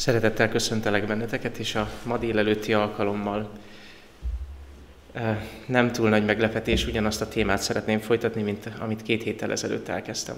Szeretettel 0.00 0.48
köszöntelek 0.48 1.06
benneteket, 1.06 1.58
és 1.58 1.74
a 1.74 1.90
ma 2.02 2.18
délelőtti 2.18 2.72
alkalommal 2.72 3.50
nem 5.66 5.92
túl 5.92 6.08
nagy 6.08 6.24
meglepetés, 6.24 6.86
ugyanazt 6.86 7.20
a 7.20 7.28
témát 7.28 7.62
szeretném 7.62 7.98
folytatni, 7.98 8.42
mint 8.42 8.68
amit 8.78 9.02
két 9.02 9.22
héttel 9.22 9.50
ezelőtt 9.50 9.88
elkezdtem. 9.88 10.36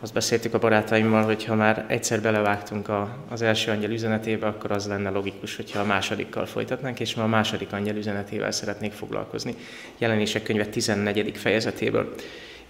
Azt 0.00 0.12
beszéltük 0.12 0.54
a 0.54 0.58
barátaimmal, 0.58 1.22
hogy 1.22 1.44
ha 1.44 1.54
már 1.54 1.84
egyszer 1.88 2.20
belevágtunk 2.20 2.88
a, 2.88 3.16
az 3.28 3.42
első 3.42 3.70
angyel 3.70 3.90
üzenetébe, 3.90 4.46
akkor 4.46 4.70
az 4.70 4.86
lenne 4.86 5.10
logikus, 5.10 5.56
hogyha 5.56 5.80
a 5.80 5.84
másodikkal 5.84 6.46
folytatnánk, 6.46 7.00
és 7.00 7.14
ma 7.14 7.22
a 7.22 7.26
második 7.26 7.72
angyel 7.72 7.96
üzenetével 7.96 8.50
szeretnék 8.50 8.92
foglalkozni. 8.92 9.54
Jelenések 9.98 10.42
könyve 10.42 10.66
14. 10.66 11.36
fejezetéből. 11.36 12.14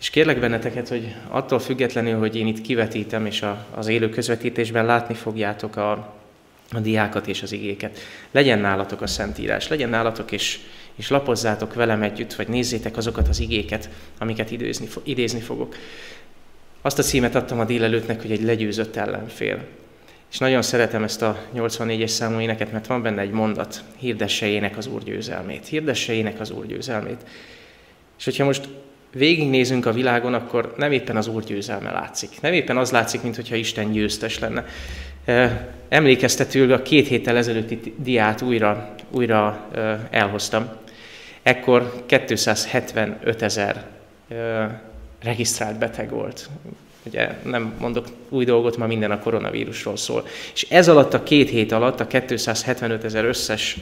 És 0.02 0.10
kérlek 0.10 0.40
benneteket, 0.40 0.88
hogy 0.88 1.14
attól 1.28 1.58
függetlenül, 1.58 2.18
hogy 2.18 2.36
én 2.36 2.46
itt 2.46 2.60
kivetítem, 2.60 3.26
és 3.26 3.42
a, 3.42 3.66
az 3.74 3.86
élő 3.86 4.08
közvetítésben 4.08 4.84
látni 4.84 5.14
fogjátok 5.14 5.76
a, 5.76 5.90
a 6.72 6.78
diákat 6.80 7.26
és 7.26 7.42
az 7.42 7.52
igéket. 7.52 7.98
Legyen 8.30 8.58
nálatok 8.58 9.00
a 9.00 9.06
Szentírás, 9.06 9.68
legyen 9.68 9.88
nálatok, 9.88 10.32
és, 10.32 10.58
és 10.94 11.08
lapozzátok 11.08 11.74
velem 11.74 12.02
együtt, 12.02 12.34
vagy 12.34 12.48
nézzétek 12.48 12.96
azokat 12.96 13.28
az 13.28 13.40
igéket, 13.40 13.88
amiket 14.18 14.50
idézni, 14.50 14.88
idézni 15.02 15.40
fogok. 15.40 15.76
Azt 16.80 16.98
a 16.98 17.02
címet 17.02 17.34
adtam 17.34 17.60
a 17.60 17.64
délelőttnek, 17.64 18.20
hogy 18.20 18.32
egy 18.32 18.42
legyőzött 18.42 18.96
ellenfél. 18.96 19.64
És 20.30 20.38
nagyon 20.38 20.62
szeretem 20.62 21.02
ezt 21.02 21.22
a 21.22 21.38
84-es 21.56 22.06
számú 22.06 22.40
éneket, 22.40 22.72
mert 22.72 22.86
van 22.86 23.02
benne 23.02 23.20
egy 23.20 23.30
mondat, 23.30 23.82
hirdesse 23.98 24.46
ének 24.46 24.76
az 24.76 24.86
Úr 24.86 25.02
győzelmét. 25.02 25.66
Hirdesse 25.66 26.12
ének 26.12 26.40
az 26.40 26.50
Úr 26.50 26.66
győzelmét. 26.66 27.20
És 28.18 28.24
hogyha 28.24 28.44
most 28.44 28.68
végignézünk 29.12 29.86
a 29.86 29.92
világon, 29.92 30.34
akkor 30.34 30.74
nem 30.76 30.92
éppen 30.92 31.16
az 31.16 31.26
Úr 31.26 31.44
győzelme 31.44 31.90
látszik. 31.90 32.40
Nem 32.40 32.52
éppen 32.52 32.76
az 32.76 32.90
látszik, 32.90 33.22
mintha 33.22 33.56
Isten 33.56 33.92
győztes 33.92 34.38
lenne. 34.38 34.64
Emlékeztetőleg 35.88 36.80
a 36.80 36.82
két 36.82 37.08
héttel 37.08 37.36
ezelőtti 37.36 37.94
diát 37.96 38.42
újra, 38.42 38.94
újra 39.10 39.68
elhoztam. 40.10 40.68
Ekkor 41.42 42.04
275 42.06 43.42
ezer 43.42 43.86
regisztrált 45.22 45.78
beteg 45.78 46.10
volt. 46.10 46.48
Ugye 47.06 47.28
nem 47.44 47.74
mondok 47.78 48.06
új 48.28 48.44
dolgot, 48.44 48.76
ma 48.76 48.86
minden 48.86 49.10
a 49.10 49.18
koronavírusról 49.18 49.96
szól. 49.96 50.26
És 50.54 50.66
ez 50.70 50.88
alatt 50.88 51.14
a 51.14 51.22
két 51.22 51.50
hét 51.50 51.72
alatt 51.72 52.00
a 52.00 52.06
275 52.06 53.04
ezer 53.04 53.24
összes 53.24 53.78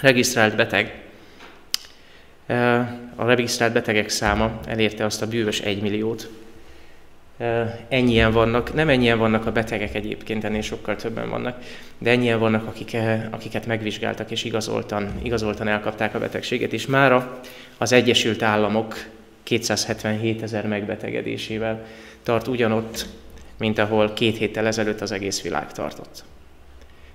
regisztrált 0.00 0.56
beteg 0.56 1.03
a 3.14 3.24
regisztrált 3.24 3.72
betegek 3.72 4.08
száma 4.08 4.60
elérte 4.66 5.04
azt 5.04 5.22
a 5.22 5.26
bűvös 5.26 5.60
egy 5.60 5.82
milliót. 5.82 6.28
Ennyien 7.88 8.32
vannak, 8.32 8.74
nem 8.74 8.88
ennyien 8.88 9.18
vannak 9.18 9.46
a 9.46 9.52
betegek 9.52 9.94
egyébként, 9.94 10.44
ennél 10.44 10.60
sokkal 10.60 10.96
többen 10.96 11.30
vannak, 11.30 11.58
de 11.98 12.10
ennyien 12.10 12.38
vannak, 12.38 12.66
akik, 12.66 12.96
akiket 13.30 13.66
megvizsgáltak 13.66 14.30
és 14.30 14.44
igazoltan, 14.44 15.12
igazoltan 15.22 15.68
elkapták 15.68 16.14
a 16.14 16.18
betegséget, 16.18 16.72
és 16.72 16.86
mára 16.86 17.40
az 17.78 17.92
Egyesült 17.92 18.42
Államok 18.42 18.94
277 19.42 20.42
ezer 20.42 20.66
megbetegedésével 20.66 21.84
tart 22.22 22.46
ugyanott, 22.46 23.06
mint 23.58 23.78
ahol 23.78 24.12
két 24.12 24.36
héttel 24.36 24.66
ezelőtt 24.66 25.00
az 25.00 25.12
egész 25.12 25.42
világ 25.42 25.72
tartott. 25.72 26.24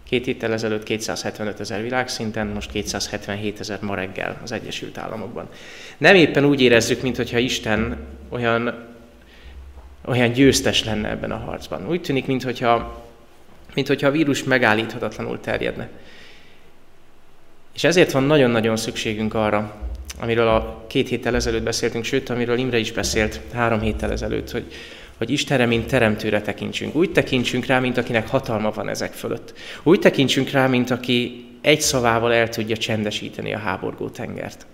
Két 0.10 0.26
héttel 0.26 0.54
ezelőtt 0.54 0.84
275 0.84 1.60
ezer 1.60 1.82
világszinten, 1.82 2.48
most 2.48 2.72
277 2.72 3.60
ezer 3.60 3.80
ma 3.82 3.96
reggel 3.96 4.40
az 4.44 4.52
Egyesült 4.52 4.98
Államokban. 4.98 5.50
Nem 5.98 6.16
éppen 6.16 6.46
úgy 6.46 6.62
érezzük, 6.62 7.02
mintha 7.02 7.38
Isten 7.38 7.98
olyan, 8.30 8.88
olyan 10.06 10.32
győztes 10.32 10.84
lenne 10.84 11.10
ebben 11.10 11.32
a 11.32 11.38
harcban. 11.38 11.90
Úgy 11.90 12.02
tűnik, 12.02 12.26
mintha, 12.26 13.06
mintha 13.74 14.08
a 14.08 14.12
vírus 14.12 14.44
megállíthatatlanul 14.44 15.40
terjedne. 15.40 15.90
És 17.74 17.84
ezért 17.84 18.12
van 18.12 18.24
nagyon-nagyon 18.24 18.78
szükségünk 18.78 19.34
arra, 19.34 19.76
amiről 20.20 20.48
a 20.48 20.86
két 20.88 21.08
héttel 21.08 21.36
ezelőtt 21.36 21.64
beszéltünk, 21.64 22.04
sőt, 22.04 22.30
amiről 22.30 22.58
Imre 22.58 22.78
is 22.78 22.92
beszélt 22.92 23.40
három 23.54 23.82
héttel 23.82 24.12
ezelőtt, 24.12 24.52
hogy, 24.52 24.74
hogy 25.20 25.30
Istenre, 25.30 25.66
mint 25.66 25.88
teremtőre 25.88 26.42
tekintsünk. 26.42 26.96
Úgy 26.96 27.12
tekintsünk 27.12 27.66
rá, 27.66 27.80
mint 27.80 27.98
akinek 27.98 28.28
hatalma 28.28 28.72
van 28.72 28.90
ezek 28.90 29.14
fölött. 29.14 29.54
Úgy 29.84 30.00
tekintsünk 30.00 30.50
rá, 30.50 30.68
mint 30.68 30.90
aki 30.90 31.46
egy 31.62 31.82
szavával 31.82 32.34
el 32.34 32.50
tudja 32.50 32.78
csendesíteni 32.78 33.54
a 33.54 33.58
háborgó 33.58 34.10
tengert. 34.10 34.66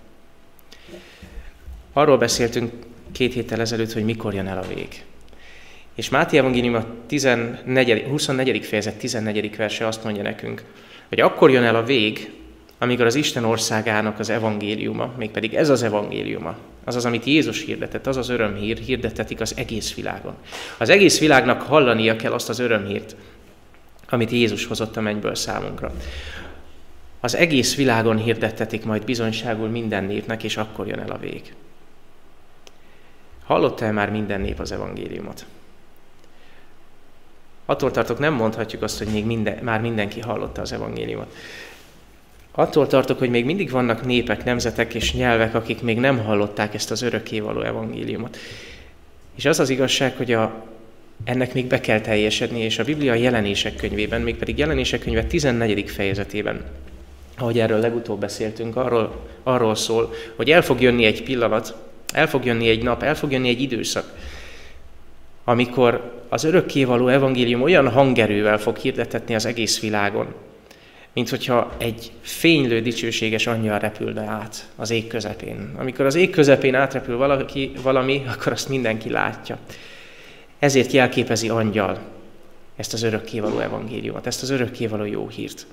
Arról 1.92 2.18
beszéltünk 2.18 2.72
két 3.12 3.32
héttel 3.32 3.60
ezelőtt, 3.60 3.92
hogy 3.92 4.04
mikor 4.04 4.34
jön 4.34 4.46
el 4.46 4.58
a 4.58 4.74
vég. 4.74 5.04
És 5.94 6.08
Máté 6.08 6.38
Evangélium 6.38 6.74
a 6.74 6.86
14, 7.06 8.04
24. 8.08 8.64
fejezet 8.64 8.98
14. 8.98 9.56
verse 9.56 9.86
azt 9.86 10.04
mondja 10.04 10.22
nekünk, 10.22 10.64
hogy 11.08 11.20
akkor 11.20 11.50
jön 11.50 11.62
el 11.62 11.76
a 11.76 11.84
vég, 11.84 12.30
amikor 12.78 13.06
az 13.06 13.14
Isten 13.14 13.44
országának 13.44 14.18
az 14.18 14.30
evangéliuma, 14.30 15.12
mégpedig 15.16 15.54
ez 15.54 15.68
az 15.68 15.82
evangéliuma, 15.82 16.56
az 16.84 16.96
az, 16.96 17.04
amit 17.04 17.24
Jézus 17.24 17.64
hirdetett, 17.64 18.06
az 18.06 18.16
az 18.16 18.28
örömhír, 18.28 18.78
hirdetetik 18.78 19.40
az 19.40 19.56
egész 19.56 19.94
világon. 19.94 20.34
Az 20.78 20.88
egész 20.88 21.18
világnak 21.18 21.62
hallania 21.62 22.16
kell 22.16 22.32
azt 22.32 22.48
az 22.48 22.58
örömhírt, 22.58 23.16
amit 24.08 24.30
Jézus 24.30 24.66
hozott 24.66 24.96
a 24.96 25.00
mennyből 25.00 25.34
számunkra. 25.34 25.92
Az 27.20 27.34
egész 27.34 27.76
világon 27.76 28.16
hirdettetik 28.16 28.84
majd 28.84 29.04
bizonyságul 29.04 29.68
minden 29.68 30.04
népnek, 30.04 30.42
és 30.42 30.56
akkor 30.56 30.86
jön 30.86 30.98
el 30.98 31.10
a 31.10 31.18
vég. 31.18 31.54
Hallotta-e 33.44 33.90
már 33.90 34.10
minden 34.10 34.40
nép 34.40 34.60
az 34.60 34.72
evangéliumot? 34.72 35.46
Attól 37.66 37.90
tartok, 37.90 38.18
nem 38.18 38.34
mondhatjuk 38.34 38.82
azt, 38.82 38.98
hogy 38.98 39.06
még 39.06 39.24
minden, 39.24 39.58
már 39.64 39.80
mindenki 39.80 40.20
hallotta 40.20 40.60
az 40.60 40.72
evangéliumot. 40.72 41.34
Attól 42.58 42.86
tartok, 42.86 43.18
hogy 43.18 43.30
még 43.30 43.44
mindig 43.44 43.70
vannak 43.70 44.06
népek, 44.06 44.44
nemzetek 44.44 44.94
és 44.94 45.14
nyelvek, 45.14 45.54
akik 45.54 45.82
még 45.82 45.98
nem 45.98 46.18
hallották 46.18 46.74
ezt 46.74 46.90
az 46.90 47.02
örökkévaló 47.02 47.60
evangéliumot. 47.60 48.36
És 49.34 49.44
az 49.44 49.60
az 49.60 49.68
igazság, 49.68 50.16
hogy 50.16 50.32
a, 50.32 50.64
ennek 51.24 51.54
még 51.54 51.66
be 51.66 51.80
kell 51.80 52.00
teljesedni, 52.00 52.60
és 52.60 52.78
a 52.78 52.84
Biblia 52.84 53.14
jelenések 53.14 53.76
könyvében, 53.76 54.20
mégpedig 54.20 54.58
jelenések 54.58 55.00
könyve 55.00 55.24
14. 55.24 55.90
fejezetében, 55.90 56.64
ahogy 57.38 57.58
erről 57.58 57.78
legutóbb 57.78 58.20
beszéltünk, 58.20 58.76
arról, 58.76 59.26
arról 59.42 59.74
szól, 59.74 60.14
hogy 60.36 60.50
el 60.50 60.62
fog 60.62 60.80
jönni 60.80 61.04
egy 61.04 61.22
pillanat, 61.22 61.74
el 62.12 62.28
fog 62.28 62.44
jönni 62.44 62.68
egy 62.68 62.82
nap, 62.82 63.02
el 63.02 63.14
fog 63.14 63.32
jönni 63.32 63.48
egy 63.48 63.60
időszak, 63.60 64.14
amikor 65.44 66.12
az 66.28 66.44
örökkévaló 66.44 67.08
evangélium 67.08 67.62
olyan 67.62 67.88
hangerővel 67.88 68.58
fog 68.58 68.76
hirdetetni 68.76 69.34
az 69.34 69.46
egész 69.46 69.80
világon, 69.80 70.34
mint 71.16 71.28
hogyha 71.28 71.72
egy 71.78 72.12
fénylő, 72.20 72.80
dicsőséges 72.80 73.46
angyal 73.46 73.78
repülne 73.78 74.22
át 74.22 74.68
az 74.76 74.90
ég 74.90 75.06
közepén. 75.06 75.74
Amikor 75.78 76.04
az 76.04 76.14
ég 76.14 76.30
közepén 76.30 76.74
átrepül 76.74 77.16
valaki, 77.16 77.72
valami, 77.82 78.24
akkor 78.28 78.52
azt 78.52 78.68
mindenki 78.68 79.10
látja. 79.10 79.58
Ezért 80.58 80.92
jelképezi 80.92 81.48
angyal 81.48 81.98
ezt 82.76 82.92
az 82.92 83.02
örökkévaló 83.02 83.58
evangéliumot, 83.58 84.26
ezt 84.26 84.42
az 84.42 84.50
örökkévaló 84.50 85.04
jó 85.04 85.28
hírt. 85.28 85.66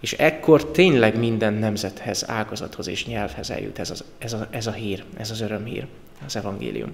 És 0.00 0.12
ekkor 0.12 0.70
tényleg 0.70 1.18
minden 1.18 1.52
nemzethez, 1.54 2.24
ágazathoz 2.30 2.88
és 2.88 3.06
nyelvhez 3.06 3.50
eljut 3.50 3.78
ez, 3.78 3.90
az, 3.90 4.04
ez, 4.18 4.32
a, 4.32 4.46
ez 4.50 4.66
a 4.66 4.72
hír, 4.72 5.04
ez 5.16 5.30
az 5.30 5.40
örömhír, 5.40 5.86
az 6.26 6.36
evangélium. 6.36 6.90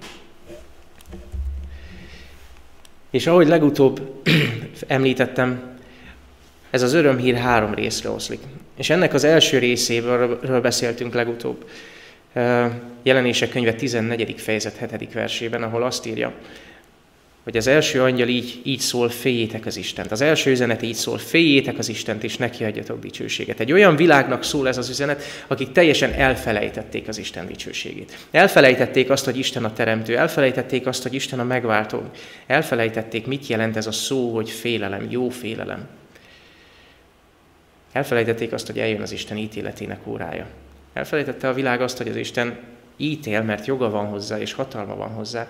És 3.09 3.27
ahogy 3.27 3.47
legutóbb 3.47 4.21
említettem, 4.87 5.74
ez 6.69 6.81
az 6.81 6.93
örömhír 6.93 7.35
három 7.35 7.73
részre 7.73 8.09
oszlik. 8.09 8.39
És 8.77 8.89
ennek 8.89 9.13
az 9.13 9.23
első 9.23 9.57
részéről 9.57 10.61
beszéltünk 10.61 11.13
legutóbb. 11.13 11.69
Jelenések 13.03 13.49
könyve 13.49 13.73
14. 13.73 14.33
fejezet 14.37 14.91
7. 14.99 15.13
versében, 15.13 15.63
ahol 15.63 15.83
azt 15.83 16.05
írja, 16.05 16.33
hogy 17.43 17.57
az 17.57 17.67
első 17.67 18.01
angyal 18.01 18.27
így, 18.27 18.61
így 18.63 18.79
szól, 18.79 19.09
féljétek 19.09 19.65
az 19.65 19.77
Istent. 19.77 20.11
Az 20.11 20.21
első 20.21 20.51
üzenet 20.51 20.81
így 20.81 20.95
szól, 20.95 21.17
féljétek 21.17 21.77
az 21.77 21.89
Istent, 21.89 22.23
és 22.23 22.37
neki 22.37 22.63
adjatok 22.63 22.99
dicsőséget. 22.99 23.59
Egy 23.59 23.71
olyan 23.71 23.95
világnak 23.95 24.43
szól 24.43 24.67
ez 24.67 24.77
az 24.77 24.89
üzenet, 24.89 25.23
akik 25.47 25.71
teljesen 25.71 26.11
elfelejtették 26.11 27.07
az 27.07 27.17
Isten 27.17 27.47
dicsőségét. 27.47 28.17
Elfelejtették 28.31 29.09
azt, 29.09 29.25
hogy 29.25 29.37
Isten 29.37 29.65
a 29.65 29.73
teremtő, 29.73 30.17
elfelejtették 30.17 30.87
azt, 30.87 31.03
hogy 31.03 31.13
Isten 31.13 31.39
a 31.39 31.43
megváltó. 31.43 32.03
Elfelejtették, 32.47 33.27
mit 33.27 33.47
jelent 33.47 33.75
ez 33.75 33.87
a 33.87 33.91
szó, 33.91 34.33
hogy 34.33 34.49
félelem, 34.49 35.07
jó 35.09 35.29
félelem. 35.29 35.87
Elfelejtették 37.95 38.53
azt, 38.53 38.67
hogy 38.67 38.79
eljön 38.79 39.01
az 39.01 39.11
Isten 39.11 39.37
ítéletének 39.37 40.07
órája. 40.07 40.45
Elfelejtette 40.93 41.47
a 41.47 41.53
világ 41.53 41.81
azt, 41.81 41.97
hogy 41.97 42.07
az 42.07 42.15
Isten 42.15 42.57
ítél, 42.97 43.41
mert 43.41 43.65
joga 43.65 43.89
van 43.89 44.05
hozzá, 44.05 44.39
és 44.39 44.53
hatalma 44.53 44.95
van 44.95 45.09
hozzá, 45.09 45.47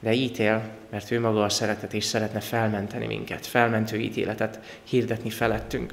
de 0.00 0.12
ítél, 0.12 0.62
mert 0.90 1.10
ő 1.10 1.20
maga 1.20 1.44
a 1.44 1.48
szeretet, 1.48 1.92
és 1.92 2.04
szeretne 2.04 2.40
felmenteni 2.40 3.06
minket, 3.06 3.46
felmentő 3.46 3.96
ítéletet 3.96 4.60
hirdetni 4.84 5.30
felettünk. 5.30 5.92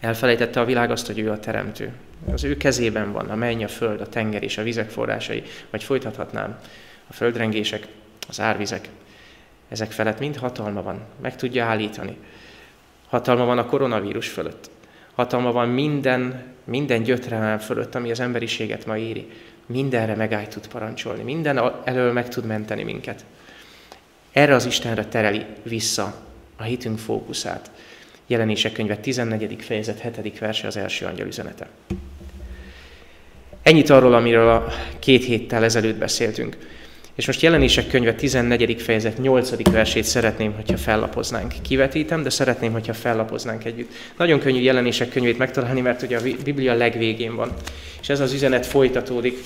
Elfelejtette 0.00 0.60
a 0.60 0.64
világ 0.64 0.90
azt, 0.90 1.06
hogy 1.06 1.18
ő 1.18 1.30
a 1.30 1.40
teremtő. 1.40 1.92
Az 2.32 2.44
ő 2.44 2.56
kezében 2.56 3.12
van 3.12 3.30
a 3.30 3.34
menny, 3.34 3.64
a 3.64 3.68
föld, 3.68 4.00
a 4.00 4.08
tenger 4.08 4.42
és 4.42 4.58
a 4.58 4.62
vizek 4.62 4.90
forrásai, 4.90 5.42
vagy 5.70 5.84
folytathatnám, 5.84 6.58
a 7.06 7.12
földrengések, 7.12 7.86
az 8.28 8.40
árvizek. 8.40 8.88
Ezek 9.68 9.90
felett 9.90 10.18
mind 10.18 10.36
hatalma 10.36 10.82
van, 10.82 11.02
meg 11.22 11.36
tudja 11.36 11.64
állítani. 11.64 12.16
Hatalma 13.08 13.44
van 13.44 13.58
a 13.58 13.66
koronavírus 13.66 14.28
fölött. 14.28 14.72
Hatalma 15.14 15.52
van 15.52 15.68
minden, 15.68 16.42
minden 16.64 17.02
gyötrelem 17.02 17.58
fölött, 17.58 17.94
ami 17.94 18.10
az 18.10 18.20
emberiséget 18.20 18.86
ma 18.86 18.96
éri. 18.96 19.30
Mindenre 19.66 20.14
megállt 20.14 20.48
tud 20.48 20.66
parancsolni, 20.68 21.22
minden 21.22 21.72
elől 21.84 22.12
meg 22.12 22.28
tud 22.28 22.44
menteni 22.44 22.82
minket. 22.82 23.24
Erre 24.32 24.54
az 24.54 24.66
Istenre 24.66 25.04
tereli 25.04 25.46
vissza 25.62 26.14
a 26.56 26.62
hitünk 26.62 26.98
fókuszát. 26.98 27.70
Jelenések 28.26 28.72
könyve 28.72 28.96
14. 28.96 29.56
fejezet 29.60 30.00
7. 30.00 30.38
verse 30.38 30.66
az 30.66 30.76
első 30.76 31.06
angyal 31.06 31.26
üzenete. 31.26 31.68
Ennyit 33.62 33.90
arról, 33.90 34.14
amiről 34.14 34.48
a 34.48 34.66
két 34.98 35.24
héttel 35.24 35.64
ezelőtt 35.64 35.96
beszéltünk. 35.96 36.56
És 37.14 37.26
most 37.26 37.40
jelenések 37.40 37.86
könyve 37.86 38.14
14. 38.14 38.82
fejezet 38.82 39.18
8. 39.18 39.70
versét 39.70 40.04
szeretném, 40.04 40.54
hogyha 40.54 40.76
fellapoznánk. 40.76 41.52
Kivetítem, 41.62 42.22
de 42.22 42.30
szeretném, 42.30 42.72
hogyha 42.72 42.94
fellapoznánk 42.94 43.64
együtt. 43.64 43.90
Nagyon 44.18 44.38
könnyű 44.38 44.60
jelenések 44.60 45.08
könyvét 45.08 45.38
megtalálni, 45.38 45.80
mert 45.80 46.02
ugye 46.02 46.18
a 46.18 46.22
Biblia 46.44 46.74
legvégén 46.74 47.36
van. 47.36 47.52
És 48.00 48.08
ez 48.08 48.20
az 48.20 48.32
üzenet 48.32 48.66
folytatódik 48.66 49.38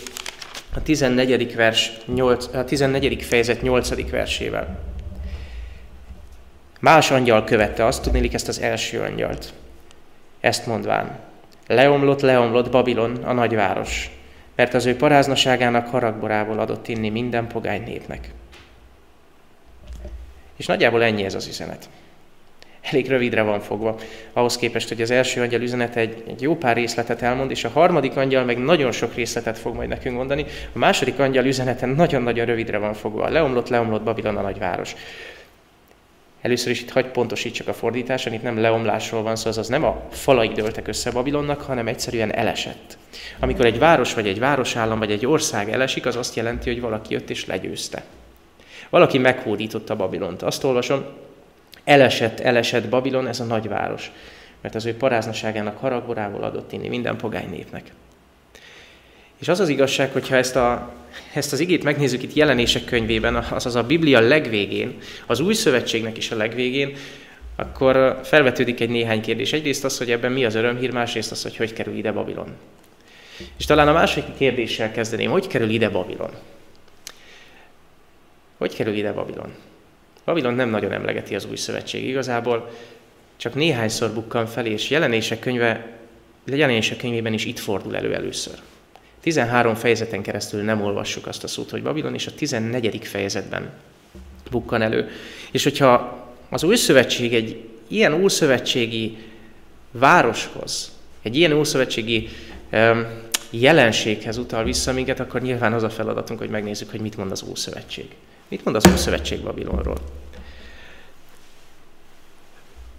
a 0.74 0.82
14. 0.82 1.54
Vers 1.54 1.92
8, 2.14 2.48
a 2.54 2.64
14. 2.64 3.22
fejezet 3.22 3.62
8. 3.62 4.10
versével. 4.10 4.78
Más 6.80 7.10
angyal 7.10 7.44
követte 7.44 7.86
azt, 7.86 8.02
tudnélik 8.02 8.34
ezt 8.34 8.48
az 8.48 8.60
első 8.60 9.00
angyalt. 9.00 9.52
Ezt 10.40 10.66
mondván, 10.66 11.18
leomlott, 11.66 12.20
leomlott 12.20 12.70
Babilon, 12.70 13.16
a 13.16 13.32
nagyváros, 13.32 14.10
mert 14.58 14.74
az 14.74 14.86
ő 14.86 14.96
paráznaságának 14.96 15.88
haragborából 15.88 16.58
adott 16.58 16.88
inni 16.88 17.08
minden 17.08 17.46
pogány 17.46 17.82
népnek. 17.82 18.30
És 20.56 20.66
nagyjából 20.66 21.02
ennyi 21.02 21.24
ez 21.24 21.34
az 21.34 21.46
üzenet. 21.46 21.88
Elég 22.80 23.08
rövidre 23.08 23.42
van 23.42 23.60
fogva, 23.60 23.98
ahhoz 24.32 24.56
képest, 24.56 24.88
hogy 24.88 25.02
az 25.02 25.10
első 25.10 25.40
angyal 25.40 25.60
üzenete 25.60 26.00
egy, 26.00 26.22
egy 26.28 26.42
jó 26.42 26.56
pár 26.56 26.76
részletet 26.76 27.22
elmond, 27.22 27.50
és 27.50 27.64
a 27.64 27.68
harmadik 27.68 28.16
angyal 28.16 28.44
meg 28.44 28.58
nagyon 28.58 28.92
sok 28.92 29.14
részletet 29.14 29.58
fog 29.58 29.74
majd 29.74 29.88
nekünk 29.88 30.16
mondani. 30.16 30.44
A 30.72 30.78
második 30.78 31.18
angyal 31.18 31.44
üzenete 31.44 31.86
nagyon-nagyon 31.86 32.46
rövidre 32.46 32.78
van 32.78 32.94
fogva. 32.94 33.28
Leomlott, 33.28 33.68
leomlott 33.68 34.02
Babilon 34.02 34.36
a 34.36 34.42
nagyváros. 34.42 34.94
Először 36.40 36.70
is 36.70 36.80
itt 36.80 36.90
hagy 36.90 37.06
pontosítsak 37.06 37.68
a 37.68 37.72
fordításon, 37.72 38.32
itt 38.32 38.42
nem 38.42 38.60
leomlásról 38.60 39.22
van 39.22 39.36
szó, 39.36 39.48
azaz 39.48 39.68
nem 39.68 39.84
a 39.84 40.02
falai 40.10 40.48
dőltek 40.48 40.88
össze 40.88 41.10
Babilonnak, 41.10 41.60
hanem 41.60 41.86
egyszerűen 41.86 42.34
elesett. 42.34 42.98
Amikor 43.38 43.66
egy 43.66 43.78
város, 43.78 44.14
vagy 44.14 44.26
egy 44.26 44.38
városállam, 44.38 44.98
vagy 44.98 45.10
egy 45.10 45.26
ország 45.26 45.70
elesik, 45.70 46.06
az 46.06 46.16
azt 46.16 46.36
jelenti, 46.36 46.70
hogy 46.70 46.80
valaki 46.80 47.12
jött 47.12 47.30
és 47.30 47.46
legyőzte. 47.46 48.02
Valaki 48.90 49.18
meghódította 49.18 49.96
Babilont. 49.96 50.42
Azt 50.42 50.64
olvasom, 50.64 51.04
elesett, 51.84 52.40
elesett 52.40 52.88
Babilon, 52.88 53.26
ez 53.26 53.40
a 53.40 53.44
nagyváros, 53.44 54.12
mert 54.60 54.74
az 54.74 54.86
ő 54.86 54.96
paráznaságának 54.96 55.78
haragborából 55.78 56.42
adott 56.42 56.72
inni 56.72 56.88
minden 56.88 57.16
pogány 57.16 57.50
népnek. 57.50 57.92
És 59.38 59.48
az 59.48 59.60
az 59.60 59.68
igazság, 59.68 60.12
hogyha 60.12 60.36
ezt, 60.36 60.56
a, 60.56 60.92
ezt 61.34 61.52
az 61.52 61.60
igét 61.60 61.82
megnézzük 61.82 62.22
itt 62.22 62.34
jelenések 62.34 62.84
könyvében, 62.84 63.34
azaz 63.34 63.74
a 63.74 63.82
Biblia 63.82 64.20
legvégén, 64.20 64.98
az 65.26 65.40
új 65.40 65.54
szövetségnek 65.54 66.16
is 66.16 66.30
a 66.30 66.36
legvégén, 66.36 66.96
akkor 67.56 68.20
felvetődik 68.24 68.80
egy 68.80 68.88
néhány 68.88 69.20
kérdés. 69.20 69.52
Egyrészt 69.52 69.84
az, 69.84 69.98
hogy 69.98 70.10
ebben 70.10 70.32
mi 70.32 70.44
az 70.44 70.54
örömhír, 70.54 70.92
másrészt 70.92 71.30
az, 71.30 71.42
hogy 71.42 71.56
hogy 71.56 71.72
kerül 71.72 71.96
ide 71.96 72.12
Babilon. 72.12 72.48
És 73.58 73.64
talán 73.64 73.88
a 73.88 73.92
második 73.92 74.36
kérdéssel 74.36 74.92
kezdeném, 74.92 75.30
hogy 75.30 75.46
kerül 75.46 75.70
ide 75.70 75.88
Babilon? 75.88 76.30
Hogy 78.58 78.74
kerül 78.74 78.94
ide 78.94 79.12
Babilon? 79.12 79.54
Babilon 80.24 80.54
nem 80.54 80.70
nagyon 80.70 80.92
emlegeti 80.92 81.34
az 81.34 81.46
új 81.50 81.56
szövetség 81.56 82.08
igazából, 82.08 82.70
csak 83.36 83.54
néhányszor 83.54 84.10
bukkan 84.10 84.46
fel, 84.46 84.66
és 84.66 84.90
jelenések 84.90 85.38
könyve, 85.38 85.98
jelenések 86.44 86.96
könyvében 86.96 87.32
is 87.32 87.44
itt 87.44 87.58
fordul 87.58 87.96
elő 87.96 88.14
először. 88.14 88.58
13 89.20 89.74
fejezeten 89.74 90.22
keresztül 90.22 90.62
nem 90.62 90.82
olvassuk 90.82 91.26
azt 91.26 91.44
a 91.44 91.48
szót, 91.48 91.70
hogy 91.70 91.82
Babilon, 91.82 92.14
és 92.14 92.26
a 92.26 92.34
14. 92.34 93.06
fejezetben 93.06 93.70
bukkan 94.50 94.82
elő. 94.82 95.08
És 95.50 95.62
hogyha 95.62 96.18
az 96.48 96.62
új 96.62 96.76
szövetség 96.76 97.34
egy 97.34 97.68
ilyen 97.88 98.14
újszövetségi 98.14 99.16
városhoz, 99.90 100.92
egy 101.22 101.36
ilyen 101.36 101.52
újszövetségi 101.52 102.28
jelenséghez 103.50 104.36
utal 104.36 104.64
vissza 104.64 104.92
minket, 104.92 105.20
akkor 105.20 105.40
nyilván 105.40 105.72
az 105.72 105.82
a 105.82 105.90
feladatunk, 105.90 106.38
hogy 106.38 106.48
megnézzük, 106.48 106.90
hogy 106.90 107.00
mit 107.00 107.16
mond 107.16 107.30
az 107.30 107.42
Ószövetség. 107.42 108.08
Mit 108.48 108.64
mond 108.64 108.76
az 108.76 108.92
Ószövetség 108.92 109.40
Babilonról? 109.40 109.98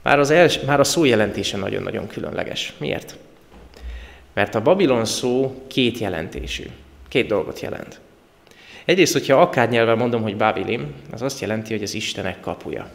Már, 0.02 0.20
az 0.20 0.30
els, 0.30 0.60
már 0.60 0.80
a 0.80 0.84
szó 0.84 1.04
jelentése 1.04 1.58
nagyon-nagyon 1.58 2.08
különleges. 2.08 2.74
Miért? 2.78 3.18
Mert 4.34 4.56
a 4.56 4.62
Babilon 4.62 5.06
szó 5.06 5.64
két 5.68 5.98
jelentésű. 5.98 6.66
Két 7.08 7.28
dolgot 7.28 7.60
jelent. 7.60 8.00
Egyrészt, 8.86 9.14
hogyha 9.14 9.42
akár 9.42 9.70
nyelven 9.70 9.98
mondom, 9.98 10.22
hogy 10.22 10.38
Babilim, 10.38 10.94
az 11.12 11.22
azt 11.22 11.40
jelenti, 11.40 11.74
hogy 11.74 11.84
az 11.84 11.94
Istenek 11.94 12.40
kapuja. 12.40 12.90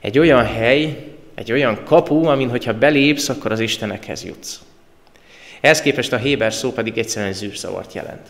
Egy 0.00 0.18
olyan 0.18 0.44
hely, 0.44 1.06
egy 1.34 1.52
olyan 1.52 1.84
kapu, 1.84 2.24
amin 2.24 2.48
hogyha 2.48 2.78
belépsz, 2.78 3.28
akkor 3.28 3.52
az 3.52 3.60
Istenekhez 3.60 4.24
jutsz. 4.24 4.60
Ehhez 5.60 5.82
képest 5.82 6.12
a 6.12 6.16
Héber 6.16 6.52
szó 6.52 6.72
pedig 6.72 6.98
egyszerűen 6.98 7.32
zűrzavart 7.32 7.92
jelent. 7.92 8.28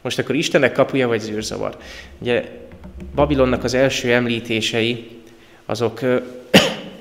Most 0.00 0.18
akkor 0.18 0.34
Istenek 0.34 0.72
kapuja 0.72 1.08
vagy 1.08 1.20
zűrzavar? 1.20 1.76
Ugye 2.18 2.44
Babilonnak 3.14 3.64
az 3.64 3.74
első 3.74 4.12
említései, 4.12 5.10
azok, 5.66 6.00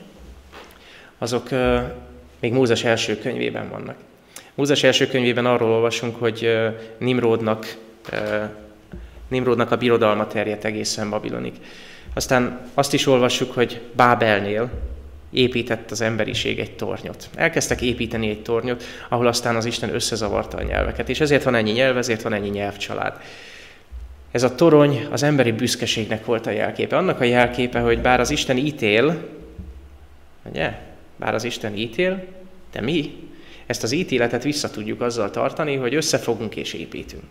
azok 1.17 1.49
még 2.39 2.53
Mózes 2.53 2.83
első 2.83 3.17
könyvében 3.17 3.69
vannak. 3.69 3.95
Mózes 4.55 4.83
első 4.83 5.07
könyvében 5.07 5.45
arról 5.45 5.71
olvasunk, 5.71 6.15
hogy 6.15 6.49
Nimrodnak, 6.97 7.77
Nimrodnak 9.27 9.71
a 9.71 9.77
birodalma 9.77 10.27
terjedt 10.27 10.65
egészen 10.65 11.09
Babilonig. 11.09 11.53
Aztán 12.13 12.59
azt 12.73 12.93
is 12.93 13.07
olvassuk, 13.07 13.53
hogy 13.53 13.81
Bábelnél 13.95 14.69
épített 15.31 15.91
az 15.91 16.01
emberiség 16.01 16.59
egy 16.59 16.75
tornyot. 16.75 17.29
Elkezdtek 17.35 17.81
építeni 17.81 18.29
egy 18.29 18.41
tornyot, 18.41 18.83
ahol 19.09 19.27
aztán 19.27 19.55
az 19.55 19.65
Isten 19.65 19.93
összezavarta 19.93 20.57
a 20.57 20.63
nyelveket. 20.63 21.09
És 21.09 21.19
ezért 21.19 21.43
van 21.43 21.55
ennyi 21.55 21.71
nyelv, 21.71 21.97
ezért 21.97 22.21
van 22.21 22.33
ennyi 22.33 22.49
nyelvcsalád. 22.49 23.19
Ez 24.31 24.43
a 24.43 24.55
torony 24.55 25.07
az 25.11 25.23
emberi 25.23 25.51
büszkeségnek 25.51 26.25
volt 26.25 26.45
a 26.45 26.51
jelképe. 26.51 26.97
Annak 26.97 27.19
a 27.19 27.23
jelképe, 27.23 27.79
hogy 27.79 27.99
bár 27.99 28.19
az 28.19 28.29
Isten 28.29 28.57
ítél, 28.57 29.27
ugye? 30.43 30.73
Bár 31.15 31.33
az 31.33 31.43
Isten 31.43 31.75
ítél, 31.75 32.23
de 32.71 32.81
mi 32.81 33.29
ezt 33.71 33.83
az 33.83 33.91
ítéletet 33.91 34.43
vissza 34.43 34.69
tudjuk 34.69 35.01
azzal 35.01 35.29
tartani, 35.29 35.75
hogy 35.75 35.95
összefogunk 35.95 36.55
és 36.55 36.73
építünk. 36.73 37.23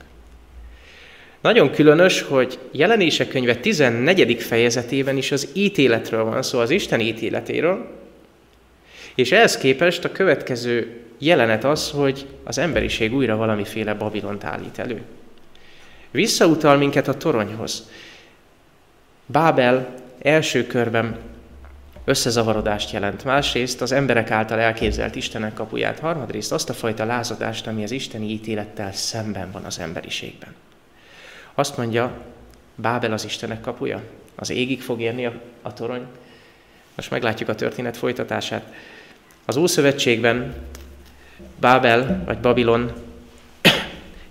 Nagyon 1.40 1.70
különös, 1.70 2.22
hogy 2.22 2.58
jelenések 2.70 3.28
könyve 3.28 3.56
14. 3.56 4.42
fejezetében 4.42 5.16
is 5.16 5.32
az 5.32 5.48
ítéletről 5.52 6.24
van 6.24 6.42
szó, 6.42 6.58
az 6.58 6.70
Isten 6.70 7.00
ítéletéről, 7.00 7.98
és 9.14 9.32
ehhez 9.32 9.56
képest 9.56 10.04
a 10.04 10.12
következő 10.12 11.00
jelenet 11.18 11.64
az, 11.64 11.90
hogy 11.90 12.26
az 12.44 12.58
emberiség 12.58 13.14
újra 13.14 13.36
valamiféle 13.36 13.94
Babilont 13.94 14.44
állít 14.44 14.78
elő. 14.78 15.02
Visszautal 16.10 16.76
minket 16.76 17.08
a 17.08 17.16
toronyhoz. 17.16 17.90
Bábel 19.26 19.94
első 20.22 20.66
körben 20.66 21.18
összezavarodást 22.04 22.90
jelent. 22.90 23.24
Másrészt 23.24 23.80
az 23.80 23.92
emberek 23.92 24.30
által 24.30 24.58
elképzelt 24.58 25.14
Istenek 25.14 25.54
kapuját. 25.54 25.98
Harmadrészt 25.98 26.52
azt 26.52 26.70
a 26.70 26.74
fajta 26.74 27.04
lázadást, 27.04 27.66
ami 27.66 27.82
az 27.82 27.90
isteni 27.90 28.30
ítélettel 28.30 28.92
szemben 28.92 29.50
van 29.50 29.64
az 29.64 29.78
emberiségben. 29.78 30.54
Azt 31.54 31.76
mondja, 31.76 32.12
Bábel 32.74 33.12
az 33.12 33.24
Istenek 33.24 33.60
kapuja? 33.60 34.02
Az 34.34 34.50
égig 34.50 34.82
fog 34.82 35.00
érni 35.00 35.26
a, 35.26 35.32
a 35.62 35.72
torony? 35.72 36.06
Most 36.94 37.10
meglátjuk 37.10 37.48
a 37.48 37.54
történet 37.54 37.96
folytatását. 37.96 38.72
Az 39.44 39.56
Ószövetségben 39.56 40.54
Bábel 41.60 42.22
vagy 42.24 42.38
Babilon 42.38 42.92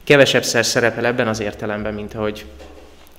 kevesebbszer 0.03 0.65
szerepel 0.65 1.05
ebben 1.05 1.27
az 1.27 1.39
értelemben, 1.39 1.93
mint 1.93 2.13
ahogy 2.13 2.45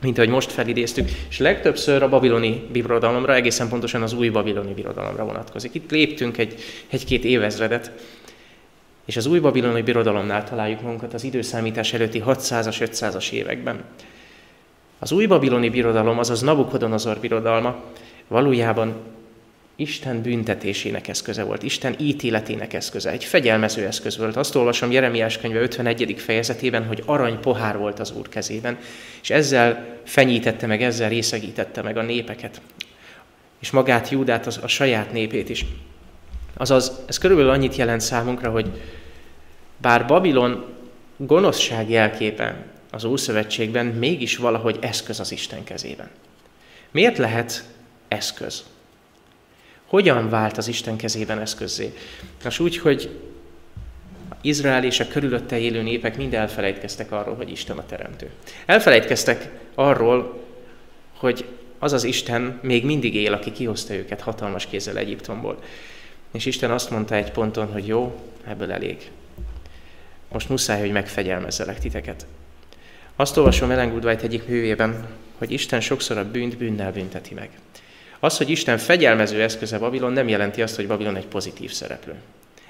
mint 0.01 0.19
ahogy 0.19 0.31
most 0.31 0.53
felidéztük, 0.53 1.09
és 1.29 1.39
legtöbbször 1.39 2.03
a 2.03 2.09
babiloni 2.09 2.67
birodalomra, 2.73 3.35
egészen 3.35 3.69
pontosan 3.69 4.03
az 4.03 4.13
új 4.13 4.29
babiloni 4.29 4.73
birodalomra 4.73 5.25
vonatkozik. 5.25 5.75
Itt 5.75 5.91
léptünk 5.91 6.39
egy, 6.39 6.55
egy-két 6.89 7.25
évezredet, 7.25 7.93
és 9.05 9.17
az 9.17 9.27
új 9.27 9.39
babiloni 9.39 9.83
birodalomnál 9.83 10.45
találjuk 10.45 10.81
magunkat 10.81 11.15
az 11.15 11.25
időszámítás 11.25 11.93
előtti 11.93 12.23
600-as, 12.27 12.77
500-as 12.93 13.31
években. 13.31 13.85
Az 14.99 15.13
új 15.13 15.27
babiloni 15.27 15.71
birodalom, 15.71 16.19
azaz 16.19 16.41
Nabukodonozor 16.41 17.19
birodalma 17.19 17.83
valójában 18.29 18.95
Isten 19.81 20.23
büntetésének 20.23 21.09
eszköze 21.09 21.43
volt, 21.43 21.63
Isten 21.63 21.95
ítéletének 21.99 22.73
eszköze, 22.73 23.11
egy 23.11 23.25
fegyelmező 23.25 23.87
eszköz 23.87 24.17
volt. 24.17 24.37
Azt 24.37 24.55
olvasom 24.55 24.91
Jeremiás 24.91 25.39
könyve 25.39 25.61
51. 25.61 26.15
fejezetében, 26.19 26.87
hogy 26.87 27.03
arany 27.07 27.41
pohár 27.41 27.79
volt 27.79 27.99
az 27.99 28.13
Úr 28.13 28.29
kezében, 28.29 28.79
és 29.23 29.31
ezzel 29.31 29.99
fenyítette 30.05 30.67
meg, 30.67 30.83
ezzel 30.83 31.09
részegítette 31.09 31.83
meg 31.83 31.97
a 31.97 32.03
népeket. 32.03 32.61
és 33.61 33.71
magát 33.71 34.09
Júdát, 34.09 34.47
a, 34.47 34.51
a 34.63 34.67
saját 34.67 35.13
népét 35.13 35.49
is. 35.49 35.67
Azaz, 36.57 36.93
ez 37.07 37.19
körülbelül 37.19 37.51
annyit 37.51 37.77
jelent 37.77 38.01
számunkra, 38.01 38.51
hogy 38.51 38.71
bár 39.77 40.07
Babilon 40.07 40.65
gonoszság 41.17 41.91
jelképe 41.91 42.65
az 42.91 43.05
Ószövetségben, 43.05 43.87
mégis 43.87 44.37
valahogy 44.37 44.79
eszköz 44.81 45.21
az 45.21 45.33
Isten 45.33 45.65
kezében. 45.65 46.09
Miért 46.91 47.19
lehet 47.19 47.65
eszköz? 48.09 48.65
Hogyan 49.91 50.29
vált 50.29 50.57
az 50.57 50.69
Isten 50.69 50.97
kezében 50.97 51.39
eszközzé? 51.41 51.95
Nos 52.43 52.59
úgy, 52.59 52.79
hogy 52.79 53.11
Izrael 54.41 54.85
és 54.85 55.01
a 55.01 55.09
körülötte 55.09 55.59
élő 55.59 55.83
népek 55.83 56.17
mind 56.17 56.35
elfelejtkeztek 56.35 57.13
arról, 57.13 57.35
hogy 57.35 57.51
Isten 57.51 57.79
a 57.79 57.87
teremtő. 57.87 58.31
Elfelejtkeztek 58.67 59.51
arról, 59.75 60.45
hogy 61.17 61.45
az 61.79 61.93
az 61.93 62.05
Isten 62.05 62.59
még 62.63 62.85
mindig 62.85 63.15
él, 63.15 63.33
aki 63.33 63.53
kihozta 63.53 63.95
őket 63.95 64.21
hatalmas 64.21 64.67
kézzel 64.67 64.97
Egyiptomból. 64.97 65.59
És 66.33 66.47
Isten 66.47 66.71
azt 66.71 66.91
mondta 66.91 67.15
egy 67.15 67.31
ponton, 67.31 67.73
hogy 67.73 67.87
jó, 67.87 68.21
ebből 68.47 68.73
elég. 68.73 69.11
Most 70.33 70.49
muszáj, 70.49 70.81
hogy 70.81 70.93
megfegyelmezzelek 70.93 71.79
titeket. 71.79 72.27
Azt 73.17 73.37
olvasom 73.37 73.71
Ellen 73.71 73.91
Goodwhite 73.91 74.23
egyik 74.23 74.47
művében, 74.47 75.07
hogy 75.39 75.51
Isten 75.51 75.81
sokszor 75.81 76.19
a 76.19 76.31
bűnt 76.31 76.57
bűnnel 76.57 76.93
bünteti 76.93 77.35
meg. 77.35 77.51
Az, 78.21 78.37
hogy 78.37 78.51
Isten 78.51 78.79
fegyelmező 78.79 79.43
eszköze 79.43 79.79
Babilon, 79.79 80.13
nem 80.13 80.29
jelenti 80.29 80.63
azt, 80.63 80.77
hogy 80.77 80.87
Babilon 80.87 81.17
egy 81.17 81.27
pozitív 81.27 81.73
szereplő. 81.73 82.15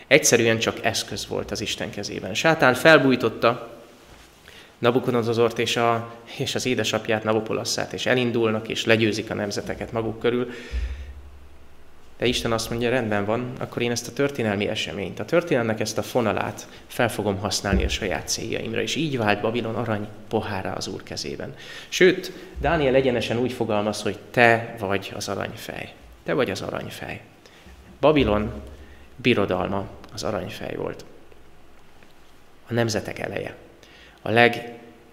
Egyszerűen 0.07 0.59
csak 0.59 0.85
eszköz 0.85 1.27
volt 1.27 1.51
az 1.51 1.61
Isten 1.61 1.91
kezében. 1.91 2.35
Sátán 2.35 2.75
felbújtotta 2.75 3.79
Nabukodonozort 4.79 5.59
és, 5.59 5.77
a, 5.77 6.15
és 6.39 6.55
az 6.55 6.67
édesapját, 6.67 7.25
Nabopolasszát, 7.25 7.93
és 7.93 8.07
elindulnak, 8.07 8.69
és 8.69 8.85
legyőzik 8.85 9.31
a 9.31 9.35
nemzeteket 9.35 9.93
maguk 9.93 10.19
körül. 10.19 10.51
De 12.21 12.27
Isten 12.27 12.53
azt 12.53 12.71
mondja, 12.71 12.91
rendben 12.91 13.25
van, 13.25 13.53
akkor 13.59 13.83
én 13.83 13.91
ezt 13.91 14.09
a 14.09 14.13
történelmi 14.13 14.69
eseményt, 14.69 15.21
a 15.21 15.25
történelmnek 15.25 15.81
ezt 15.81 15.99
a 15.99 16.03
fonalát 16.03 16.69
fel 16.87 17.09
fogom 17.09 17.39
használni 17.39 17.85
a 17.85 17.89
saját 17.89 18.29
céljaimra. 18.29 18.83
És 18.83 18.95
így 18.95 19.19
vált 19.19 19.41
Babilon 19.41 19.75
arany 19.75 20.09
pohára 20.29 20.73
az 20.73 20.87
Úr 20.87 21.03
kezében. 21.03 21.55
Sőt, 21.89 22.33
Dániel 22.59 22.95
egyenesen 22.95 23.39
úgy 23.39 23.53
fogalmaz, 23.53 24.03
hogy 24.03 24.19
te 24.31 24.75
vagy 24.79 25.13
az 25.17 25.29
aranyfej. 25.29 25.93
Te 26.25 26.33
vagy 26.33 26.51
az 26.51 26.61
aranyfej. 26.61 27.21
Babilon 28.01 28.53
birodalma 29.17 29.89
az 30.13 30.23
aranyfej 30.23 30.75
volt. 30.77 31.05
A 32.69 32.73
nemzetek 32.73 33.19
eleje. 33.19 33.55
A 34.23 34.31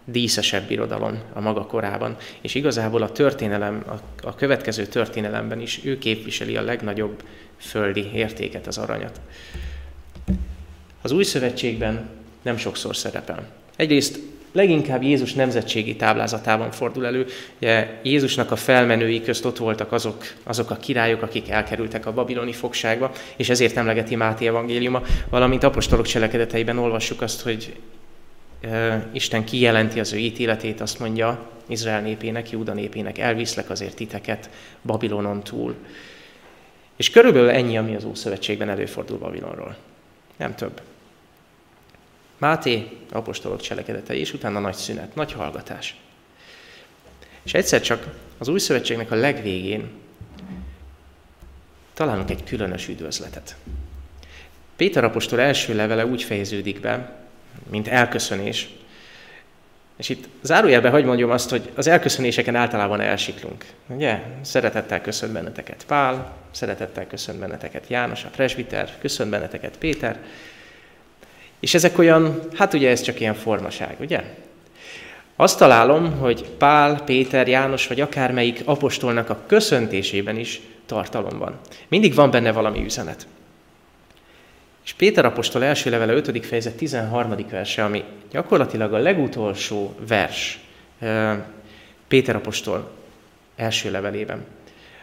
legdíszesebb 0.08 0.68
birodalom 0.68 1.20
a 1.34 1.42
maga 1.42 1.66
korában, 1.66 2.16
és 2.42 2.56
igazából 2.56 3.02
a 3.02 3.12
történelem, 3.12 3.84
a, 3.88 4.28
a 4.28 4.36
következő 4.36 4.86
történelemben 4.86 5.62
is 5.62 5.80
ő 5.84 5.98
képviseli 5.98 6.58
a 6.58 6.62
legnagyobb 6.62 7.24
földi 7.58 8.10
értéket, 8.14 8.68
az 8.68 8.78
aranyat. 8.78 9.20
Az 11.02 11.12
új 11.12 11.24
szövetségben 11.24 12.10
nem 12.42 12.58
sokszor 12.58 12.96
szerepel. 12.96 13.48
Egyrészt 13.76 14.20
leginkább 14.52 15.04
Jézus 15.04 15.34
nemzetségi 15.34 15.96
táblázatában 15.96 16.72
fordul 16.72 17.06
elő. 17.06 17.26
Ugye 17.58 18.00
Jézusnak 18.04 18.52
a 18.52 18.56
felmenői 18.56 19.22
közt 19.22 19.46
ott 19.46 19.58
voltak 19.58 19.92
azok, 19.92 20.24
azok 20.44 20.70
a 20.70 20.76
királyok, 20.76 21.22
akik 21.22 21.50
elkerültek 21.50 22.06
a 22.06 22.14
babiloni 22.14 22.54
fogságba, 22.54 23.12
és 23.36 23.50
ezért 23.50 23.78
emlegeti 23.78 24.16
Máté 24.16 24.48
evangéliuma, 24.48 25.02
valamint 25.30 25.64
apostolok 25.64 26.06
cselekedeteiben 26.06 26.78
olvassuk 26.78 27.22
azt, 27.22 27.42
hogy 27.42 27.76
Isten 29.12 29.46
kijelenti 29.46 30.00
az 30.00 30.14
ő 30.14 30.18
ítéletét, 30.18 30.82
azt 30.82 31.00
mondja 31.00 31.50
Izrael 31.68 32.02
népének, 32.02 32.50
Júda 32.50 32.74
népének, 32.74 33.18
elviszlek 33.18 33.70
azért 33.70 33.96
titeket 33.96 34.50
Babilonon 34.86 35.44
túl. 35.44 35.76
És 36.96 37.10
körülbelül 37.10 37.50
ennyi, 37.50 37.78
ami 37.78 37.96
az 37.96 38.04
Ószövetségben 38.04 38.70
előfordul 38.70 39.18
Babilonról. 39.18 39.78
Nem 40.36 40.56
több. 40.56 40.82
Máté 42.38 42.88
apostolok 43.12 43.62
cselekedetei, 43.62 44.20
és 44.20 44.34
utána 44.34 44.60
nagy 44.60 44.76
szünet, 44.76 45.16
nagy 45.16 45.32
hallgatás. 45.32 45.96
És 47.44 47.54
egyszer 47.54 47.82
csak 47.82 48.16
az 48.38 48.48
új 48.48 48.60
szövetségnek 48.60 49.12
a 49.12 49.16
legvégén 49.16 49.90
találunk 51.94 52.30
egy 52.30 52.44
különös 52.44 52.88
üdvözletet. 52.88 53.56
Péter 54.76 55.04
apostol 55.04 55.40
első 55.40 55.76
levele 55.76 56.06
úgy 56.06 56.24
fejeződik 56.24 56.80
be, 56.80 57.27
mint 57.70 57.88
elköszönés. 57.88 58.70
És 59.98 60.10
itt 60.10 60.28
zárójelben 60.42 60.92
hagy 60.92 61.06
mondjam 61.06 61.30
azt, 61.30 61.50
hogy 61.50 61.70
az 61.76 61.88
elköszönéseken 61.88 62.56
általában 62.56 63.02
elsiklunk. 63.02 63.66
Ugye? 63.88 64.22
Szeretettel 64.42 65.02
köszönt 65.02 65.32
benneteket 65.34 65.84
Pál, 65.88 66.32
szeretettel 66.52 67.08
köszönt 67.08 67.40
benneteket 67.40 67.84
János, 67.88 68.24
a 68.24 68.30
presbiter, 68.36 68.94
köszönt 69.00 69.30
benneteket 69.30 69.78
Péter, 69.78 70.20
és 71.60 71.74
ezek 71.74 71.98
olyan, 71.98 72.40
hát 72.54 72.74
ugye 72.74 72.90
ez 72.90 73.02
csak 73.02 73.20
ilyen 73.20 73.34
formaság, 73.34 73.96
ugye? 74.00 74.24
Azt 75.36 75.58
találom, 75.58 76.18
hogy 76.18 76.50
Pál, 76.58 77.04
Péter, 77.04 77.48
János 77.48 77.88
vagy 77.88 78.02
akármelyik 78.02 78.62
apostolnak 78.66 79.30
a 79.30 79.44
köszöntésében 79.46 80.38
is 80.38 80.62
tartalom 80.86 81.38
van. 81.38 81.60
Mindig 81.88 82.14
van 82.14 82.32
benne 82.32 82.52
valami 82.52 82.84
üzenet. 82.84 83.28
És 84.88 84.94
Péter 84.94 85.26
apostol 85.26 85.64
első 85.64 85.90
levele 85.90 86.14
5. 86.14 86.46
fejezet 86.46 86.76
13. 86.76 87.36
verse, 87.50 87.84
ami 87.84 88.04
gyakorlatilag 88.32 88.94
a 88.94 88.98
legutolsó 88.98 89.96
vers 90.08 90.60
Péter 92.08 92.36
apostol 92.36 92.92
első 93.56 93.92
levelében. 93.92 94.46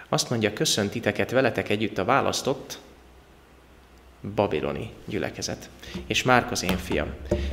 Azt 0.08 0.30
mondja, 0.30 0.52
köszönt 0.52 0.90
titeket 0.90 1.30
veletek 1.30 1.68
együtt 1.68 1.98
a 1.98 2.04
választott, 2.04 2.78
babiloni 4.34 4.90
gyülekezet. 5.04 5.68
És 6.06 6.22
Márk 6.22 6.50
az 6.50 6.62
én 6.62 6.78
fiam. 6.78 7.08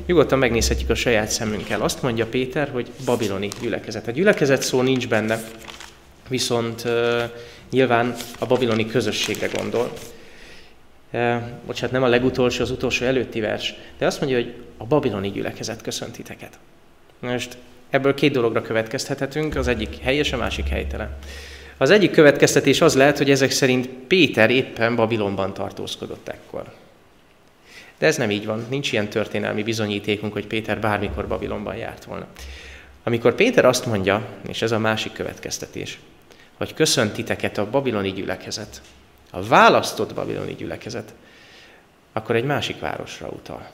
Nyugodtan 0.06 0.40
megnézhetjük 0.40 0.90
a 0.90 0.96
saját 0.96 1.30
szemünkkel. 1.30 1.82
Azt 1.82 2.02
mondja 2.02 2.26
Péter, 2.26 2.70
hogy 2.70 2.92
babiloni 3.06 3.50
gyülekezet. 3.62 4.08
A 4.08 4.12
gyülekezet 4.12 4.62
szó 4.62 4.82
nincs 4.82 5.08
benne, 5.08 5.42
viszont 6.28 6.84
uh, 6.86 7.22
nyilván 7.70 8.16
a 8.40 8.46
babiloni 8.46 8.86
közösségre 8.86 9.48
gondol. 9.48 9.92
Bocsánat, 11.66 11.92
nem 11.92 12.04
a 12.04 12.08
legutolsó, 12.08 12.62
az 12.62 12.72
utolsó 12.72 13.06
előtti 13.06 13.40
vers, 13.40 13.74
de 13.98 14.06
azt 14.06 14.20
mondja, 14.20 14.38
hogy 14.38 14.54
a 14.78 14.86
babiloni 14.86 15.32
gyülekezet 15.32 15.82
köszöntiteket. 15.82 16.60
Most 17.20 17.58
ebből 17.90 18.14
két 18.14 18.32
dologra 18.32 18.62
következtethetünk, 18.62 19.56
az 19.56 19.68
egyik 19.68 19.98
helyes, 19.98 20.34
a 20.34 20.38
másik 20.38 20.68
helytelen. 20.68 21.18
Az 21.78 21.90
egyik 21.90 22.12
következtetés 22.12 22.82
az 22.82 22.96
lehet, 22.96 23.18
hogy 23.18 23.32
ezek 23.32 23.52
szerint 23.52 23.88
Péter 23.88 24.50
éppen 24.50 24.96
Babilonban 24.96 25.54
tartózkodott 25.54 26.28
ekkor. 26.28 26.74
De 27.98 28.08
ez 28.08 28.18
nem 28.18 28.32
így 28.32 28.46
van, 28.46 28.66
nincs 28.70 28.92
ilyen 28.92 29.10
történelmi 29.10 29.64
bizonyítékunk, 29.64 30.34
hogy 30.34 30.48
Péter 30.48 30.80
bármikor 30.80 31.28
Babilonban 31.28 31.76
járt 31.76 32.04
volna. 32.04 32.28
Amikor 33.04 33.36
Péter 33.36 33.66
azt 33.66 33.86
mondja, 33.86 34.28
és 34.48 34.62
ez 34.62 34.72
a 34.72 34.80
másik 34.80 35.14
következtetés, 35.14 36.00
hogy 36.58 36.74
köszöntiteket 36.74 37.58
a 37.58 37.70
babiloni 37.70 38.12
gyülekezet, 38.12 38.82
a 39.32 39.44
választott 39.44 40.14
babiloni 40.14 40.56
gyülekezet, 40.56 41.14
akkor 42.14 42.36
egy 42.36 42.44
másik 42.44 42.80
városra 42.80 43.28
utal. 43.28 43.70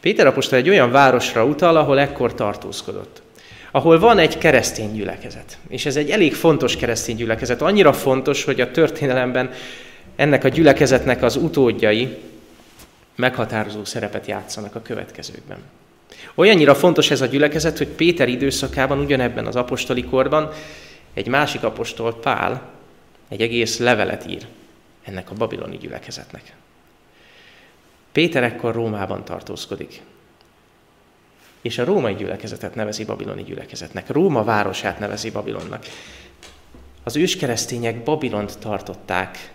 Péter 0.00 0.26
apostol 0.26 0.58
egy 0.58 0.68
olyan 0.68 0.90
városra 0.90 1.44
utal, 1.44 1.76
ahol 1.76 2.00
ekkor 2.00 2.34
tartózkodott 2.34 3.22
ahol 3.70 3.98
van 3.98 4.18
egy 4.18 4.38
keresztény 4.38 4.92
gyülekezet. 4.92 5.58
És 5.68 5.86
ez 5.86 5.96
egy 5.96 6.10
elég 6.10 6.34
fontos 6.34 6.76
keresztény 6.76 7.16
gyülekezet. 7.16 7.62
Annyira 7.62 7.92
fontos, 7.92 8.44
hogy 8.44 8.60
a 8.60 8.70
történelemben 8.70 9.50
ennek 10.16 10.44
a 10.44 10.48
gyülekezetnek 10.48 11.22
az 11.22 11.36
utódjai 11.36 12.16
meghatározó 13.16 13.84
szerepet 13.84 14.26
játszanak 14.26 14.74
a 14.74 14.82
következőkben. 14.82 15.58
Olyannyira 16.34 16.74
fontos 16.74 17.10
ez 17.10 17.20
a 17.20 17.26
gyülekezet, 17.26 17.78
hogy 17.78 17.88
Péter 17.88 18.28
időszakában, 18.28 18.98
ugyanebben 18.98 19.46
az 19.46 19.56
apostoli 19.56 20.04
korban 20.04 20.50
egy 21.14 21.26
másik 21.26 21.62
apostol, 21.62 22.14
Pál, 22.14 22.62
egy 23.28 23.40
egész 23.40 23.78
levelet 23.78 24.26
ír 24.28 24.46
ennek 25.08 25.30
a 25.30 25.34
babiloni 25.34 25.76
gyülekezetnek. 25.76 26.54
Péter 28.12 28.42
ekkor 28.42 28.74
Rómában 28.74 29.24
tartózkodik 29.24 30.02
és 31.60 31.78
a 31.78 31.84
római 31.84 32.14
gyülekezetet 32.14 32.74
nevezi 32.74 33.04
babiloni 33.04 33.42
gyülekezetnek. 33.42 34.10
Róma 34.10 34.44
városát 34.44 34.98
nevezi 34.98 35.30
Babilonnak. 35.30 35.84
Az 37.02 37.16
őskeresztények 37.16 38.02
Babilont 38.02 38.58
tartották, 38.58 39.52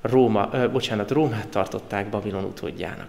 Róma, 0.00 0.48
ö, 0.52 0.70
bocsánat, 0.70 1.10
Rómát 1.10 1.48
tartották 1.48 2.08
Babilon 2.08 2.44
utódjának. 2.44 3.08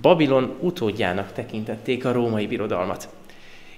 Babilon 0.00 0.56
utódjának 0.60 1.32
tekintették 1.32 2.04
a 2.04 2.12
római 2.12 2.46
birodalmat. 2.46 3.08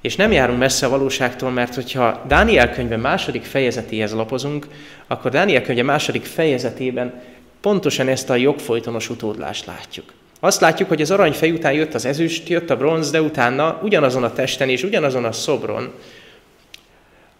És 0.01 0.17
nem 0.17 0.33
járunk 0.33 0.59
messze 0.59 0.87
a 0.87 0.89
valóságtól, 0.89 1.51
mert 1.51 1.75
hogyha 1.75 2.25
Dániel 2.27 2.73
könyve 2.73 2.97
második 2.97 3.45
fejezetéhez 3.45 4.13
lapozunk, 4.13 4.67
akkor 5.07 5.31
Dániel 5.31 5.63
könyve 5.63 5.83
második 5.83 6.25
fejezetében 6.25 7.23
pontosan 7.61 8.09
ezt 8.09 8.31
a 8.31 8.35
jogfolytonos 8.35 9.11
utódlást 9.11 9.67
látjuk. 9.67 10.13
Azt 10.41 10.61
látjuk, 10.61 10.89
hogy 10.89 11.01
az 11.01 11.11
aranyfej 11.11 11.51
után 11.51 11.73
jött 11.73 11.95
az 11.95 12.05
ezüst, 12.05 12.49
jött 12.49 12.71
a 12.71 12.77
bronz, 12.77 13.11
de 13.11 13.23
utána 13.23 13.81
ugyanazon 13.83 14.23
a 14.23 14.33
testen 14.33 14.69
és 14.69 14.83
ugyanazon 14.83 15.25
a 15.25 15.33
szobron 15.33 15.93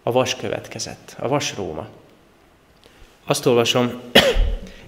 a 0.03 0.11
vas 0.11 0.35
következett, 0.35 1.15
a 1.19 1.27
vas 1.27 1.53
Róma. 1.57 1.87
Azt 3.25 3.45
olvasom 3.45 4.01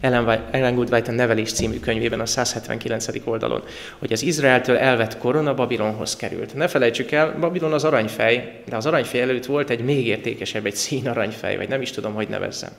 Ellen 0.03 0.75
Goodwhite 0.75 1.11
a 1.11 1.15
Nevelés 1.15 1.53
című 1.53 1.79
könyvében 1.79 2.19
a 2.19 2.25
179. 2.25 3.07
oldalon, 3.23 3.63
hogy 3.99 4.13
az 4.13 4.23
Izraeltől 4.23 4.77
elvett 4.77 5.17
korona 5.17 5.53
Babilonhoz 5.53 6.15
került. 6.15 6.53
Ne 6.53 6.67
felejtsük 6.67 7.11
el, 7.11 7.37
Babilon 7.39 7.73
az 7.73 7.83
aranyfej, 7.83 8.61
de 8.69 8.75
az 8.75 8.85
aranyfej 8.85 9.21
előtt 9.21 9.45
volt 9.45 9.69
egy 9.69 9.83
még 9.83 10.07
értékesebb, 10.07 10.65
egy 10.65 10.75
szín 10.75 11.07
aranyfej, 11.07 11.57
vagy 11.57 11.69
nem 11.69 11.81
is 11.81 11.91
tudom, 11.91 12.13
hogy 12.13 12.27
nevezzem. 12.27 12.69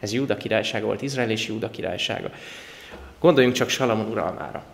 Ez 0.00 0.12
Júda 0.12 0.36
királysága 0.36 0.86
volt, 0.86 1.02
Izrael 1.02 1.30
és 1.30 1.46
Júda 1.46 1.70
királysága. 1.70 2.30
Gondoljunk 3.20 3.56
csak 3.56 3.68
Salamon 3.68 4.10
uralmára. 4.10 4.64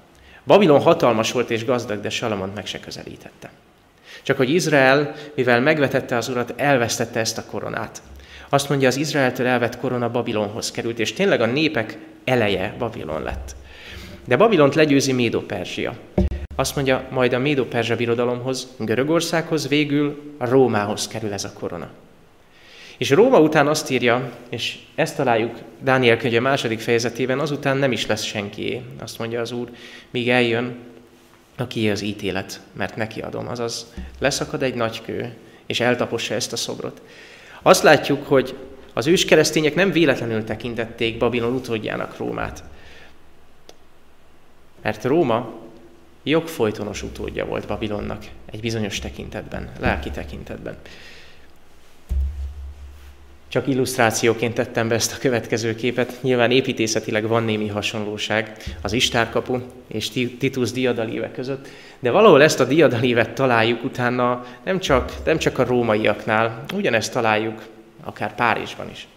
Babilon 0.47 0.81
hatalmas 0.81 1.33
volt 1.33 1.51
és 1.51 1.65
gazdag, 1.65 2.01
de 2.01 2.11
Salamon 2.11 2.53
meg 2.55 2.67
se 2.67 2.81
közelítette. 2.81 3.51
Csak 4.23 4.37
hogy 4.37 4.51
Izrael, 4.51 5.15
mivel 5.35 5.61
megvetette 5.61 6.17
az 6.17 6.29
urat, 6.29 6.53
elvesztette 6.57 7.21
ezt 7.21 7.39
a 7.39 7.45
koronát. 7.45 8.03
Azt 8.55 8.69
mondja, 8.69 8.89
az 8.89 8.97
Izraeltől 8.97 9.47
elvett 9.47 9.79
korona 9.79 10.11
Babilonhoz 10.11 10.71
került, 10.71 10.99
és 10.99 11.13
tényleg 11.13 11.41
a 11.41 11.47
népek 11.47 11.99
eleje 12.25 12.75
Babilon 12.79 13.23
lett. 13.23 13.57
De 14.25 14.37
Babilont 14.37 14.75
legyőzi 14.75 15.13
Médo-Perzsia. 15.13 15.95
Azt 16.57 16.75
mondja, 16.75 17.07
majd 17.11 17.33
a 17.33 17.39
Médo-Perzsa 17.39 17.97
birodalomhoz, 17.97 18.69
Görögországhoz, 18.79 19.69
végül 19.69 20.35
a 20.39 20.49
Rómához 20.49 21.09
kerül 21.09 21.33
ez 21.33 21.45
a 21.45 21.53
korona. 21.53 21.89
És 22.97 23.11
Róma 23.11 23.41
után 23.41 23.67
azt 23.67 23.91
írja, 23.91 24.31
és 24.49 24.79
ezt 24.95 25.17
találjuk 25.17 25.55
Dániel 25.81 26.17
könyve 26.17 26.41
második 26.41 26.81
fejezetében, 26.81 27.39
azután 27.39 27.77
nem 27.77 27.93
is 27.93 28.07
lesz 28.07 28.23
senkié, 28.23 28.83
azt 29.01 29.19
mondja 29.19 29.41
az 29.41 29.53
Úr, 29.53 29.69
míg 30.11 30.29
eljön, 30.29 30.77
aki 31.57 31.91
az 31.91 32.03
ítélet, 32.03 32.61
mert 32.73 32.97
neki 32.97 33.21
adom. 33.21 33.49
Azaz 33.49 33.93
leszakad 34.19 34.63
egy 34.63 34.75
nagy 34.75 35.03
kő, 35.05 35.35
és 35.67 35.81
eltapossa 35.81 36.35
ezt 36.35 36.53
a 36.53 36.57
szobrot. 36.57 37.01
Azt 37.67 37.83
látjuk, 37.83 38.27
hogy 38.27 38.57
az 38.93 39.07
ős 39.07 39.25
keresztények 39.25 39.75
nem 39.75 39.93
véletlenül 39.93 40.45
tekintették 40.45 41.19
Babilon 41.19 41.53
utódjának 41.53 42.17
Rómát. 42.17 42.65
Mert 44.83 45.05
Róma 45.05 45.53
jogfolytonos 46.23 47.03
utódja 47.03 47.47
volt 47.47 47.67
Babilonnak 47.67 48.25
egy 48.51 48.61
bizonyos 48.61 48.99
tekintetben, 48.99 49.73
lelki 49.81 50.11
tekintetben. 50.11 50.77
Csak 53.49 53.69
illusztrációként 53.69 54.55
tettem 54.55 54.89
be 54.89 54.95
ezt 54.95 55.13
a 55.13 55.19
következő 55.19 55.75
képet. 55.75 56.19
Nyilván 56.23 56.51
építészetileg 56.51 57.29
van 57.29 57.45
némi 57.45 57.69
hasonlóság 57.69 58.57
az 58.81 58.93
Istárkapu 58.93 59.59
és 59.87 60.11
Titus 60.11 60.73
diadalíve 60.73 61.31
között, 61.31 61.69
de 62.05 62.11
valahol 62.11 62.43
ezt 62.43 62.61
a 62.61 62.65
diadalívet 62.65 63.35
találjuk 63.35 63.85
utána 63.85 64.45
nem 64.65 64.79
csak, 64.79 65.13
nem 65.25 65.39
csak 65.39 65.59
a 65.59 65.65
rómaiaknál, 65.65 66.65
ugyanezt 66.75 67.13
találjuk 67.13 67.63
akár 68.03 68.35
Párizsban 68.35 68.91
is. 68.91 69.09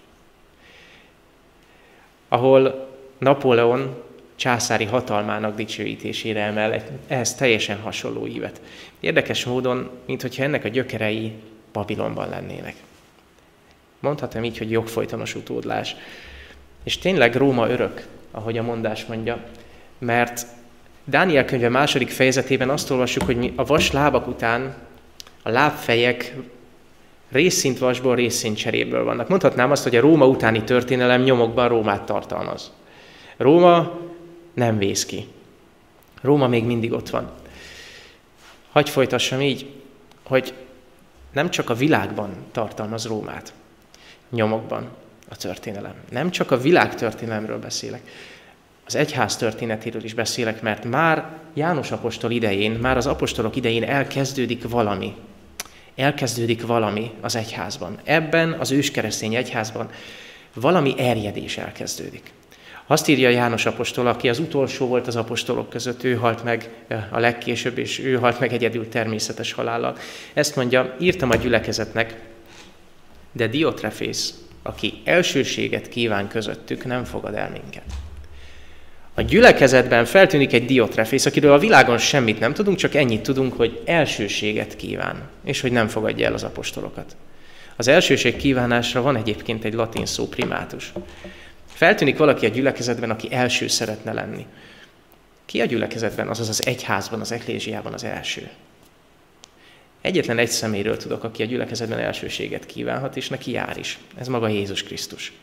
Ahol 2.27 2.89
Napóleon 3.17 4.03
császári 4.36 4.86
hatalmának 4.86 5.56
dicsőítésére 5.56 6.41
emel 6.41 6.72
egy 6.74 6.84
ehhez 7.08 7.36
teljesen 7.36 7.79
hasonló 7.82 8.27
ívet. 8.27 8.62
Érdekes 9.00 9.46
módon, 9.46 9.89
mintha 10.06 10.44
ennek 10.44 10.63
a 10.63 10.67
gyökerei 10.67 11.34
Babilonban 11.72 12.29
lennének. 12.29 12.75
Mondhatom 14.00 14.44
így, 14.44 14.58
hogy 14.58 14.72
jogfolytonos 14.72 15.36
utódlás. 15.36 15.96
És 16.84 16.98
tényleg 16.98 17.36
Róma 17.36 17.70
örök, 17.70 18.08
ahogy 18.32 18.58
a 18.58 18.63
mondás 18.63 19.06
mondja, 19.06 19.44
mert 19.98 20.56
Dániel 21.09 21.45
könyve 21.45 21.69
második 21.69 22.09
fejezetében 22.09 22.69
azt 22.69 22.89
olvassuk, 22.89 23.23
hogy 23.23 23.53
a 23.55 23.63
vas 23.63 23.91
lábak 23.91 24.27
után 24.27 24.75
a 25.43 25.49
lábfejek 25.49 26.35
részszint 27.31 27.77
vasból, 27.77 28.15
részszint 28.15 28.57
cseréből 28.57 29.03
vannak. 29.03 29.27
Mondhatnám 29.27 29.71
azt, 29.71 29.83
hogy 29.83 29.95
a 29.95 30.01
Róma 30.01 30.27
utáni 30.27 30.63
történelem 30.63 31.21
nyomokban 31.21 31.67
Rómát 31.67 32.03
tartalmaz. 32.03 32.71
Róma 33.37 33.99
nem 34.53 34.77
vész 34.77 35.05
ki. 35.05 35.27
Róma 36.21 36.47
még 36.47 36.63
mindig 36.63 36.91
ott 36.91 37.10
van. 37.10 37.32
Hagy 38.71 38.89
folytassam 38.89 39.41
így, 39.41 39.69
hogy 40.23 40.53
nem 41.32 41.49
csak 41.49 41.69
a 41.69 41.73
világban 41.73 42.29
tartalmaz 42.51 43.05
Rómát, 43.05 43.53
nyomokban 44.29 44.89
a 45.29 45.36
történelem. 45.36 45.95
Nem 46.10 46.29
csak 46.29 46.51
a 46.51 46.58
világ 46.58 46.95
történelemről 46.95 47.60
beszélek, 47.60 48.01
az 48.88 48.95
egyház 48.95 49.38
történetéről 49.38 50.04
is 50.04 50.13
beszélek, 50.13 50.62
mert 50.62 50.86
már 50.86 51.30
János 51.54 51.91
apostol 51.91 52.32
idején, 52.32 52.71
már 52.71 52.97
az 52.97 53.08
apostolok 53.08 53.56
idején 53.56 53.84
elkezdődik 53.84 54.69
valami. 54.69 55.15
Elkezdődik 55.95 56.65
valami 56.65 57.12
az 57.21 57.36
egyházban. 57.36 58.00
Ebben 58.04 58.52
az 58.52 58.71
őskeresztény 58.71 59.36
egyházban 59.36 59.89
valami 60.54 60.93
erjedés 61.00 61.58
elkezdődik. 61.58 62.32
Azt 62.88 63.08
írja 63.08 63.30
János 63.30 63.65
apostol, 63.65 64.08
aki 64.08 64.30
az 64.30 64.39
utolsó 64.39 64.88
volt 64.88 65.08
az 65.08 65.15
apostolok 65.15 65.69
között, 65.69 66.04
ő 66.04 66.15
halt 66.15 66.43
meg 66.43 66.69
a 67.12 67.19
legkésőbb, 67.19 67.78
és 67.78 68.00
ő 68.00 68.15
halt 68.15 68.39
meg 68.39 68.54
egyedül 68.54 68.89
természetes 68.89 69.54
halállal. 69.54 69.97
Ezt 70.34 70.56
mondja, 70.56 70.95
írtam 71.00 71.30
a 71.30 71.36
gyülekezetnek, 71.36 72.15
de 73.32 73.47
Diotrefész, 73.47 74.34
aki 74.63 75.02
elsőséget 75.04 75.89
kíván 75.89 76.28
közöttük, 76.28 76.86
nem 76.86 77.04
fogad 77.04 77.36
el 77.36 77.50
minket. 77.50 78.07
A 79.17 79.21
gyülekezetben 79.21 80.06
feltűnik 80.06 80.53
egy 80.53 80.65
Diotrefész, 80.65 81.25
akiről 81.25 81.51
a 81.51 81.60
világon 81.60 81.97
semmit 81.97 82.39
nem 82.39 82.53
tudunk, 82.53 82.77
csak 82.77 82.95
ennyit 82.95 83.21
tudunk, 83.21 83.53
hogy 83.53 83.82
elsőséget 83.86 84.75
kíván, 84.75 85.30
és 85.43 85.62
hogy 85.62 85.71
nem 85.71 85.88
fogadja 85.88 86.25
el 86.25 86.34
az 86.34 86.43
apostolokat. 86.43 87.15
Az 87.75 87.88
elsőség 87.88 88.36
kívánásra 88.36 89.01
van 89.01 89.15
egyébként 89.15 89.63
egy 89.63 89.73
latin 89.73 90.06
szó, 90.06 90.27
primátus. 90.27 90.93
Feltűnik 91.73 92.17
valaki 92.17 92.45
a 92.45 92.49
gyülekezetben, 92.49 93.10
aki 93.10 93.27
első 93.32 93.67
szeretne 93.67 94.13
lenni. 94.13 94.45
Ki 95.45 95.62
a 95.62 95.65
gyülekezetben, 95.65 96.27
azaz 96.27 96.49
az 96.49 96.65
egyházban, 96.65 97.19
az 97.19 97.32
eklésiában 97.32 97.93
az 97.93 98.03
első? 98.03 98.49
Egyetlen 100.01 100.38
egy 100.38 100.49
szeméről 100.49 100.97
tudok, 100.97 101.23
aki 101.23 101.43
a 101.43 101.45
gyülekezetben 101.45 101.99
elsőséget 101.99 102.65
kívánhat, 102.65 103.17
és 103.17 103.27
neki 103.27 103.51
jár 103.51 103.77
is. 103.77 103.99
Ez 104.17 104.27
maga 104.27 104.47
Jézus 104.47 104.84
Krisztus. 104.84 105.34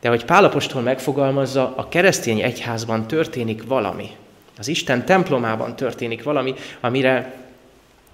De 0.00 0.08
hogy 0.08 0.24
Pálapostól 0.24 0.82
megfogalmazza, 0.82 1.74
a 1.76 1.88
keresztény 1.88 2.40
egyházban 2.40 3.06
történik 3.06 3.66
valami. 3.66 4.10
Az 4.58 4.68
Isten 4.68 5.04
templomában 5.04 5.76
történik 5.76 6.22
valami, 6.22 6.54
amire, 6.80 7.34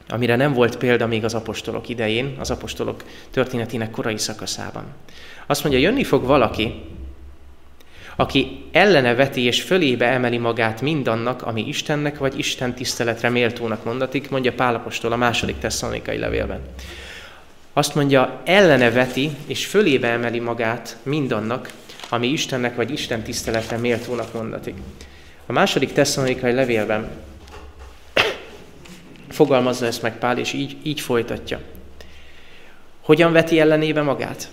amire 0.08 0.36
nem 0.36 0.52
volt 0.52 0.76
példa 0.76 1.06
még 1.06 1.24
az 1.24 1.34
apostolok 1.34 1.88
idején, 1.88 2.36
az 2.38 2.50
apostolok 2.50 3.04
történetének 3.30 3.90
korai 3.90 4.18
szakaszában. 4.18 4.84
Azt 5.46 5.62
mondja, 5.62 5.80
jönni 5.80 6.04
fog 6.04 6.24
valaki, 6.24 6.82
aki 8.16 8.64
ellene 8.72 9.14
veti 9.14 9.42
és 9.42 9.62
fölébe 9.62 10.06
emeli 10.06 10.38
magát 10.38 10.80
mindannak, 10.80 11.42
ami 11.42 11.68
Istennek 11.68 12.18
vagy 12.18 12.38
Isten 12.38 12.74
tiszteletre 12.74 13.28
méltónak 13.28 13.84
mondatik, 13.84 14.30
mondja 14.30 14.52
Pálapostól 14.52 15.12
a 15.12 15.16
második 15.16 15.58
tesszalonikai 15.58 16.18
levélben. 16.18 16.60
Azt 17.72 17.94
mondja, 17.94 18.40
ellene 18.44 18.90
veti 18.90 19.30
és 19.46 19.66
fölébe 19.66 20.08
emeli 20.08 20.38
magát 20.38 20.96
mindannak, 21.02 21.70
ami 22.08 22.26
Istennek 22.26 22.76
vagy 22.76 22.90
Isten 22.90 23.22
tiszteletre 23.22 23.76
méltónak 23.76 24.32
mondatik. 24.32 24.74
A 25.46 25.52
második 25.52 25.92
tesszalonikai 25.92 26.52
levélben 26.52 27.10
fogalmazza 29.28 29.86
ezt 29.86 30.02
meg 30.02 30.18
Pál, 30.18 30.38
és 30.38 30.52
így, 30.52 30.76
így 30.82 31.00
folytatja. 31.00 31.60
Hogyan 33.00 33.32
veti 33.32 33.60
ellenébe 33.60 34.02
magát? 34.02 34.48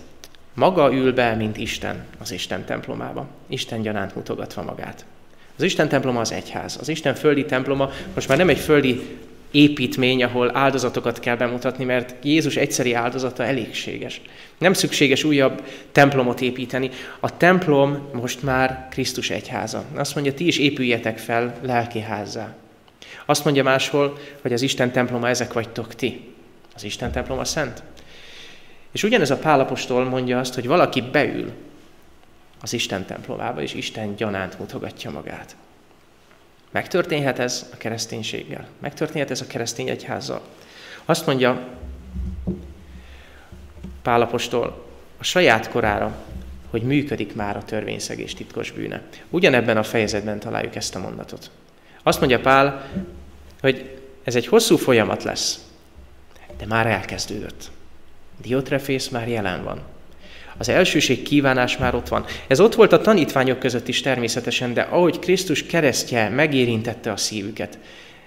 Maga 0.54 0.92
ül 0.92 1.12
be, 1.12 1.34
mint 1.34 1.56
Isten 1.56 2.04
az 2.18 2.32
Isten 2.32 2.64
templomába. 2.64 3.26
Isten 3.46 3.82
gyanánt 3.82 4.14
mutogatva 4.14 4.62
magát. 4.62 5.04
Az 5.56 5.62
Isten 5.62 5.88
temploma 5.88 6.20
az 6.20 6.32
egyház. 6.32 6.76
Az 6.80 6.88
Isten 6.88 7.14
földi 7.14 7.44
temploma 7.44 7.90
most 8.14 8.28
már 8.28 8.38
nem 8.38 8.48
egy 8.48 8.58
földi 8.58 9.18
építmény, 9.50 10.22
ahol 10.22 10.56
áldozatokat 10.56 11.20
kell 11.20 11.36
bemutatni, 11.36 11.84
mert 11.84 12.24
Jézus 12.24 12.56
egyszeri 12.56 12.94
áldozata 12.94 13.44
elégséges. 13.44 14.20
Nem 14.58 14.72
szükséges 14.72 15.24
újabb 15.24 15.62
templomot 15.92 16.40
építeni. 16.40 16.90
A 17.20 17.36
templom 17.36 18.08
most 18.12 18.42
már 18.42 18.86
Krisztus 18.90 19.30
egyháza. 19.30 19.84
Azt 19.94 20.14
mondja, 20.14 20.34
ti 20.34 20.46
is 20.46 20.58
épüljetek 20.58 21.18
fel 21.18 21.54
lelki 21.62 22.00
házzá. 22.00 22.54
Azt 23.26 23.44
mondja 23.44 23.62
máshol, 23.62 24.18
hogy 24.42 24.52
az 24.52 24.62
Isten 24.62 24.92
temploma 24.92 25.28
ezek 25.28 25.52
vagytok 25.52 25.94
ti. 25.94 26.34
Az 26.74 26.84
Isten 26.84 27.12
temploma 27.12 27.44
szent. 27.44 27.82
És 28.92 29.02
ugyanez 29.02 29.30
a 29.30 29.36
Pálapostól 29.36 30.04
mondja 30.04 30.38
azt, 30.38 30.54
hogy 30.54 30.66
valaki 30.66 31.00
beül 31.00 31.50
az 32.62 32.72
Isten 32.72 33.06
templomába, 33.06 33.62
és 33.62 33.74
Isten 33.74 34.16
gyanánt 34.16 34.58
mutogatja 34.58 35.10
magát. 35.10 35.56
Megtörténhet 36.70 37.38
ez 37.38 37.68
a 37.72 37.76
kereszténységgel. 37.76 38.68
Megtörténhet 38.78 39.30
ez 39.30 39.40
a 39.40 39.46
keresztény 39.46 39.88
egyházzal. 39.88 40.40
Azt 41.04 41.26
mondja 41.26 41.68
Pálapostól 44.02 44.86
a 45.18 45.24
saját 45.24 45.68
korára, 45.68 46.16
hogy 46.70 46.82
működik 46.82 47.34
már 47.34 47.56
a 47.56 47.64
törvényszegés 47.64 48.34
titkos 48.34 48.70
bűne. 48.70 49.02
Ugyanebben 49.30 49.76
a 49.76 49.82
fejezetben 49.82 50.38
találjuk 50.38 50.76
ezt 50.76 50.94
a 50.94 50.98
mondatot. 50.98 51.50
Azt 52.02 52.18
mondja 52.18 52.40
Pál, 52.40 52.88
hogy 53.60 53.98
ez 54.24 54.34
egy 54.34 54.46
hosszú 54.46 54.76
folyamat 54.76 55.22
lesz, 55.22 55.64
de 56.58 56.66
már 56.66 56.86
elkezdődött. 56.86 57.70
Diotrefész 58.40 59.08
már 59.08 59.28
jelen 59.28 59.64
van. 59.64 59.80
Az 60.60 60.68
elsőség 60.68 61.22
kívánás 61.22 61.76
már 61.76 61.94
ott 61.94 62.08
van. 62.08 62.24
Ez 62.46 62.60
ott 62.60 62.74
volt 62.74 62.92
a 62.92 63.00
tanítványok 63.00 63.58
között 63.58 63.88
is 63.88 64.00
természetesen, 64.00 64.74
de 64.74 64.80
ahogy 64.80 65.18
Krisztus 65.18 65.66
keresztje 65.66 66.28
megérintette 66.28 67.12
a 67.12 67.16
szívüket, 67.16 67.78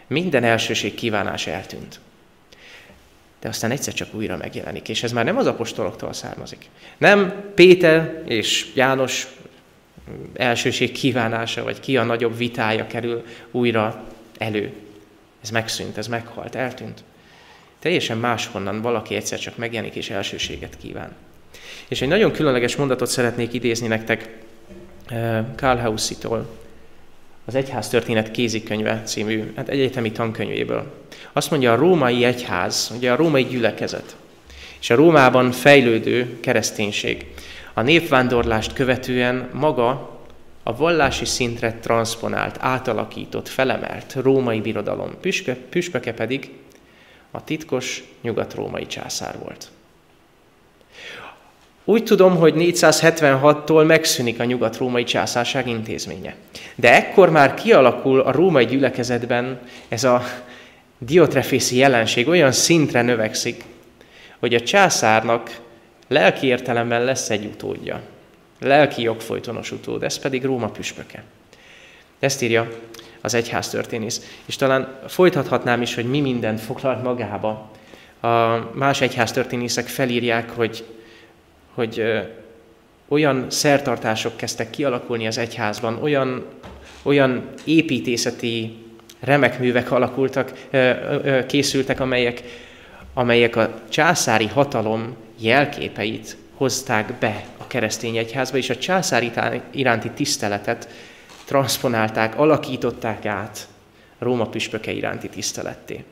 minden 0.07 0.43
elsőség 0.43 0.95
kívánás 0.95 1.47
eltűnt. 1.47 1.99
De 3.41 3.47
aztán 3.47 3.71
egyszer 3.71 3.93
csak 3.93 4.13
újra 4.13 4.37
megjelenik, 4.37 4.89
és 4.89 5.03
ez 5.03 5.11
már 5.11 5.25
nem 5.25 5.37
az 5.37 5.47
apostoloktól 5.47 6.13
származik. 6.13 6.65
Nem 6.97 7.51
Péter 7.55 8.21
és 8.25 8.71
János 8.75 9.27
elsőség 10.33 10.91
kívánása, 10.91 11.63
vagy 11.63 11.79
ki 11.79 11.97
a 11.97 12.03
nagyobb 12.03 12.37
vitája 12.37 12.87
kerül 12.87 13.25
újra 13.51 14.03
elő. 14.37 14.73
Ez 15.41 15.49
megszűnt, 15.49 15.97
ez 15.97 16.07
meghalt, 16.07 16.55
eltűnt. 16.55 17.03
Teljesen 17.79 18.17
máshonnan 18.17 18.81
valaki 18.81 19.15
egyszer 19.15 19.39
csak 19.39 19.57
megjelenik 19.57 19.95
és 19.95 20.09
elsőséget 20.09 20.77
kíván. 20.81 21.11
És 21.87 22.01
egy 22.01 22.07
nagyon 22.07 22.31
különleges 22.31 22.75
mondatot 22.75 23.09
szeretnék 23.09 23.53
idézni 23.53 23.87
nektek 23.87 24.37
eh, 25.07 25.43
Karl 25.55 25.79
Hausi-tól, 25.79 26.47
az 27.45 27.55
Egyház 27.55 27.89
történet 27.89 28.31
kézikönyve 28.31 29.01
című 29.05 29.51
hát 29.55 29.69
egyetemi 29.69 30.11
tankönyvéből. 30.11 30.91
Azt 31.33 31.51
mondja, 31.51 31.71
a 31.71 31.75
római 31.75 32.23
egyház, 32.23 32.91
ugye 32.95 33.11
a 33.11 33.15
római 33.15 33.43
gyülekezet, 33.43 34.15
és 34.79 34.89
a 34.89 34.95
Rómában 34.95 35.51
fejlődő 35.51 36.39
kereszténység 36.39 37.25
a 37.73 37.81
népvándorlást 37.81 38.73
követően 38.73 39.49
maga 39.53 40.19
a 40.63 40.75
vallási 40.75 41.25
szintre 41.25 41.73
transponált, 41.73 42.57
átalakított, 42.59 43.47
felemelt 43.47 44.13
római 44.13 44.61
birodalom. 44.61 45.15
Püspöke, 45.21 45.59
püspöke 45.69 46.13
pedig 46.13 46.51
a 47.31 47.43
titkos 47.43 48.03
nyugat-római 48.21 48.85
császár 48.85 49.37
volt. 49.39 49.71
Úgy 51.85 52.03
tudom, 52.03 52.35
hogy 52.35 52.53
476-tól 52.57 53.85
megszűnik 53.85 54.39
a 54.39 54.43
nyugat-római 54.43 55.03
császárság 55.03 55.67
intézménye. 55.67 56.35
De 56.75 56.93
ekkor 56.95 57.29
már 57.29 57.53
kialakul 57.53 58.19
a 58.19 58.31
római 58.31 58.65
gyülekezetben 58.65 59.59
ez 59.87 60.03
a 60.03 60.23
diotrefészi 60.97 61.77
jelenség, 61.77 62.27
olyan 62.27 62.51
szintre 62.51 63.01
növekszik, 63.01 63.63
hogy 64.39 64.53
a 64.53 64.59
császárnak 64.59 65.59
lelki 66.07 66.47
értelemben 66.47 67.03
lesz 67.03 67.29
egy 67.29 67.45
utódja. 67.45 68.01
Lelki 68.59 69.01
jogfolytonos 69.01 69.71
utód, 69.71 70.03
ez 70.03 70.19
pedig 70.19 70.45
Róma 70.45 70.67
püspöke. 70.67 71.23
Ezt 72.19 72.41
írja 72.41 72.67
az 73.21 73.33
egyház 73.33 73.69
történész. 73.69 74.37
És 74.45 74.55
talán 74.55 74.99
folytathatnám 75.07 75.81
is, 75.81 75.95
hogy 75.95 76.05
mi 76.05 76.21
mindent 76.21 76.61
foglalt 76.61 77.03
magába. 77.03 77.71
A 78.21 78.57
más 78.73 79.01
egyház 79.01 79.31
történészek 79.31 79.87
felírják, 79.87 80.49
hogy, 80.49 80.85
hogy 81.73 82.03
olyan 83.07 83.45
szertartások 83.49 84.37
kezdtek 84.37 84.69
kialakulni 84.69 85.27
az 85.27 85.37
egyházban, 85.37 85.99
olyan, 86.01 86.45
olyan 87.03 87.49
építészeti 87.63 88.77
remek 89.19 89.59
művek 89.59 89.91
alakultak, 89.91 90.67
készültek, 91.47 91.99
amelyek, 91.99 92.43
amelyek 93.13 93.55
a 93.55 93.73
császári 93.89 94.47
hatalom 94.47 95.15
jelképeit 95.39 96.37
hozták 96.53 97.13
be 97.19 97.45
a 97.57 97.67
keresztény 97.67 98.17
egyházba, 98.17 98.57
és 98.57 98.69
a 98.69 98.77
császár 98.77 99.31
iránti 99.71 100.09
tiszteletet 100.09 100.89
transponálták, 101.45 102.39
alakították 102.39 103.25
át 103.25 103.67
Róma 104.19 104.45
püspöke 104.45 104.91
iránti 104.91 105.29
tiszteletté. 105.29 106.03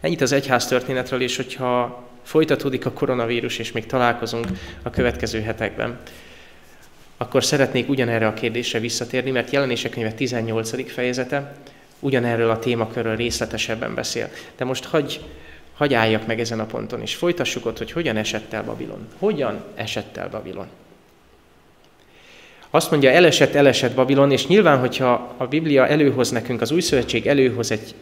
Ennyit 0.00 0.20
az 0.20 0.32
egyház 0.32 0.66
történetről, 0.66 1.20
és 1.20 1.36
hogyha 1.36 2.02
folytatódik 2.22 2.86
a 2.86 2.92
koronavírus, 2.92 3.58
és 3.58 3.72
még 3.72 3.86
találkozunk 3.86 4.46
a 4.82 4.90
következő 4.90 5.40
hetekben, 5.40 5.98
akkor 7.16 7.44
szeretnék 7.44 7.88
ugyanerre 7.88 8.26
a 8.26 8.34
kérdésre 8.34 8.78
visszatérni, 8.78 9.30
mert 9.30 9.50
jelenések 9.50 9.90
könyve 9.90 10.12
18. 10.12 10.92
fejezete 10.92 11.54
ugyanerről 12.00 12.50
a 12.50 12.58
témakörről 12.58 13.16
részletesebben 13.16 13.94
beszél. 13.94 14.28
De 14.56 14.64
most 14.64 14.84
hagyj, 14.84 15.18
hagy 15.74 15.94
álljak 15.94 16.26
meg 16.26 16.40
ezen 16.40 16.60
a 16.60 16.66
ponton, 16.66 17.00
és 17.00 17.14
folytassuk 17.14 17.66
ott, 17.66 17.78
hogy 17.78 17.92
hogyan 17.92 18.16
esett 18.16 18.52
el 18.52 18.62
Babilon. 18.62 19.08
Hogyan 19.18 19.64
esett 19.74 20.16
el 20.16 20.28
Babilon? 20.28 20.66
Azt 22.70 22.90
mondja, 22.90 23.10
elesett, 23.10 23.54
elesett 23.54 23.94
Babilon, 23.94 24.30
és 24.30 24.46
nyilván, 24.46 24.78
hogyha 24.78 25.34
a 25.36 25.46
Biblia 25.46 25.86
előhoz 25.86 26.30
nekünk, 26.30 26.60
az 26.60 26.70
új 26.70 26.80
szövetség 26.80 27.26
előhoz 27.26 27.70
egy 27.70 27.94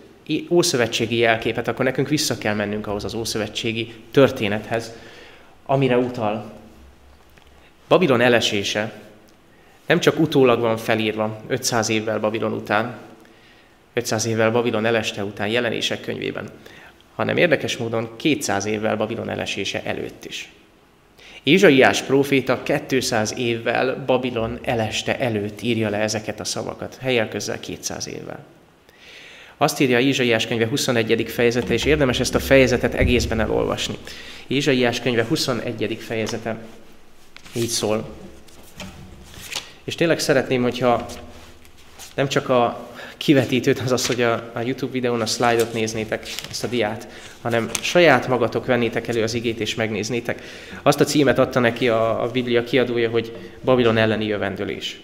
ószövetségi 0.50 1.16
jelképet, 1.16 1.68
akkor 1.68 1.84
nekünk 1.84 2.08
vissza 2.08 2.38
kell 2.38 2.54
mennünk 2.54 2.86
ahhoz 2.86 3.04
az 3.04 3.14
ószövetségi 3.14 3.94
történethez, 4.10 4.92
amire 5.66 5.96
utal. 5.96 6.52
Babilon 7.88 8.20
elesése 8.20 8.92
nem 9.86 10.00
csak 10.00 10.18
utólag 10.18 10.60
van 10.60 10.76
felírva 10.76 11.40
500 11.48 11.88
évvel 11.88 12.20
Babilon 12.20 12.52
után, 12.52 12.98
500 13.92 14.26
évvel 14.26 14.50
Babilon 14.50 14.86
eleste 14.86 15.24
után 15.24 15.48
jelenések 15.48 16.00
könyvében, 16.00 16.48
hanem 17.14 17.36
érdekes 17.36 17.76
módon 17.76 18.16
200 18.16 18.64
évvel 18.64 18.96
Babilon 18.96 19.28
elesése 19.28 19.82
előtt 19.84 20.24
is. 20.24 20.52
Ézsaiás 21.42 22.02
próféta 22.02 22.62
200 22.86 23.34
évvel 23.38 24.04
Babilon 24.06 24.58
eleste 24.62 25.18
előtt 25.18 25.62
írja 25.62 25.88
le 25.88 25.98
ezeket 25.98 26.40
a 26.40 26.44
szavakat, 26.44 26.98
helyel 27.00 27.28
közel 27.28 27.60
200 27.60 28.08
évvel. 28.08 28.44
Azt 29.62 29.80
írja 29.80 29.98
Ézsaiás 29.98 30.46
könyve 30.46 30.66
21. 30.66 31.24
fejezete, 31.28 31.72
és 31.72 31.84
érdemes 31.84 32.20
ezt 32.20 32.34
a 32.34 32.40
fejezetet 32.40 32.94
egészben 32.94 33.40
elolvasni. 33.40 33.96
Ézsaiás 34.46 35.00
könyve 35.00 35.24
21. 35.24 35.98
fejezete 36.00 36.56
így 37.52 37.68
szól. 37.68 38.08
És 39.84 39.94
tényleg 39.94 40.18
szeretném, 40.18 40.62
hogyha 40.62 41.06
nem 42.14 42.28
csak 42.28 42.48
a 42.48 42.90
kivetítőt, 43.16 43.78
az 43.78 43.92
az, 43.92 44.06
hogy 44.06 44.22
a, 44.22 44.50
a 44.52 44.60
YouTube 44.60 44.92
videón 44.92 45.20
a 45.20 45.26
szlájdot 45.26 45.72
néznétek, 45.72 46.34
ezt 46.50 46.64
a 46.64 46.66
diát, 46.66 47.08
hanem 47.40 47.70
saját 47.80 48.28
magatok 48.28 48.66
vennétek 48.66 49.08
elő 49.08 49.22
az 49.22 49.34
igét 49.34 49.60
és 49.60 49.74
megnéznétek. 49.74 50.42
Azt 50.82 51.00
a 51.00 51.04
címet 51.04 51.38
adta 51.38 51.60
neki 51.60 51.88
a, 51.88 52.22
a 52.22 52.30
Biblia 52.30 52.64
kiadója, 52.64 53.10
hogy 53.10 53.36
Babilon 53.64 53.96
elleni 53.96 54.26
jövendőlés. 54.26 55.00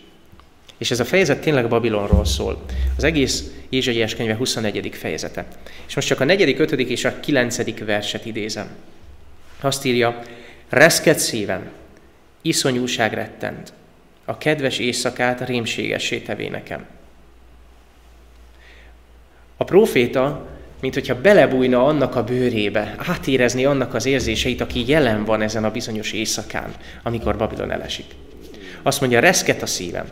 És 0.78 0.90
ez 0.90 1.00
a 1.00 1.04
fejezet 1.04 1.40
tényleg 1.40 1.68
Babilonról 1.68 2.24
szól. 2.24 2.62
Az 2.96 3.04
egész 3.04 3.50
Ézsaiás 3.68 4.14
könyve 4.14 4.35
21. 4.35 4.90
fejezete. 4.92 5.46
És 5.87 5.94
most 5.94 6.09
csak 6.09 6.20
a 6.20 6.24
4., 6.24 6.55
5. 6.61 6.72
és 6.72 7.05
a 7.05 7.20
9. 7.20 7.85
verset 7.85 8.26
idézem. 8.26 8.68
Azt 9.61 9.85
írja, 9.85 10.22
reszket 10.68 11.18
szívem, 11.18 11.70
iszonyúság 12.42 13.12
rettent, 13.12 13.72
a 14.24 14.38
kedves 14.38 14.79
éjszakát 14.79 15.46
rémségessé 15.46 16.18
tevé 16.18 16.48
nekem. 16.48 16.87
A 19.57 19.64
proféta, 19.64 20.48
mint 20.81 20.94
hogyha 20.94 21.20
belebújna 21.20 21.87
annak 21.87 22.16
a 22.16 22.24
bőrébe, 22.24 22.94
átérezni 22.98 23.64
annak 23.64 23.94
az 23.94 24.07
érzéseit, 24.07 24.61
aki 24.61 24.85
jelen 24.87 25.24
van 25.24 25.42
ezen 25.42 25.64
a 25.64 25.70
bizonyos 25.70 26.12
éjszakán, 26.12 26.74
amikor 27.02 27.37
Babilon 27.37 27.70
elesik. 27.70 28.07
Azt 28.83 29.00
mondja, 29.00 29.20
reszket 29.20 29.62
a 29.62 29.66
szívem. 29.66 30.07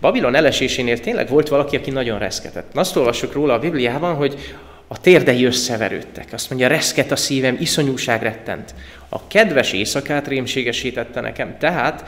Babilon 0.00 0.34
elesésénél 0.34 1.00
tényleg 1.00 1.28
volt 1.28 1.48
valaki, 1.48 1.76
aki 1.76 1.90
nagyon 1.90 2.18
reszketett. 2.18 2.76
Azt 2.76 2.96
olvassuk 2.96 3.32
róla 3.32 3.54
a 3.54 3.58
Bibliában, 3.58 4.14
hogy 4.14 4.54
a 4.88 5.00
térdei 5.00 5.44
összeverődtek. 5.44 6.32
Azt 6.32 6.50
mondja, 6.50 6.68
reszket 6.68 7.10
a 7.10 7.16
szívem, 7.16 7.56
iszonyúság 7.60 8.22
rettent. 8.22 8.74
A 9.08 9.26
kedves 9.26 9.72
éjszakát 9.72 10.28
rémségesítette 10.28 11.20
nekem. 11.20 11.58
Tehát 11.58 12.04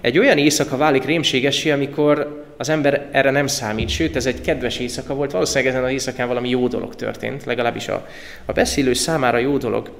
egy 0.00 0.18
olyan 0.18 0.38
éjszaka 0.38 0.76
válik 0.76 1.04
rémségesé, 1.04 1.70
amikor 1.70 2.44
az 2.56 2.68
ember 2.68 3.08
erre 3.10 3.30
nem 3.30 3.46
számít, 3.46 3.88
sőt, 3.88 4.16
ez 4.16 4.26
egy 4.26 4.40
kedves 4.40 4.78
éjszaka 4.78 5.14
volt, 5.14 5.30
valószínűleg 5.30 5.72
ezen 5.72 5.84
az 5.84 5.90
éjszakán 5.90 6.28
valami 6.28 6.48
jó 6.48 6.68
dolog 6.68 6.94
történt, 6.94 7.44
legalábbis 7.44 7.88
a, 7.88 8.08
a 8.44 8.52
beszélő 8.52 8.92
számára 8.92 9.38
jó 9.38 9.56
dolog. 9.56 9.90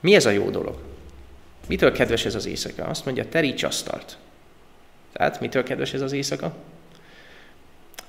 Mi 0.00 0.14
ez 0.14 0.26
a 0.26 0.30
jó 0.30 0.50
dolog? 0.50 0.74
Mitől 1.68 1.92
kedves 1.92 2.24
ez 2.24 2.34
az 2.34 2.46
éjszaka? 2.46 2.84
Azt 2.84 3.04
mondja, 3.04 3.28
teríts 3.28 3.62
asztalt. 3.62 4.16
Tehát 5.14 5.40
mitől 5.40 5.62
kedves 5.62 5.92
ez 5.92 6.00
az 6.00 6.12
éjszaka? 6.12 6.54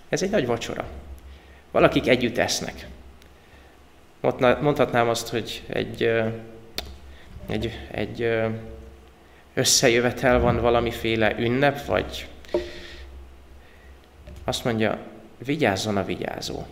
Ez 0.10 0.22
egy 0.22 0.30
nagy 0.30 0.46
vacsora. 0.46 0.86
Valakik 1.72 2.08
együtt 2.08 2.38
esznek. 2.38 2.88
Mondhatnám 4.40 5.10
azt, 5.10 5.30
hogy 5.30 5.64
egy, 5.68 6.12
egy, 7.48 7.80
egy 7.92 8.40
összejövetel 9.54 10.40
van, 10.40 10.62
valamiféle 10.62 11.36
ünnep, 11.40 11.86
vagy 11.86 12.28
azt 14.44 14.64
mondja, 14.64 14.98
vigyázzon 15.46 15.98
a 15.98 16.06
vigyázó. 16.06 16.66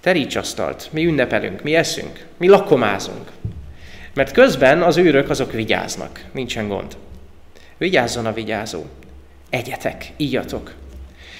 Teríts 0.00 0.36
asztalt, 0.36 0.88
mi 0.92 1.04
ünnepelünk, 1.04 1.62
mi 1.62 1.74
eszünk, 1.74 2.26
mi 2.36 2.48
lakomázunk. 2.48 3.30
Mert 4.14 4.32
közben 4.32 4.82
az 4.82 4.96
őrök 4.96 5.30
azok 5.30 5.52
vigyáznak, 5.52 6.24
nincsen 6.32 6.68
gond. 6.68 6.96
Vigyázzon 7.82 8.26
a 8.26 8.32
vigyázó. 8.32 8.84
Egyetek, 9.50 10.12
ígyatok. 10.16 10.74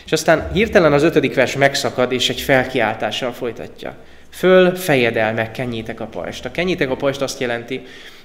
És 0.05 0.13
aztán 0.13 0.53
hirtelen 0.53 0.93
az 0.93 1.03
ötödik 1.03 1.35
vers 1.35 1.57
megszakad, 1.57 2.13
és 2.13 2.29
egy 2.29 2.41
felkiáltással 2.41 3.33
folytatja. 3.33 3.97
Föl 4.31 4.75
fejedelmek, 4.77 5.51
kenjétek 5.51 6.01
a 6.01 6.07
pajst. 6.07 6.45
A 6.45 6.51
kenjétek 6.51 6.91
a 6.91 6.97
pajst 6.97 7.23
azt 7.23 7.41
jelenti, 7.41 7.83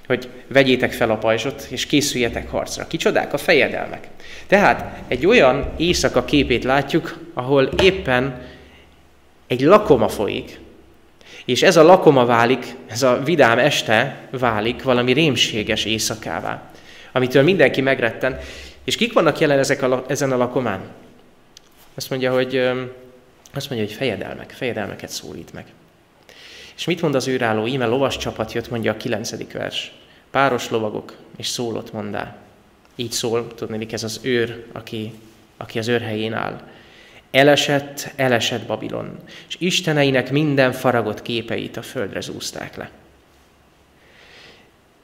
hogy 0.07 0.29
vegyétek 0.47 0.91
fel 0.93 1.11
a 1.11 1.17
pajzsot, 1.17 1.67
és 1.69 1.85
készüljetek 1.85 2.49
harcra. 2.49 2.87
Kicsodák? 2.87 3.33
A 3.33 3.37
fejedelmek. 3.37 4.07
Tehát 4.47 5.01
egy 5.07 5.25
olyan 5.25 5.73
éjszaka 5.77 6.25
képét 6.25 6.63
látjuk, 6.63 7.19
ahol 7.33 7.69
éppen 7.81 8.41
egy 9.47 9.61
lakoma 9.61 10.07
folyik, 10.07 10.59
és 11.45 11.63
ez 11.63 11.77
a 11.77 11.83
lakoma 11.83 12.25
válik, 12.25 12.75
ez 12.87 13.03
a 13.03 13.21
vidám 13.23 13.59
este 13.59 14.27
válik 14.31 14.83
valami 14.83 15.11
rémséges 15.11 15.85
éjszakává, 15.85 16.71
amitől 17.17 17.43
mindenki 17.43 17.81
megretten. 17.81 18.39
És 18.83 18.95
kik 18.95 19.13
vannak 19.13 19.39
jelen 19.39 19.59
ezek 19.59 19.81
a, 19.81 20.05
ezen 20.07 20.31
a 20.31 20.37
lakomán? 20.37 20.81
Azt 21.95 22.09
mondja, 22.09 22.33
hogy, 22.33 22.55
azt 23.53 23.69
mondja, 23.69 23.87
hogy 23.87 23.95
fejedelmek, 23.95 24.51
fejedelmeket 24.51 25.09
szólít 25.09 25.53
meg. 25.53 25.65
És 26.75 26.85
mit 26.85 27.01
mond 27.01 27.15
az 27.15 27.27
őrálló? 27.27 27.65
Íme 27.65 27.85
lovas 27.85 28.17
csapat 28.17 28.51
jött, 28.51 28.69
mondja 28.69 28.91
a 28.91 28.97
kilencedik 28.97 29.51
vers. 29.51 29.91
Páros 30.31 30.69
lovagok, 30.69 31.15
és 31.37 31.47
szólott 31.47 31.93
mondá. 31.93 32.35
Így 32.95 33.11
szól, 33.11 33.47
tudnék, 33.55 33.93
ez 33.93 34.03
az 34.03 34.19
őr, 34.23 34.65
aki, 34.71 35.13
aki 35.57 35.79
az 35.79 35.87
őrhelyén 35.87 36.33
áll. 36.33 36.61
Elesett, 37.31 38.11
elesett 38.15 38.65
Babilon, 38.65 39.17
és 39.47 39.55
isteneinek 39.59 40.31
minden 40.31 40.71
faragott 40.71 41.21
képeit 41.21 41.77
a 41.77 41.81
földre 41.81 42.21
zúzták 42.21 42.75
le. 42.75 42.89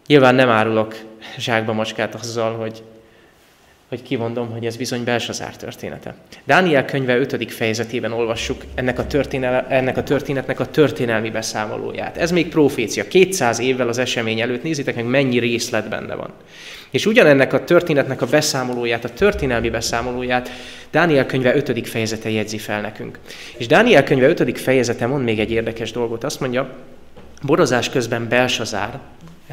Nyilván 0.07 0.35
nem 0.35 0.49
árulok 0.49 0.95
zsákba 1.37 1.73
macskát 1.73 2.15
azzal, 2.15 2.55
hogy 2.55 2.83
hogy 3.93 4.03
kimondom, 4.03 4.51
hogy 4.51 4.65
ez 4.65 4.75
bizony 4.75 5.03
Belsazár 5.03 5.55
története. 5.55 6.15
Dániel 6.43 6.85
könyve 6.85 7.17
5. 7.17 7.51
fejezetében 7.51 8.11
olvassuk 8.11 8.63
ennek 8.75 8.99
a, 8.99 9.05
ennek 9.67 9.97
a 9.97 10.03
történetnek 10.03 10.59
a 10.59 10.65
történelmi 10.65 11.29
beszámolóját. 11.29 12.17
Ez 12.17 12.31
még 12.31 12.49
profécia. 12.49 13.07
200 13.07 13.59
évvel 13.59 13.87
az 13.87 13.97
esemény 13.97 14.39
előtt 14.39 14.63
nézzétek 14.63 14.95
meg, 14.95 15.05
mennyi 15.05 15.39
részlet 15.39 15.89
benne 15.89 16.15
van. 16.15 16.29
És 16.89 17.05
ugyanennek 17.05 17.53
a 17.53 17.63
történetnek 17.63 18.21
a 18.21 18.25
beszámolóját, 18.25 19.03
a 19.03 19.09
történelmi 19.09 19.69
beszámolóját 19.69 20.49
Dániel 20.91 21.25
könyve 21.25 21.55
5. 21.55 21.87
fejezete 21.87 22.29
jegyzi 22.29 22.57
fel 22.57 22.81
nekünk. 22.81 23.19
És 23.57 23.67
Dániel 23.67 24.03
könyve 24.03 24.27
5. 24.27 24.59
fejezete 24.59 25.07
mond 25.07 25.23
még 25.23 25.39
egy 25.39 25.51
érdekes 25.51 25.91
dolgot. 25.91 26.23
Azt 26.23 26.39
mondja, 26.39 26.69
borozás 27.41 27.89
közben 27.89 28.27
Belsazár 28.29 28.99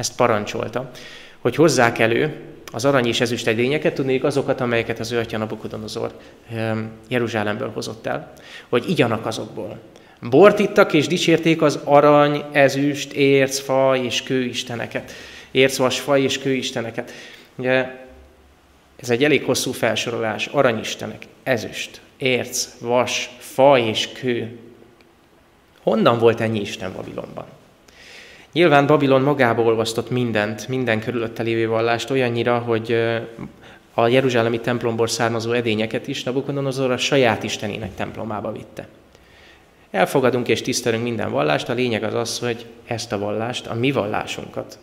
ezt 0.01 0.15
parancsolta, 0.15 0.91
hogy 1.39 1.55
hozzák 1.55 1.99
elő 1.99 2.35
az 2.71 2.85
arany 2.85 3.07
és 3.07 3.21
ezüst 3.21 3.47
edényeket, 3.47 3.93
tudnék 3.93 4.23
azokat, 4.23 4.61
amelyeket 4.61 4.99
az 4.99 5.11
ő 5.11 5.19
atya 5.19 5.37
Nabukodonozor 5.37 6.11
ehm, 6.53 6.79
Jeruzsálemből 7.07 7.71
hozott 7.73 8.05
el, 8.05 8.33
hogy 8.69 8.89
igyanak 8.89 9.25
azokból. 9.25 9.79
Bort 10.21 10.59
ittak 10.59 10.93
és 10.93 11.07
dicsérték 11.07 11.61
az 11.61 11.79
arany, 11.83 12.43
ezüst, 12.51 13.11
érc, 13.11 13.59
fa 13.59 13.95
és 13.95 14.23
kőisteneket. 14.23 15.11
Érc, 15.51 15.77
vas, 15.77 15.99
fa 15.99 16.17
és 16.17 16.37
kőisteneket. 16.39 17.11
Ugye 17.55 17.87
ez 18.95 19.09
egy 19.09 19.23
elég 19.23 19.43
hosszú 19.43 19.71
felsorolás. 19.71 20.45
Aranyistenek, 20.45 21.25
ezüst, 21.43 22.01
érc, 22.17 22.67
vas, 22.79 23.29
fa 23.37 23.77
és 23.77 24.07
kő. 24.07 24.57
Honnan 25.83 26.19
volt 26.19 26.41
ennyi 26.41 26.59
Isten 26.59 26.93
Babilonban? 26.95 27.45
Nyilván 28.53 28.87
Babilon 28.87 29.21
magába 29.21 29.61
olvasztott 29.61 30.09
mindent, 30.09 30.67
minden 30.67 30.99
körülötte 30.99 31.43
lévő 31.43 31.67
vallást, 31.67 32.09
olyannyira, 32.09 32.59
hogy 32.59 32.95
a 33.93 34.07
Jeruzsálemi 34.07 34.59
templomból 34.59 35.07
származó 35.07 35.51
edényeket 35.51 36.07
is 36.07 36.23
Nabukodonozor 36.23 36.91
a 36.91 36.97
saját 36.97 37.43
istenének 37.43 37.95
templomába 37.95 38.51
vitte. 38.51 38.87
Elfogadunk 39.91 40.47
és 40.47 40.61
tisztelünk 40.61 41.03
minden 41.03 41.31
vallást, 41.31 41.69
a 41.69 41.73
lényeg 41.73 42.03
az 42.03 42.13
az, 42.13 42.39
hogy 42.39 42.65
ezt 42.85 43.11
a 43.11 43.19
vallást, 43.19 43.67
a 43.67 43.73
mi 43.73 43.91
vallásunkat 43.91 44.79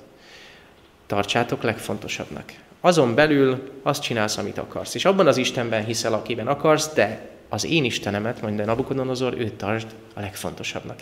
tartsátok 1.07 1.63
legfontosabbnak. 1.63 2.53
Azon 2.81 3.15
belül 3.15 3.71
azt 3.83 4.03
csinálsz, 4.03 4.37
amit 4.37 4.59
akarsz. 4.59 4.95
És 4.95 5.05
abban 5.05 5.27
az 5.27 5.37
Istenben 5.37 5.85
hiszel, 5.85 6.13
akiben 6.13 6.47
akarsz, 6.47 6.95
de 6.95 7.29
az 7.49 7.65
én 7.65 7.85
Istenemet, 7.85 8.43
mondja 8.43 8.65
Nabukodonozor, 8.65 9.35
őt 9.39 9.55
tartsd 9.55 9.87
a 10.15 10.21
legfontosabbnak. 10.21 11.01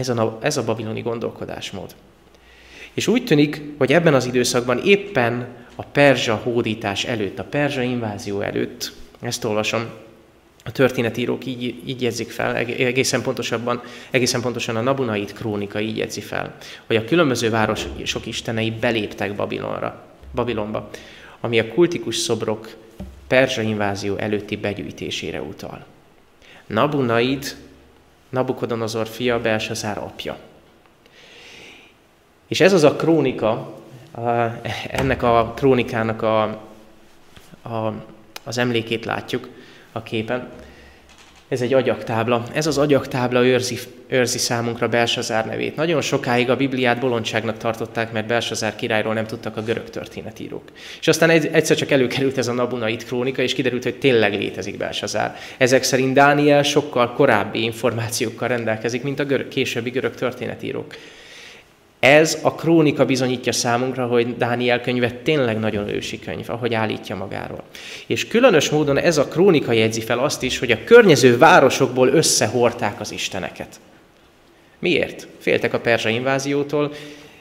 Ez 0.00 0.08
a, 0.08 0.38
ez 0.42 0.56
a 0.56 0.64
babiloni 0.64 1.00
gondolkodásmód. 1.00 1.94
És 2.92 3.06
úgy 3.06 3.24
tűnik, 3.24 3.62
hogy 3.78 3.92
ebben 3.92 4.14
az 4.14 4.26
időszakban 4.26 4.78
éppen 4.78 5.48
a 5.74 5.82
perzsa 5.82 6.34
hódítás 6.34 7.04
előtt, 7.04 7.38
a 7.38 7.44
perzsa 7.44 7.82
invázió 7.82 8.40
előtt, 8.40 8.92
ezt 9.20 9.44
olvasom, 9.44 9.88
a 10.64 10.72
történetírók 10.72 11.46
így, 11.46 11.82
így 11.86 12.02
jegyzik 12.02 12.30
fel, 12.30 12.56
egészen 12.56 13.22
pontosabban, 13.22 13.82
egészen 14.10 14.40
pontosan 14.40 14.76
a 14.76 14.80
Nabunait 14.80 15.32
krónika 15.32 15.80
így 15.80 15.96
jegyzi 15.96 16.20
fel, 16.20 16.56
hogy 16.86 16.96
a 16.96 17.04
különböző 17.04 17.50
városok 17.50 18.26
istenei 18.26 18.70
beléptek 18.70 19.34
Babilonra, 19.34 20.04
Babilonba, 20.34 20.90
ami 21.40 21.58
a 21.58 21.68
kultikus 21.68 22.16
szobrok 22.16 22.76
perzsa 23.26 23.62
invázió 23.62 24.16
előtti 24.16 24.56
begyűjtésére 24.56 25.40
utal. 25.42 25.84
Nabunaid 26.66 27.56
Nabukodonozor 28.30 29.06
fia, 29.06 29.40
Belsazár 29.40 29.98
apja. 29.98 30.36
És 32.48 32.60
ez 32.60 32.72
az 32.72 32.82
a 32.82 32.96
krónika, 32.96 33.78
ennek 34.90 35.22
a 35.22 35.52
krónikának 35.56 36.22
a, 36.22 36.42
a, 37.62 37.92
az 38.44 38.58
emlékét 38.58 39.04
látjuk 39.04 39.48
a 39.92 40.02
képen. 40.02 40.48
Ez 41.50 41.60
egy 41.60 41.74
agyaktábla. 41.74 42.44
Ez 42.52 42.66
az 42.66 42.78
agyaktábla 42.78 43.44
őrzi, 43.44 43.78
őrzi 44.08 44.38
számunkra 44.38 44.88
Belsazár 44.88 45.46
nevét. 45.46 45.76
Nagyon 45.76 46.00
sokáig 46.00 46.50
a 46.50 46.56
Bibliát 46.56 47.00
bolondságnak 47.00 47.56
tartották, 47.56 48.12
mert 48.12 48.26
Belsazár 48.26 48.76
királyról 48.76 49.14
nem 49.14 49.26
tudtak 49.26 49.56
a 49.56 49.62
görög 49.62 49.90
történetírók. 49.90 50.62
És 51.00 51.08
aztán 51.08 51.30
egyszer 51.30 51.76
csak 51.76 51.90
előkerült 51.90 52.38
ez 52.38 52.48
a 52.48 52.52
Nabunait 52.52 53.04
krónika, 53.04 53.42
és 53.42 53.54
kiderült, 53.54 53.82
hogy 53.82 53.98
tényleg 53.98 54.32
létezik 54.34 54.76
Belsazár. 54.76 55.36
Ezek 55.58 55.82
szerint 55.82 56.14
Dániel 56.14 56.62
sokkal 56.62 57.12
korábbi 57.12 57.62
információkkal 57.62 58.48
rendelkezik, 58.48 59.02
mint 59.02 59.20
a 59.20 59.24
görög, 59.24 59.48
későbbi 59.48 59.90
görög 59.90 60.14
történetírók. 60.14 60.94
Ez 62.00 62.38
a 62.42 62.54
krónika 62.54 63.04
bizonyítja 63.04 63.52
számunkra, 63.52 64.06
hogy 64.06 64.36
Dániel 64.36 64.80
könyve 64.80 65.10
tényleg 65.10 65.58
nagyon 65.58 65.88
ősi 65.88 66.18
könyv, 66.18 66.50
ahogy 66.50 66.74
állítja 66.74 67.16
magáról. 67.16 67.62
És 68.06 68.28
különös 68.28 68.70
módon 68.70 68.98
ez 68.98 69.18
a 69.18 69.28
krónika 69.28 69.72
jegyzi 69.72 70.00
fel 70.00 70.18
azt 70.18 70.42
is, 70.42 70.58
hogy 70.58 70.70
a 70.70 70.84
környező 70.84 71.38
városokból 71.38 72.08
összehorták 72.08 73.00
az 73.00 73.12
isteneket. 73.12 73.80
Miért? 74.78 75.26
Féltek 75.38 75.74
a 75.74 75.80
perzsa 75.80 76.08
inváziótól, 76.08 76.92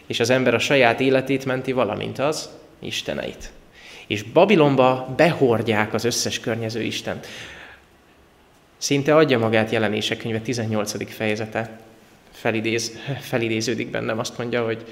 és 0.08 0.20
az 0.20 0.30
ember 0.30 0.54
a 0.54 0.60
saját 0.60 1.00
életét 1.00 1.46
menti, 1.46 1.72
valamint 1.72 2.20
az 2.20 2.50
isteneit. 2.80 3.52
És 4.08 4.24
Babilonba 4.24 5.14
behordják 5.18 5.94
az 5.94 6.04
összes 6.04 6.40
környező 6.40 6.82
istent. 6.82 7.28
Szinte 8.78 9.16
adja 9.16 9.40
magát 9.40 9.72
jelenések 9.72 10.18
könyve 10.18 10.40
18. 10.40 11.14
fejezete 11.14 11.80
felidéz, 12.40 13.00
felidéződik 13.20 13.90
bennem, 13.90 14.20
azt 14.20 14.38
mondja, 14.38 14.66
hogy 14.66 14.86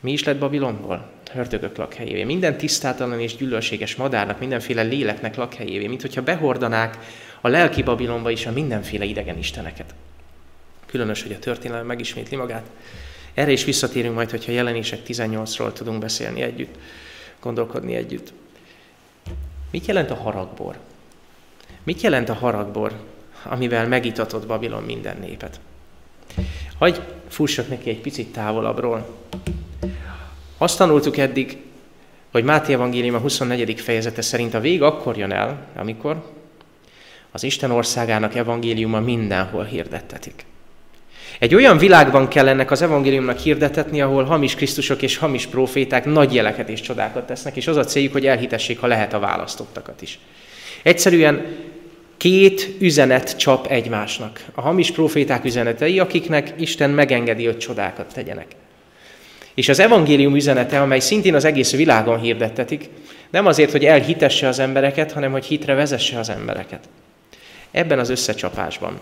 mi 0.00 0.12
is 0.12 0.24
lett 0.24 0.38
Babilonból? 0.38 1.10
Hördögök 1.32 1.76
lakhelyévé. 1.76 2.24
Minden 2.24 2.56
tisztátalan 2.56 3.20
és 3.20 3.36
gyűlölséges 3.36 3.96
madárnak, 3.96 4.38
mindenféle 4.38 4.82
léleknek 4.82 5.36
lakhelyévé, 5.36 5.86
mint 5.86 6.00
hogyha 6.00 6.22
behordanák 6.22 6.98
a 7.40 7.48
lelki 7.48 7.82
Babilonba 7.82 8.30
is 8.30 8.46
a 8.46 8.52
mindenféle 8.52 9.04
idegen 9.04 9.38
isteneket. 9.38 9.94
Különös, 10.86 11.22
hogy 11.22 11.32
a 11.32 11.38
történelem 11.38 11.86
megismétli 11.86 12.36
magát. 12.36 12.70
Erre 13.34 13.50
is 13.50 13.64
visszatérünk 13.64 14.14
majd, 14.14 14.30
hogyha 14.30 14.52
jelenések 14.52 15.00
18-ról 15.06 15.72
tudunk 15.72 15.98
beszélni 15.98 16.40
együtt, 16.40 16.74
gondolkodni 17.40 17.94
együtt. 17.94 18.32
Mit 19.70 19.86
jelent 19.86 20.10
a 20.10 20.14
haragbor? 20.14 20.78
Mit 21.82 22.00
jelent 22.00 22.28
a 22.28 22.34
haragbor, 22.34 22.92
amivel 23.42 23.88
megitatott 23.88 24.46
Babilon 24.46 24.82
minden 24.82 25.16
népet? 25.20 25.60
Hagy 26.78 27.00
fussak 27.28 27.68
neki 27.68 27.90
egy 27.90 28.00
picit 28.00 28.32
távolabbról. 28.32 29.06
Azt 30.58 30.78
tanultuk 30.78 31.16
eddig, 31.16 31.56
hogy 32.30 32.44
Máté 32.44 32.72
Evangélium 32.72 33.14
a 33.14 33.18
24. 33.18 33.80
fejezete 33.80 34.22
szerint 34.22 34.54
a 34.54 34.60
vég 34.60 34.82
akkor 34.82 35.16
jön 35.16 35.32
el, 35.32 35.66
amikor 35.76 36.22
az 37.30 37.42
Isten 37.42 37.70
országának 37.70 38.34
evangéliuma 38.34 39.00
mindenhol 39.00 39.64
hirdettetik. 39.64 40.44
Egy 41.38 41.54
olyan 41.54 41.78
világban 41.78 42.28
kell 42.28 42.48
ennek 42.48 42.70
az 42.70 42.82
evangéliumnak 42.82 43.38
hirdetetni, 43.38 44.00
ahol 44.00 44.24
hamis 44.24 44.54
Krisztusok 44.54 45.02
és 45.02 45.16
hamis 45.16 45.46
proféták 45.46 46.04
nagy 46.04 46.34
jeleket 46.34 46.68
és 46.68 46.80
csodákat 46.80 47.26
tesznek, 47.26 47.56
és 47.56 47.66
az 47.66 47.76
a 47.76 47.84
céljuk, 47.84 48.12
hogy 48.12 48.26
elhitessék, 48.26 48.80
ha 48.80 48.86
lehet 48.86 49.12
a 49.12 49.18
választottakat 49.18 50.02
is. 50.02 50.18
Egyszerűen 50.82 51.46
két 52.24 52.74
üzenet 52.78 53.36
csap 53.36 53.66
egymásnak. 53.66 54.44
A 54.54 54.60
hamis 54.60 54.90
proféták 54.90 55.44
üzenetei, 55.44 55.98
akiknek 55.98 56.54
Isten 56.58 56.90
megengedi, 56.90 57.44
hogy 57.44 57.58
csodákat 57.58 58.12
tegyenek. 58.14 58.46
És 59.54 59.68
az 59.68 59.78
evangélium 59.78 60.34
üzenete, 60.34 60.80
amely 60.80 61.00
szintén 61.00 61.34
az 61.34 61.44
egész 61.44 61.72
világon 61.72 62.20
hirdettetik, 62.20 62.88
nem 63.30 63.46
azért, 63.46 63.70
hogy 63.70 63.84
elhitesse 63.84 64.48
az 64.48 64.58
embereket, 64.58 65.12
hanem 65.12 65.32
hogy 65.32 65.44
hitre 65.44 65.74
vezesse 65.74 66.18
az 66.18 66.28
embereket. 66.28 66.88
Ebben 67.70 67.98
az 67.98 68.08
összecsapásban 68.08 68.98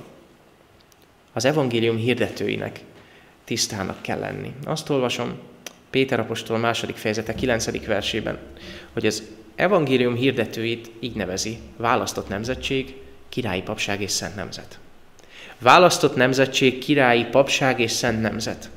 az 1.33 1.45
evangélium 1.45 1.97
hirdetőinek 1.97 2.81
tisztának 3.45 4.03
kell 4.03 4.19
lenni. 4.19 4.53
Azt 4.65 4.91
olvasom, 4.91 5.39
Péter 5.91 6.21
apostol 6.21 6.59
második 6.59 6.97
fejezete 6.97 7.35
9. 7.35 7.87
versében, 7.87 8.39
hogy 8.93 9.07
az 9.07 9.23
evangélium 9.55 10.15
hirdetőit 10.15 10.91
így 11.01 11.15
nevezi, 11.15 11.59
választott 11.77 12.29
nemzetség, 12.29 12.95
királyi 13.33 13.63
papság 13.63 14.01
és 14.01 14.11
szent 14.11 14.37
nemzet. 14.37 14.79
Választott 15.59 16.17
nemzetség, 16.17 16.79
királyi 16.79 17.25
papság 17.25 17.81
és 17.81 17.91
szent 17.91 18.21
nemzet. 18.21 18.71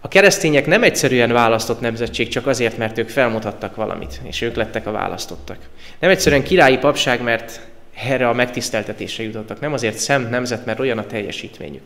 A 0.00 0.08
keresztények 0.08 0.66
nem 0.66 0.82
egyszerűen 0.82 1.32
választott 1.32 1.80
nemzetség 1.80 2.28
csak 2.28 2.46
azért, 2.46 2.76
mert 2.78 2.98
ők 2.98 3.08
felmutattak 3.08 3.76
valamit, 3.76 4.20
és 4.22 4.40
ők 4.40 4.54
lettek 4.54 4.86
a 4.86 4.90
választottak. 4.90 5.58
Nem 5.98 6.10
egyszerűen 6.10 6.42
királyi 6.42 6.78
papság, 6.78 7.22
mert 7.22 7.60
erre 7.94 8.28
a 8.28 8.32
megtiszteltetésre 8.32 9.22
jutottak. 9.22 9.60
Nem 9.60 9.72
azért 9.72 9.98
szent 9.98 10.30
nemzet, 10.30 10.64
mert 10.64 10.80
olyan 10.80 10.98
a 10.98 11.06
teljesítményük. 11.06 11.82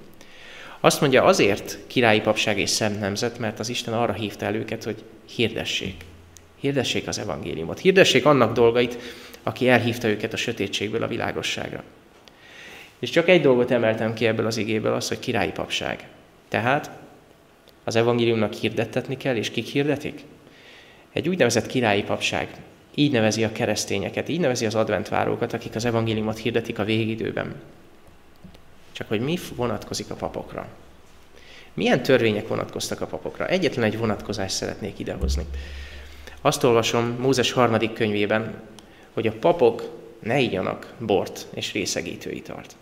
Azt 0.81 1.01
mondja, 1.01 1.25
azért 1.25 1.79
királyi 1.87 2.21
papság 2.21 2.59
és 2.59 2.71
szent 2.71 3.01
nemzet, 3.01 3.39
mert 3.39 3.59
az 3.59 3.69
Isten 3.69 3.95
arra 3.95 4.13
hívta 4.13 4.45
el 4.47 4.55
őket, 4.55 4.85
hogy 4.85 5.03
hirdessék. 5.35 6.05
Hirdessék 6.61 7.09
az 7.09 7.19
evangéliumot. 7.19 7.79
Hirdessék 7.79 8.27
annak 8.27 8.53
dolgait, 8.53 8.99
aki 9.49 9.69
elhívta 9.69 10.09
őket 10.09 10.33
a 10.33 10.37
sötétségből 10.37 11.03
a 11.03 11.07
világosságra. 11.07 11.83
És 12.99 13.11
csak 13.11 13.29
egy 13.29 13.41
dolgot 13.41 13.71
emeltem 13.71 14.15
ki 14.15 14.27
ebből 14.27 14.47
az 14.47 14.57
igéből, 14.57 14.93
az, 14.93 15.09
hogy 15.09 15.19
királyi 15.19 15.51
papság. 15.51 16.09
Tehát 16.49 16.91
az 17.85 17.97
evangéliumnak 17.97 18.53
hirdettetni 18.53 19.17
kell, 19.17 19.37
és 19.37 19.51
kik 19.51 19.67
hirdetik? 19.67 20.21
Egy 21.13 21.29
úgynevezett 21.29 21.67
királyi 21.67 22.03
papság. 22.03 22.49
Így 22.95 23.13
nevezi 23.13 23.45
a 23.45 23.53
keresztényeket, 23.53 24.29
így 24.29 24.41
nevezi 24.41 24.67
az 24.67 24.75
adventvárókat, 24.75 25.53
akik 25.53 25.75
az 25.75 25.85
evangéliumot 25.85 26.39
hirdetik 26.39 26.79
a 26.79 26.85
végidőben. 26.85 27.55
Csak 28.93 29.09
hogy 29.09 29.21
mi 29.21 29.39
vonatkozik 29.57 30.11
a 30.11 30.15
papokra? 30.15 30.69
Milyen 31.75 32.03
törvények 32.03 32.49
vonatkoztak 32.49 33.01
a 33.01 33.07
papokra? 33.07 33.47
Egyetlen 33.47 33.85
egy 33.85 33.99
vonatkozást 33.99 34.55
szeretnék 34.55 34.99
idehozni. 34.99 35.45
Azt 36.41 36.65
olvasom 36.65 37.17
Mózes 37.21 37.53
harmadik 37.53 37.93
könyvében, 37.93 38.63
hogy 39.19 39.27
a 39.27 39.39
papok 39.41 39.83
ne 40.23 40.39
igyanak 40.39 40.93
bort 40.99 41.47
és 41.55 41.73
részegítő 41.73 42.31
italt. 42.31 42.77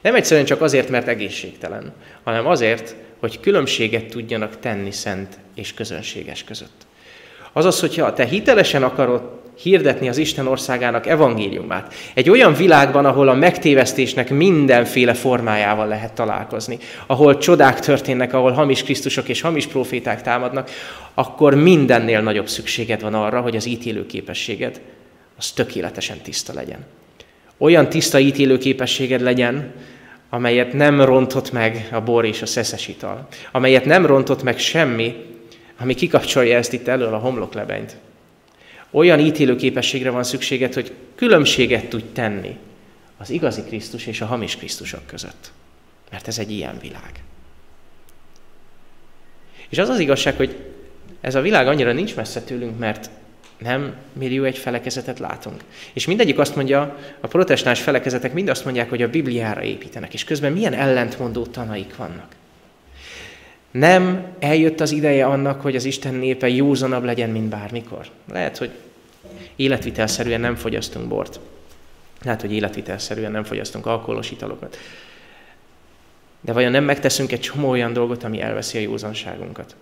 Nem 0.00 0.14
egyszerűen 0.14 0.46
csak 0.46 0.60
azért, 0.60 0.88
mert 0.88 1.08
egészségtelen, 1.08 1.92
hanem 2.22 2.46
azért, 2.46 2.94
hogy 3.18 3.40
különbséget 3.40 4.08
tudjanak 4.08 4.58
tenni 4.58 4.90
szent 4.90 5.38
és 5.54 5.74
közönséges 5.74 6.44
között. 6.44 6.86
Azaz, 7.52 7.80
hogyha 7.80 8.12
te 8.12 8.24
hitelesen 8.24 8.82
akarod 8.82 9.40
hirdetni 9.62 10.08
az 10.08 10.16
Isten 10.16 10.46
országának 10.46 11.06
evangéliumát. 11.06 11.94
Egy 12.14 12.30
olyan 12.30 12.54
világban, 12.54 13.04
ahol 13.04 13.28
a 13.28 13.34
megtévesztésnek 13.34 14.30
mindenféle 14.30 15.14
formájával 15.14 15.86
lehet 15.86 16.12
találkozni, 16.12 16.78
ahol 17.06 17.38
csodák 17.38 17.80
történnek, 17.80 18.32
ahol 18.32 18.52
hamis 18.52 18.82
Krisztusok 18.82 19.28
és 19.28 19.40
hamis 19.40 19.66
proféták 19.66 20.22
támadnak, 20.22 20.70
akkor 21.14 21.54
mindennél 21.54 22.20
nagyobb 22.20 22.48
szükséged 22.48 23.00
van 23.00 23.14
arra, 23.14 23.40
hogy 23.40 23.56
az 23.56 23.66
ítélő 23.66 24.06
képességed 24.06 24.80
az 25.38 25.50
tökéletesen 25.50 26.18
tiszta 26.18 26.52
legyen. 26.52 26.86
Olyan 27.58 27.88
tiszta 27.88 28.18
ítélő 28.18 28.58
képességed 28.58 29.20
legyen, 29.20 29.72
amelyet 30.30 30.72
nem 30.72 31.00
rontott 31.00 31.52
meg 31.52 31.88
a 31.92 32.00
bor 32.00 32.24
és 32.24 32.42
a 32.42 32.46
szeszes 32.46 32.88
ital, 32.88 33.28
amelyet 33.52 33.84
nem 33.84 34.06
rontott 34.06 34.42
meg 34.42 34.58
semmi, 34.58 35.14
ami 35.80 35.94
kikapcsolja 35.94 36.56
ezt 36.56 36.72
itt 36.72 36.88
elől 36.88 37.14
a 37.14 37.18
homloklebenyt. 37.18 37.96
Olyan 38.90 39.18
ítélő 39.18 39.56
képességre 39.56 40.10
van 40.10 40.24
szükséged, 40.24 40.74
hogy 40.74 40.92
különbséget 41.14 41.88
tudj 41.88 42.04
tenni 42.12 42.56
az 43.18 43.30
igazi 43.30 43.62
Krisztus 43.62 44.06
és 44.06 44.20
a 44.20 44.26
hamis 44.26 44.56
Krisztusok 44.56 45.06
között. 45.06 45.52
Mert 46.10 46.28
ez 46.28 46.38
egy 46.38 46.50
ilyen 46.50 46.78
világ. 46.80 47.12
És 49.68 49.78
az 49.78 49.88
az 49.88 49.98
igazság, 49.98 50.36
hogy 50.36 50.56
ez 51.20 51.34
a 51.34 51.40
világ 51.40 51.66
annyira 51.66 51.92
nincs 51.92 52.16
messze 52.16 52.42
tőlünk, 52.42 52.78
mert 52.78 53.10
nem 53.58 53.94
millió 54.12 54.44
egy 54.44 54.58
felekezetet 54.58 55.18
látunk. 55.18 55.64
És 55.92 56.06
mindegyik 56.06 56.38
azt 56.38 56.56
mondja, 56.56 56.98
a 57.20 57.26
protestáns 57.26 57.80
felekezetek 57.80 58.32
mind 58.32 58.48
azt 58.48 58.64
mondják, 58.64 58.88
hogy 58.88 59.02
a 59.02 59.10
Bibliára 59.10 59.62
építenek, 59.62 60.14
és 60.14 60.24
közben 60.24 60.52
milyen 60.52 60.74
ellentmondó 60.74 61.46
tanaik 61.46 61.96
vannak. 61.96 62.34
Nem 63.70 64.26
eljött 64.38 64.80
az 64.80 64.90
ideje 64.90 65.26
annak, 65.26 65.60
hogy 65.60 65.76
az 65.76 65.84
Isten 65.84 66.14
népe 66.14 66.48
józanabb 66.48 67.04
legyen, 67.04 67.30
mint 67.30 67.48
bármikor. 67.48 68.06
Lehet, 68.32 68.58
hogy 68.58 68.70
életvitelszerűen 69.56 70.40
nem 70.40 70.54
fogyasztunk 70.54 71.08
bort. 71.08 71.40
Lehet, 72.22 72.40
hogy 72.40 72.52
életvitelszerűen 72.52 73.32
nem 73.32 73.44
fogyasztunk 73.44 73.86
alkoholos 73.86 74.30
italokat. 74.30 74.78
De 76.40 76.52
vajon 76.52 76.70
nem 76.70 76.84
megteszünk 76.84 77.32
egy 77.32 77.40
csomó 77.40 77.68
olyan 77.68 77.92
dolgot, 77.92 78.24
ami 78.24 78.40
elveszi 78.40 78.78
a 78.78 78.80
józanságunkat? 78.80 79.74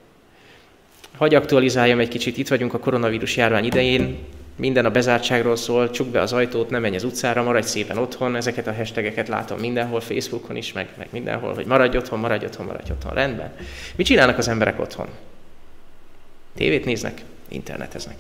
Hagy 1.17 1.35
aktualizáljam 1.35 1.99
egy 1.99 2.09
kicsit, 2.09 2.39
itt 2.39 2.49
vagyunk 2.49 2.75
a 2.75 2.79
koronavírus 2.79 3.37
járvány 3.37 3.65
idején, 3.65 4.19
minden 4.59 4.85
a 4.85 4.91
bezártságról 4.91 5.57
szól, 5.57 5.91
csuk 5.91 6.09
be 6.09 6.21
az 6.21 6.33
ajtót, 6.33 6.71
nem 6.71 6.81
menj 6.81 6.97
az 6.97 7.05
utcára, 7.05 7.43
maradj 7.43 7.67
szépen 7.67 7.99
otthon, 7.99 8.37
ezeket 8.37 8.67
a 8.67 8.75
hashtageket 8.75 9.29
látom 9.29 9.59
mindenhol, 9.59 10.01
Facebookon 10.01 10.57
is, 10.57 10.73
meg, 10.73 10.89
meg 10.99 11.09
mindenhol, 11.11 11.55
hogy 11.55 11.67
maradj 11.67 11.97
otthon, 11.97 12.19
maradj 12.19 12.45
otthon, 12.45 12.67
maradj 12.67 12.91
otthon, 12.91 13.15
rendben. 13.15 13.53
Mit 13.97 14.07
csinálnak 14.07 14.39
az 14.39 14.49
emberek 14.49 14.81
otthon? 14.81 15.09
Tévét 16.55 16.85
néznek, 16.85 17.23
interneteznek. 17.49 18.17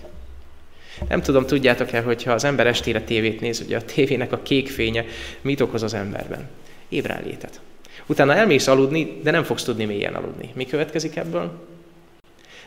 Nem 1.08 1.22
tudom, 1.22 1.46
tudjátok-e, 1.46 2.00
hogyha 2.00 2.32
az 2.32 2.44
ember 2.44 2.66
estére 2.66 3.00
tévét 3.00 3.40
néz, 3.40 3.60
ugye 3.60 3.76
a 3.76 3.84
tévének 3.84 4.32
a 4.32 4.42
kék 4.42 4.68
fénye 4.68 5.04
mit 5.40 5.60
okoz 5.60 5.82
az 5.82 5.94
emberben? 5.94 6.48
Ébrenlétet. 6.88 7.60
Utána 8.06 8.34
elmész 8.34 8.66
aludni, 8.66 9.20
de 9.22 9.30
nem 9.30 9.44
fogsz 9.44 9.62
tudni 9.62 9.84
mélyen 9.84 10.14
aludni. 10.14 10.50
Mi 10.54 10.66
következik 10.66 11.16
ebből? 11.16 11.66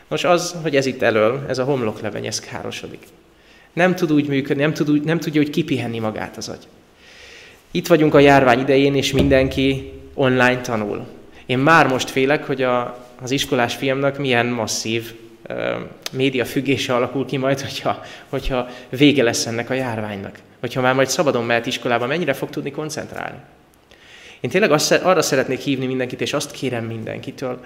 Nos, 0.08 0.24
az, 0.24 0.56
hogy 0.62 0.76
ez 0.76 0.86
itt 0.86 1.02
elől, 1.02 1.44
ez 1.48 1.58
a 1.58 1.64
homlokleveny, 1.64 2.26
ez 2.26 2.40
károsodik. 2.40 3.06
Nem 3.72 3.94
tud 3.94 4.12
úgy 4.12 4.28
működni, 4.28 4.62
nem, 4.62 4.72
tud 4.72 4.90
úgy, 4.90 5.02
nem 5.02 5.18
tudja 5.20 5.40
úgy 5.40 5.50
kipihenni 5.50 5.98
magát 5.98 6.36
az 6.36 6.48
agy. 6.48 6.66
Itt 7.70 7.86
vagyunk 7.86 8.14
a 8.14 8.18
járvány 8.18 8.60
idején, 8.60 8.94
és 8.94 9.12
mindenki 9.12 9.92
online 10.14 10.60
tanul. 10.60 11.06
Én 11.46 11.58
már 11.58 11.86
most 11.86 12.10
félek, 12.10 12.46
hogy 12.46 12.62
a, 12.62 13.06
az 13.22 13.30
iskolás 13.30 13.74
fiamnak 13.74 14.18
milyen 14.18 14.46
masszív 14.46 15.12
uh, 15.48 15.56
média 16.12 16.44
függése 16.44 16.94
alakul 16.94 17.26
ki 17.26 17.36
majd, 17.36 17.60
hogyha, 17.60 18.04
hogyha 18.28 18.68
vége 18.88 19.22
lesz 19.22 19.46
ennek 19.46 19.70
a 19.70 19.74
járványnak. 19.74 20.38
Hogyha 20.60 20.80
már 20.80 20.94
majd 20.94 21.08
szabadon 21.08 21.44
mehet 21.44 21.66
iskolába, 21.66 22.06
mennyire 22.06 22.32
fog 22.32 22.50
tudni 22.50 22.70
koncentrálni. 22.70 23.38
Én 24.40 24.50
tényleg 24.50 24.72
azt, 24.72 24.92
arra 24.92 25.22
szeretnék 25.22 25.60
hívni 25.60 25.86
mindenkit, 25.86 26.20
és 26.20 26.32
azt 26.32 26.50
kérem 26.50 26.84
mindenkitől, 26.84 27.64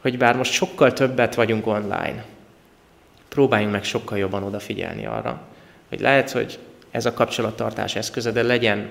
hogy 0.00 0.18
bár 0.18 0.36
most 0.36 0.52
sokkal 0.52 0.92
többet 0.92 1.34
vagyunk 1.34 1.66
online, 1.66 2.24
próbáljunk 3.30 3.72
meg 3.72 3.84
sokkal 3.84 4.18
jobban 4.18 4.42
odafigyelni 4.42 5.06
arra, 5.06 5.40
hogy 5.88 6.00
lehet, 6.00 6.30
hogy 6.30 6.58
ez 6.90 7.06
a 7.06 7.12
kapcsolattartás 7.12 7.96
eszköze, 7.96 8.30
de 8.30 8.42
legyen, 8.42 8.90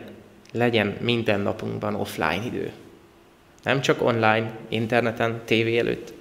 legyen 0.52 0.98
minden 1.02 1.40
napunkban 1.40 1.96
offline 1.96 2.46
idő. 2.46 2.72
Nem 3.64 3.82
csak 3.82 4.02
online, 4.02 4.52
interneten, 4.68 5.42
tévé 5.46 5.78
előtt, 5.78 6.14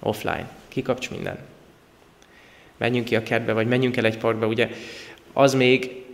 offline. 0.00 0.48
Kikapcs 0.68 1.10
minden. 1.10 1.38
Menjünk 2.76 3.06
ki 3.06 3.16
a 3.16 3.22
kertbe, 3.22 3.52
vagy 3.52 3.66
menjünk 3.66 3.96
el 3.96 4.04
egy 4.04 4.18
parkba, 4.18 4.46
ugye 4.46 4.68
az 5.32 5.54
még 5.54 6.04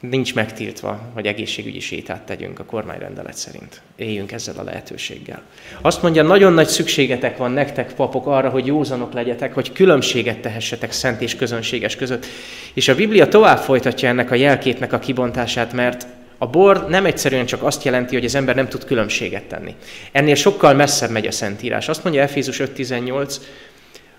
nincs 0.00 0.34
megtiltva, 0.34 1.00
hogy 1.14 1.26
egészségügyi 1.26 1.80
sétát 1.80 2.22
tegyünk 2.22 2.58
a 2.58 2.64
kormányrendelet 2.64 3.36
szerint. 3.36 3.80
Éljünk 3.96 4.32
ezzel 4.32 4.54
a 4.58 4.62
lehetőséggel. 4.62 5.42
Azt 5.80 6.02
mondja, 6.02 6.22
nagyon 6.22 6.52
nagy 6.52 6.68
szükségetek 6.68 7.36
van 7.36 7.50
nektek, 7.50 7.94
papok, 7.94 8.26
arra, 8.26 8.48
hogy 8.48 8.66
józanok 8.66 9.12
legyetek, 9.12 9.54
hogy 9.54 9.72
különbséget 9.72 10.38
tehessetek 10.38 10.92
szent 10.92 11.20
és 11.20 11.36
közönséges 11.36 11.96
között. 11.96 12.26
És 12.74 12.88
a 12.88 12.94
Biblia 12.94 13.28
tovább 13.28 13.58
folytatja 13.58 14.08
ennek 14.08 14.30
a 14.30 14.34
jelképnek 14.34 14.92
a 14.92 14.98
kibontását, 14.98 15.72
mert 15.72 16.06
a 16.38 16.46
bor 16.46 16.88
nem 16.88 17.06
egyszerűen 17.06 17.46
csak 17.46 17.62
azt 17.62 17.84
jelenti, 17.84 18.14
hogy 18.14 18.24
az 18.24 18.34
ember 18.34 18.54
nem 18.54 18.68
tud 18.68 18.84
különbséget 18.84 19.44
tenni. 19.44 19.74
Ennél 20.12 20.34
sokkal 20.34 20.74
messzebb 20.74 21.10
megy 21.10 21.26
a 21.26 21.30
Szentírás. 21.30 21.88
Azt 21.88 22.04
mondja 22.04 22.22
Efézus 22.22 22.58
5.18, 22.58 23.36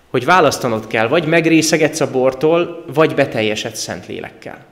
hogy 0.10 0.26
választanod 0.26 0.88
kell, 0.88 1.08
vagy 1.08 1.26
megrészegetsz 1.26 2.00
a 2.00 2.12
bortól, 2.12 2.86
vagy 2.94 3.16
beteljesedsz 3.16 3.80
szent 3.80 4.08
lélekkel. 4.08 4.71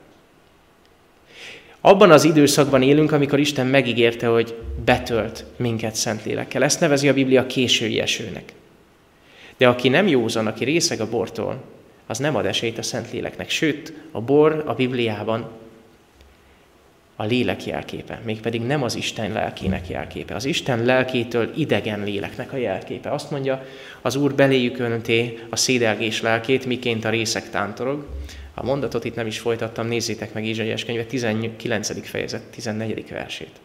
Abban 1.80 2.10
az 2.10 2.24
időszakban 2.24 2.82
élünk, 2.82 3.12
amikor 3.12 3.38
Isten 3.38 3.66
megígérte, 3.66 4.26
hogy 4.26 4.54
betölt 4.84 5.44
minket 5.56 5.94
Szentlélekkel. 5.94 6.64
Ezt 6.64 6.80
nevezi 6.80 7.08
a 7.08 7.12
Biblia 7.12 7.46
késői 7.46 8.00
esőnek. 8.00 8.52
De 9.56 9.68
aki 9.68 9.88
nem 9.88 10.08
józan, 10.08 10.46
aki 10.46 10.64
részeg 10.64 11.00
a 11.00 11.08
bortól, 11.08 11.62
az 12.06 12.18
nem 12.18 12.36
ad 12.36 12.46
esélyt 12.46 12.78
a 12.78 12.82
Szentléleknek. 12.82 13.50
Sőt, 13.50 13.92
a 14.10 14.20
bor 14.20 14.62
a 14.66 14.74
Bibliában 14.74 15.48
a 17.16 17.24
lélek 17.24 17.66
jelképe, 17.66 18.20
mégpedig 18.24 18.62
nem 18.62 18.82
az 18.82 18.94
Isten 18.94 19.32
lelkének 19.32 19.88
jelképe. 19.88 20.34
Az 20.34 20.44
Isten 20.44 20.84
lelkétől 20.84 21.52
idegen 21.56 22.04
léleknek 22.04 22.52
a 22.52 22.56
jelképe. 22.56 23.10
Azt 23.10 23.30
mondja, 23.30 23.64
az 24.02 24.16
Úr 24.16 24.34
beléjük 24.34 24.78
önté 24.78 25.38
a 25.50 25.56
szédelgés 25.56 26.22
lelkét, 26.22 26.66
miként 26.66 27.04
a 27.04 27.10
részek 27.10 27.50
tántorog, 27.50 28.06
a 28.54 28.64
mondatot 28.64 29.04
itt 29.04 29.14
nem 29.14 29.26
is 29.26 29.38
folytattam, 29.38 29.86
nézzétek 29.86 30.32
meg 30.32 30.44
Izsaiás 30.44 30.84
könyve 30.84 31.04
19. 31.04 32.08
fejezet, 32.08 32.42
14. 32.42 33.08
versét. 33.08 33.60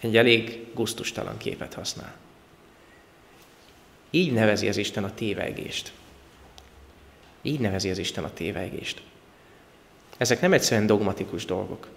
Egy 0.00 0.16
elég 0.16 0.66
guztustalan 0.74 1.36
képet 1.36 1.74
használ. 1.74 2.14
Így 4.10 4.32
nevezi 4.32 4.68
az 4.68 4.76
Isten 4.76 5.04
a 5.04 5.14
tévegést. 5.14 5.92
Így 7.42 7.60
nevezi 7.60 7.90
az 7.90 7.98
Isten 7.98 8.24
a 8.24 8.32
tévegést. 8.32 9.02
Ezek 10.16 10.40
nem 10.40 10.52
egyszerűen 10.52 10.86
dogmatikus 10.86 11.44
dolgok. 11.44 11.88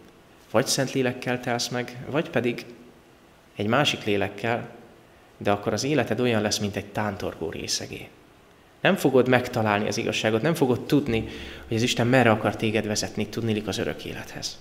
Vagy 0.52 0.68
szent 0.68 0.92
lélekkel 0.92 1.40
telsz 1.40 1.68
meg, 1.68 1.98
vagy 2.10 2.30
pedig 2.30 2.66
egy 3.56 3.68
másik 3.68 4.04
lélekkel, 4.04 4.70
de 5.38 5.52
akkor 5.52 5.74
az 5.74 5.84
életed 5.84 6.20
olyan 6.20 6.42
lesz, 6.42 6.58
mint 6.58 6.76
egy 6.76 6.86
tántorgó 6.86 7.50
részegé. 7.50 8.10
Nem 8.82 8.96
fogod 8.96 9.28
megtalálni 9.28 9.88
az 9.88 9.98
igazságot, 9.98 10.42
nem 10.42 10.54
fogod 10.54 10.86
tudni, 10.86 11.28
hogy 11.68 11.78
az 11.78 11.84
Isten 11.84 12.08
merre 12.08 12.30
akar 12.30 12.56
téged 12.56 12.88
vezetni, 12.88 13.28
tudnilik 13.28 13.68
az 13.68 13.78
örök 13.78 14.06
élethez. 14.06 14.60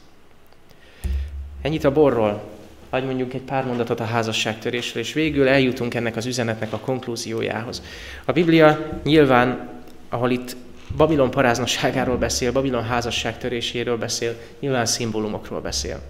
Ennyit 1.62 1.84
a 1.84 1.92
borról, 1.92 2.42
vagy 2.90 3.04
mondjuk 3.04 3.34
egy 3.34 3.40
pár 3.40 3.64
mondatot 3.64 4.00
a 4.00 4.04
házasságtörésről, 4.04 5.02
és 5.02 5.12
végül 5.12 5.48
eljutunk 5.48 5.94
ennek 5.94 6.16
az 6.16 6.26
üzenetnek 6.26 6.72
a 6.72 6.78
konklúziójához. 6.78 7.82
A 8.24 8.32
Biblia 8.32 9.00
nyilván, 9.02 9.68
ahol 10.08 10.30
itt 10.30 10.56
Babilon 10.96 11.30
paráznaságáról 11.30 12.16
beszél, 12.16 12.52
Babilon 12.52 12.84
házasságtöréséről 12.84 13.96
beszél, 13.96 14.34
nyilván 14.60 14.86
szimbólumokról 14.86 15.60
beszél. 15.60 16.00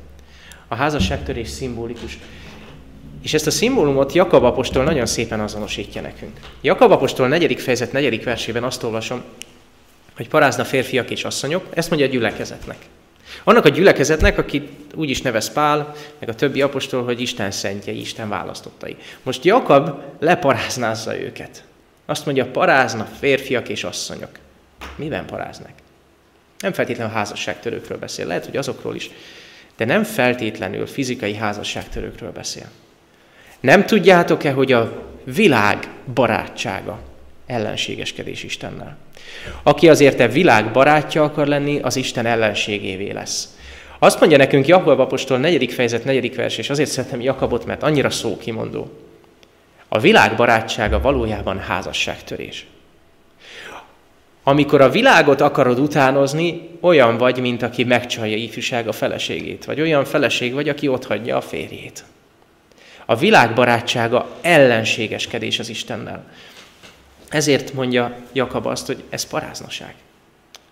A 0.68 0.74
házasságtörés 0.74 1.48
szimbolikus. 1.48 2.18
És 3.28 3.34
ezt 3.34 3.46
a 3.46 3.50
szimbólumot 3.50 4.12
Jakab 4.12 4.44
apostol 4.44 4.84
nagyon 4.84 5.06
szépen 5.06 5.40
azonosítja 5.40 6.00
nekünk. 6.00 6.38
Jakab 6.60 6.90
apostol 6.90 7.28
4. 7.28 7.60
fejezet 7.60 7.92
4. 7.92 8.24
versében 8.24 8.64
azt 8.64 8.82
olvasom, 8.82 9.22
hogy 10.16 10.28
parázna 10.28 10.64
férfiak 10.64 11.10
és 11.10 11.24
asszonyok, 11.24 11.66
ezt 11.70 11.88
mondja 11.88 12.06
a 12.06 12.10
gyülekezetnek. 12.10 12.76
Annak 13.44 13.64
a 13.64 13.68
gyülekezetnek, 13.68 14.38
aki 14.38 14.68
úgy 14.94 15.10
is 15.10 15.22
nevez 15.22 15.52
Pál, 15.52 15.94
meg 16.18 16.28
a 16.28 16.34
többi 16.34 16.62
apostol, 16.62 17.04
hogy 17.04 17.20
Isten 17.20 17.50
szentjei, 17.50 18.00
Isten 18.00 18.28
választottai. 18.28 18.96
Most 19.22 19.44
Jakab 19.44 20.02
leparáznázza 20.18 21.20
őket. 21.20 21.64
Azt 22.06 22.24
mondja, 22.24 22.46
parázna 22.46 23.08
férfiak 23.18 23.68
és 23.68 23.84
asszonyok. 23.84 24.30
Miben 24.96 25.26
paráznak? 25.26 25.72
Nem 26.58 26.72
feltétlenül 26.72 27.12
házasságtörőkről 27.12 27.98
beszél, 27.98 28.26
lehet, 28.26 28.44
hogy 28.44 28.56
azokról 28.56 28.94
is, 28.94 29.10
de 29.76 29.84
nem 29.84 30.04
feltétlenül 30.04 30.86
fizikai 30.86 31.34
házasságtörőkről 31.34 32.32
beszél. 32.32 32.68
Nem 33.60 33.86
tudjátok-e, 33.86 34.52
hogy 34.52 34.72
a 34.72 35.02
világ 35.24 35.88
barátsága 36.14 36.98
ellenségeskedés 37.46 38.42
Istennel? 38.42 38.96
Aki 39.62 39.88
azért 39.88 40.20
a 40.20 40.28
világ 40.28 40.70
barátja 40.70 41.22
akar 41.22 41.46
lenni, 41.46 41.78
az 41.80 41.96
Isten 41.96 42.26
ellenségévé 42.26 43.10
lesz. 43.10 43.56
Azt 43.98 44.20
mondja 44.20 44.38
nekünk 44.38 44.66
Jakab 44.66 45.00
apostol 45.00 45.38
4. 45.38 45.72
fejezet 45.72 46.04
4. 46.04 46.34
vers, 46.34 46.58
és 46.58 46.70
azért 46.70 46.90
szeretem 46.90 47.20
Jakabot, 47.20 47.66
mert 47.66 47.82
annyira 47.82 48.10
szókimondó. 48.10 48.90
A 49.88 49.98
világ 49.98 50.36
barátsága 50.36 51.00
valójában 51.00 51.58
házasságtörés. 51.58 52.66
Amikor 54.42 54.80
a 54.80 54.90
világot 54.90 55.40
akarod 55.40 55.78
utánozni, 55.78 56.68
olyan 56.80 57.16
vagy, 57.16 57.40
mint 57.40 57.62
aki 57.62 57.84
megcsalja 57.84 58.36
ifjúság 58.36 58.88
a 58.88 58.92
feleségét, 58.92 59.64
vagy 59.64 59.80
olyan 59.80 60.04
feleség 60.04 60.52
vagy, 60.52 60.68
aki 60.68 60.88
otthagyja 60.88 61.36
a 61.36 61.40
férjét. 61.40 62.04
A 63.10 63.16
világ 63.16 63.54
barátsága 63.54 64.36
ellenségeskedés 64.40 65.58
az 65.58 65.68
Istennel. 65.68 66.24
Ezért 67.28 67.72
mondja 67.72 68.16
Jakab 68.32 68.66
azt, 68.66 68.86
hogy 68.86 69.04
ez 69.08 69.26
paráznaság. 69.26 69.94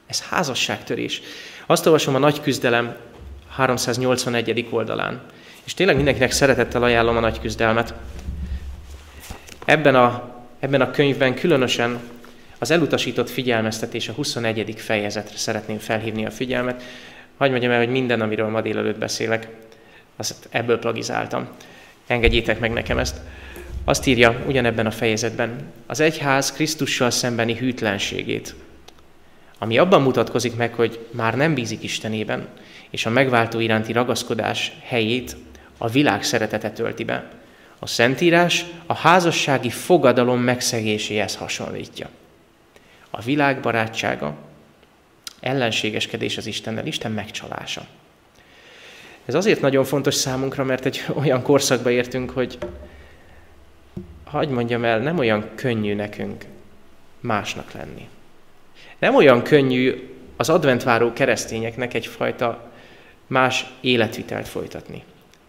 Ez 0.07 0.23
házasságtörés. 0.23 1.23
Azt 1.67 1.87
olvasom 1.87 2.15
a 2.15 2.19
nagy 2.19 2.41
küzdelem 2.41 2.97
381. 3.49 4.67
oldalán. 4.71 5.21
És 5.65 5.75
tényleg 5.75 5.97
mindenkinek 5.97 6.31
szeretettel 6.31 6.83
ajánlom 6.83 7.17
a 7.17 7.21
nagy 7.21 7.41
küzdelmet. 7.41 7.95
Ebben 9.65 9.95
a, 9.95 10.35
ebben 10.61 10.81
a 10.81 10.91
könyvben 10.91 11.35
különösen 11.35 12.01
az 12.59 12.71
elutasított 12.71 13.31
figyelmeztetés 13.31 14.09
a 14.09 14.13
21. 14.13 14.75
fejezetre 14.77 15.37
szeretném 15.37 15.79
felhívni 15.79 16.27
a 16.27 16.31
figyelmet. 16.31 16.83
Hagy 17.37 17.51
mondjam 17.51 17.73
el, 17.73 17.79
hogy 17.79 17.91
minden, 17.91 18.21
amiről 18.21 18.49
ma 18.49 18.61
délelőtt 18.61 18.99
beszélek, 18.99 19.49
azt 20.17 20.49
ebből 20.51 20.79
plagizáltam. 20.79 21.49
Engedjétek 22.07 22.59
meg 22.59 22.73
nekem 22.73 22.99
ezt. 22.99 23.21
Azt 23.85 24.07
írja 24.07 24.43
ugyanebben 24.47 24.87
a 24.87 24.91
fejezetben, 24.91 25.73
az 25.87 26.01
egyház 26.01 26.53
Krisztussal 26.53 27.11
szembeni 27.11 27.55
hűtlenségét, 27.55 28.55
ami 29.59 29.79
abban 29.79 30.03
mutatkozik 30.03 30.57
meg, 30.57 30.75
hogy 30.75 31.07
már 31.11 31.37
nem 31.37 31.55
bízik 31.55 31.83
Istenében, 31.83 32.49
és 32.91 33.07
a 33.07 33.11
megváltó 33.11 33.61
iránti 33.61 33.93
ragaszkodás 33.93 34.73
helyét 34.83 35.37
a 35.79 35.89
világ 35.89 36.23
szeretete 36.23 36.71
tölti 36.71 37.05
be. 37.05 37.31
A 37.79 37.87
Szentírás 37.87 38.65
a 38.87 38.95
házassági 38.95 39.71
fogadalom 39.71 40.41
megszegéséhez 40.41 41.37
hasonlítja. 41.37 42.09
A 43.11 43.21
világ 43.21 43.61
barátsága, 43.61 44.37
ellenségeskedés 45.41 46.37
az 46.37 46.47
Istennel, 46.47 46.87
Isten 46.87 47.13
megcsalása. 47.13 47.87
Ez 49.27 49.35
azért 49.35 49.61
nagyon 49.61 49.85
fontos 49.85 50.15
számunkra, 50.15 50.65
mert 50.65 50.87
egy 50.87 51.05
olyan 51.23 51.43
korszakba 51.43 51.91
értünk, 51.91 52.31
hogy 52.31 52.59
hagy 54.25 54.49
mondjam 54.49 54.85
el, 54.85 54.99
nem 54.99 55.19
olyan 55.19 55.49
könnyű 55.55 55.95
nekünk 55.95 56.45
másnak 57.21 57.73
lenni. 57.73 58.09
Nem 58.99 59.15
olyan 59.15 59.43
könnyű 59.43 60.11
az 60.37 60.49
adventváró 60.49 61.13
keresztényeknek 61.13 61.95
egyfajta 61.95 62.71
más 63.27 63.67
életvitelt 63.81 64.49
folytatni. 64.49 65.03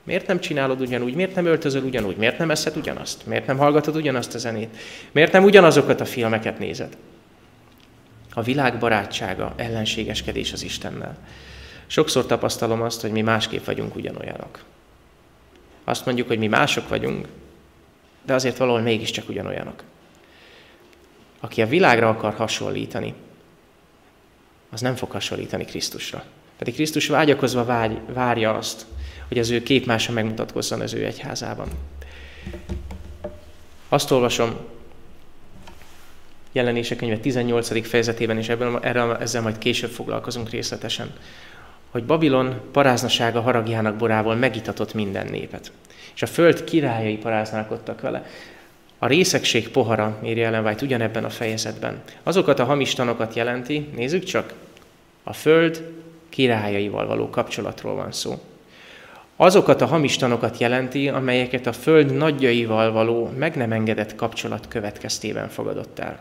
Miért 0.03 0.28
nem 0.28 0.39
csinálod 0.39 0.82
ugyanúgy? 0.82 1.15
Miért 1.15 1.36
nem 1.36 1.45
öltözöl 1.45 1.84
ugyanúgy? 1.84 2.15
Miért 2.15 2.38
nem 2.38 2.51
eszed 2.51 2.78
ugyanazt? 2.78 3.25
Miért 3.25 3.47
nem 3.47 3.57
hallgatod 3.57 3.95
ugyanazt 3.95 4.36
a 4.36 4.38
zenét? 4.38 4.78
Miért 5.11 5.32
nem 5.32 5.43
ugyanazokat 5.43 6.01
a 6.01 6.05
filmeket 6.05 6.59
nézed? 6.59 6.97
A 8.34 8.41
világ 8.41 8.78
barátsága, 8.78 9.53
ellenségeskedés 9.55 10.53
az 10.53 10.63
Istennel. 10.63 11.17
Sokszor 11.88 12.26
tapasztalom 12.26 12.82
azt, 12.82 13.02
hogy 13.02 13.12
mi 13.12 13.22
másképp 13.22 13.66
vagyunk 13.66 13.96
ugyanolyanok. 13.96 14.60
Azt 15.84 16.06
mondjuk, 16.06 16.28
hogy 16.28 16.38
mi 16.38 16.48
mások 16.48 16.90
vagyunk, 16.90 17.28
de 18.26 18.34
azért 18.34 18.58
valahol 18.58 18.82
mégiscsak 18.82 19.30
ugyanolyanok. 19.30 19.84
Aki 21.40 21.62
a 21.62 21.68
világra 21.68 22.10
akar 22.10 22.34
hasonlítani, 22.34 23.14
az 24.70 24.82
nem 24.82 24.96
fog 24.96 25.12
hasonlítani 25.12 25.66
Krisztusra. 25.66 26.24
Pedig 26.58 26.74
Krisztus 26.74 27.08
vágyakozva 27.08 27.66
vágy, 27.66 28.00
várja 28.14 28.54
azt, 28.54 28.86
hogy 29.28 29.40
az 29.40 29.50
ő 29.50 29.64
képmása 29.64 30.12
megmutatkozzon 30.12 30.82
az 30.82 30.94
ő 30.94 31.06
egyházában. 31.06 31.68
Azt 33.90 34.12
olvasom 34.12 34.58
jelenése 36.52 36.96
könyve 36.96 37.18
18. 37.18 37.88
fejezetében, 37.88 38.38
és 38.38 38.50
ebből, 38.50 38.80
erre, 38.82 39.18
ezzel 39.18 39.42
majd 39.42 39.58
később 39.58 39.90
foglalkozunk 39.90 40.50
részletesen, 40.50 41.14
hogy 41.92 42.06
Babilon 42.06 42.60
paráznasága 42.72 43.42
haragjának 43.42 43.96
borával 43.96 44.36
megitatott 44.36 44.94
minden 44.94 45.28
népet. 45.30 45.72
És 46.16 46.22
a 46.22 46.28
föld 46.28 46.64
királyai 46.64 47.18
paráználkodtak 47.18 48.02
vele. 48.02 48.26
A 49.00 49.08
részegség 49.08 49.70
pohara, 49.70 50.18
írja 50.24 50.46
Ellen 50.46 50.66
White 50.66 50.86
ugyanebben 50.86 51.24
a 51.24 51.30
fejezetben. 51.30 52.02
Azokat 52.24 52.60
a 52.60 52.66
hamistanokat 52.66 53.36
jelenti, 53.36 53.90
nézzük 53.96 54.24
csak, 54.24 54.54
a 55.24 55.34
föld 55.34 55.92
királyaival 56.30 57.08
való 57.08 57.30
kapcsolatról 57.30 57.96
van 57.96 58.12
szó. 58.12 58.40
Azokat 59.36 59.82
a 59.82 59.86
hamistanokat 59.86 60.58
jelenti, 60.58 61.10
amelyeket 61.10 61.68
a 61.68 61.74
föld 61.74 62.16
nagyjaival 62.16 62.92
való 62.92 63.32
meg 63.38 63.56
nem 63.56 63.72
engedett 63.72 64.16
kapcsolat 64.16 64.68
következtében 64.68 65.50
fogadott 65.50 66.00
el. 66.00 66.20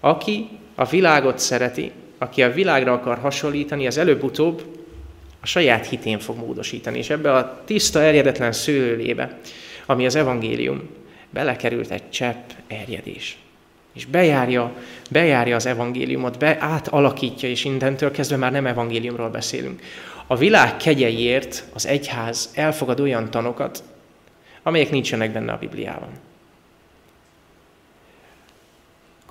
Aki 0.00 0.48
a 0.74 0.84
világot 0.84 1.38
szereti, 1.38 1.92
aki 2.18 2.42
a 2.42 2.52
világra 2.52 2.92
akar 2.92 3.18
hasonlítani, 3.18 3.86
az 3.86 3.98
előbb-utóbb 3.98 4.62
a 5.40 5.46
saját 5.46 5.86
hitén 5.86 6.18
fog 6.18 6.36
módosítani. 6.36 6.98
És 6.98 7.10
ebbe 7.10 7.32
a 7.32 7.62
tiszta, 7.64 8.02
erjedetlen 8.02 8.52
szőlőlébe, 8.52 9.38
ami 9.86 10.06
az 10.06 10.14
evangélium, 10.14 10.88
belekerült 11.30 11.90
egy 11.90 12.10
csepp 12.10 12.50
erjedés. 12.66 13.38
És 13.94 14.06
bejárja, 14.06 14.72
bejárja 15.10 15.56
az 15.56 15.66
evangéliumot, 15.66 16.38
be, 16.38 16.56
átalakítja, 16.60 17.48
és 17.48 17.64
indentől 17.64 18.10
kezdve 18.10 18.36
már 18.36 18.52
nem 18.52 18.66
evangéliumról 18.66 19.30
beszélünk. 19.30 19.82
A 20.26 20.36
világ 20.36 20.76
kegyeiért 20.76 21.64
az 21.74 21.86
egyház 21.86 22.50
elfogad 22.54 23.00
olyan 23.00 23.30
tanokat, 23.30 23.82
amelyek 24.62 24.90
nincsenek 24.90 25.32
benne 25.32 25.52
a 25.52 25.58
Bibliában. 25.58 26.08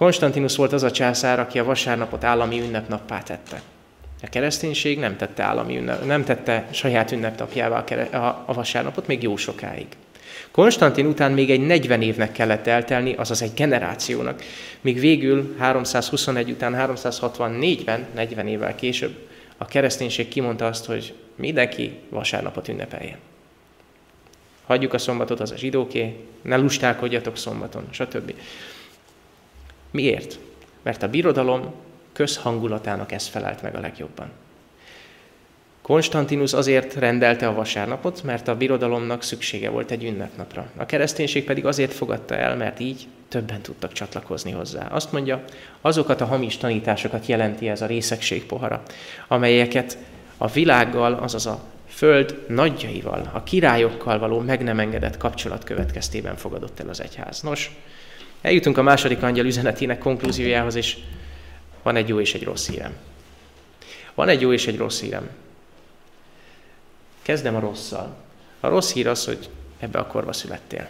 Konstantinus 0.04 0.56
volt 0.56 0.74
az 0.74 0.84
a 0.84 0.91
császár, 0.91 1.39
aki 1.39 1.60
a 1.60 1.64
vasárnapot 1.64 2.24
állami 2.24 2.62
ünnepnappá 2.62 3.22
tette. 3.22 3.62
A 4.22 4.30
kereszténység 4.30 4.99
nem 4.99 5.18
tette, 5.18 5.43
állami 5.43 5.78
ünnep, 5.78 6.06
nem 6.06 6.24
tette 6.24 6.68
saját 6.72 7.12
ünnepnapjává 7.12 7.84
a 8.45 8.54
vasárnapot 8.54 9.08
még 9.08 9.24
jó 9.24 9.36
sokáig. 9.36 9.88
Konstantin 10.51 11.06
után 11.06 11.32
még 11.32 11.51
egy 11.51 11.66
40 11.66 12.01
évnek 12.01 12.32
kellett 12.32 12.68
eltelni, 12.68 13.14
azaz 13.14 13.41
egy 13.41 13.54
generációnak, 13.54 14.43
míg 14.82 14.99
végül 14.99 15.56
321 15.58 16.51
után 16.51 16.76
364-ben, 16.78 18.06
40 18.16 18.47
évvel 18.47 18.76
később, 18.76 19.16
a 19.58 19.66
kereszténység 19.66 20.28
kimondta 20.28 20.66
azt, 20.66 20.86
hogy 20.86 21.14
mindenki 21.36 21.99
vasárnapot 22.10 22.68
ünnepeljen. 22.68 23.18
Hagyjuk 24.66 24.93
a 24.93 24.97
szombatot, 24.97 25.39
az 25.39 25.51
a 25.51 25.58
zsidóké, 25.58 26.16
ne 26.41 26.56
lustálkodjatok 26.56 27.38
szombaton, 27.38 27.88
stb. 27.91 28.34
Miért? 29.94 30.39
Mert 30.82 31.04
a 31.04 31.10
birodalom 31.10 31.74
közhangulatának 32.14 33.12
ez 33.12 33.28
felelt 33.28 33.62
meg 33.62 33.76
a 33.76 33.80
legjobban. 33.80 34.32
Konstantinus 35.82 36.54
azért 36.54 36.94
rendelte 36.94 37.48
a 37.48 37.54
vasárnapot, 37.54 38.24
mert 38.24 38.48
a 38.48 38.58
birodalomnak 38.58 39.24
szüksége 39.24 39.70
volt 39.70 39.91
egy 39.91 40.04
ünnepnapra. 40.04 40.70
A 40.78 40.86
kereszténység 40.86 41.44
pedig 41.46 41.66
azért 41.66 41.94
fogadta 41.94 42.36
el, 42.36 42.56
mert 42.56 42.80
így 42.80 43.08
többen 43.28 43.62
tudtak 43.62 43.91
csatlakozni 43.91 44.52
hozzá. 44.52 44.88
Azt 44.88 45.12
mondja, 45.12 45.44
azokat 45.82 46.22
a 46.22 46.26
hamis 46.26 46.58
tanításokat 46.58 47.26
jelenti 47.26 47.70
ez 47.70 47.82
a 47.82 47.86
részegség 47.86 48.46
pohara, 48.46 48.84
amelyeket 49.28 49.98
a 50.38 50.48
világgal, 50.48 51.14
azaz 51.14 51.46
a 51.46 51.64
föld 51.88 52.46
nagyjaival, 52.48 53.30
a 53.34 53.44
királyokkal 53.44 54.20
való 54.20 54.39
meg 54.39 54.64
nem 54.64 54.80
engedett 54.80 55.18
kapcsolat 55.18 55.64
következtében 55.64 56.36
fogadott 56.36 56.80
el 56.80 56.89
az 56.89 57.02
egyház. 57.02 57.41
Nos, 57.41 57.72
eljutunk 58.44 58.78
a 58.78 58.82
második 58.82 59.24
angyal 59.24 59.46
üzenetének 59.46 59.98
konklúziójához, 59.98 60.76
és 60.76 60.98
van 61.84 61.96
egy 61.96 62.08
jó 62.08 62.20
és 62.20 62.34
egy 62.34 62.44
rossz 62.44 62.70
hírem. 62.70 62.94
Van 64.14 64.30
egy 64.30 64.41
jó 64.41 64.54
és 64.54 64.68
egy 64.68 64.78
rossz 64.78 65.02
hírem. 65.02 65.30
Kezdem 67.22 67.56
a 67.56 67.60
rosszal. 67.60 68.16
A 68.60 68.68
rossz 68.68 68.94
hír 68.94 69.08
az, 69.08 69.26
hogy 69.26 69.50
ebbe 69.80 70.00
a 70.00 70.08
korba 70.08 70.34
születtél. 70.34 70.88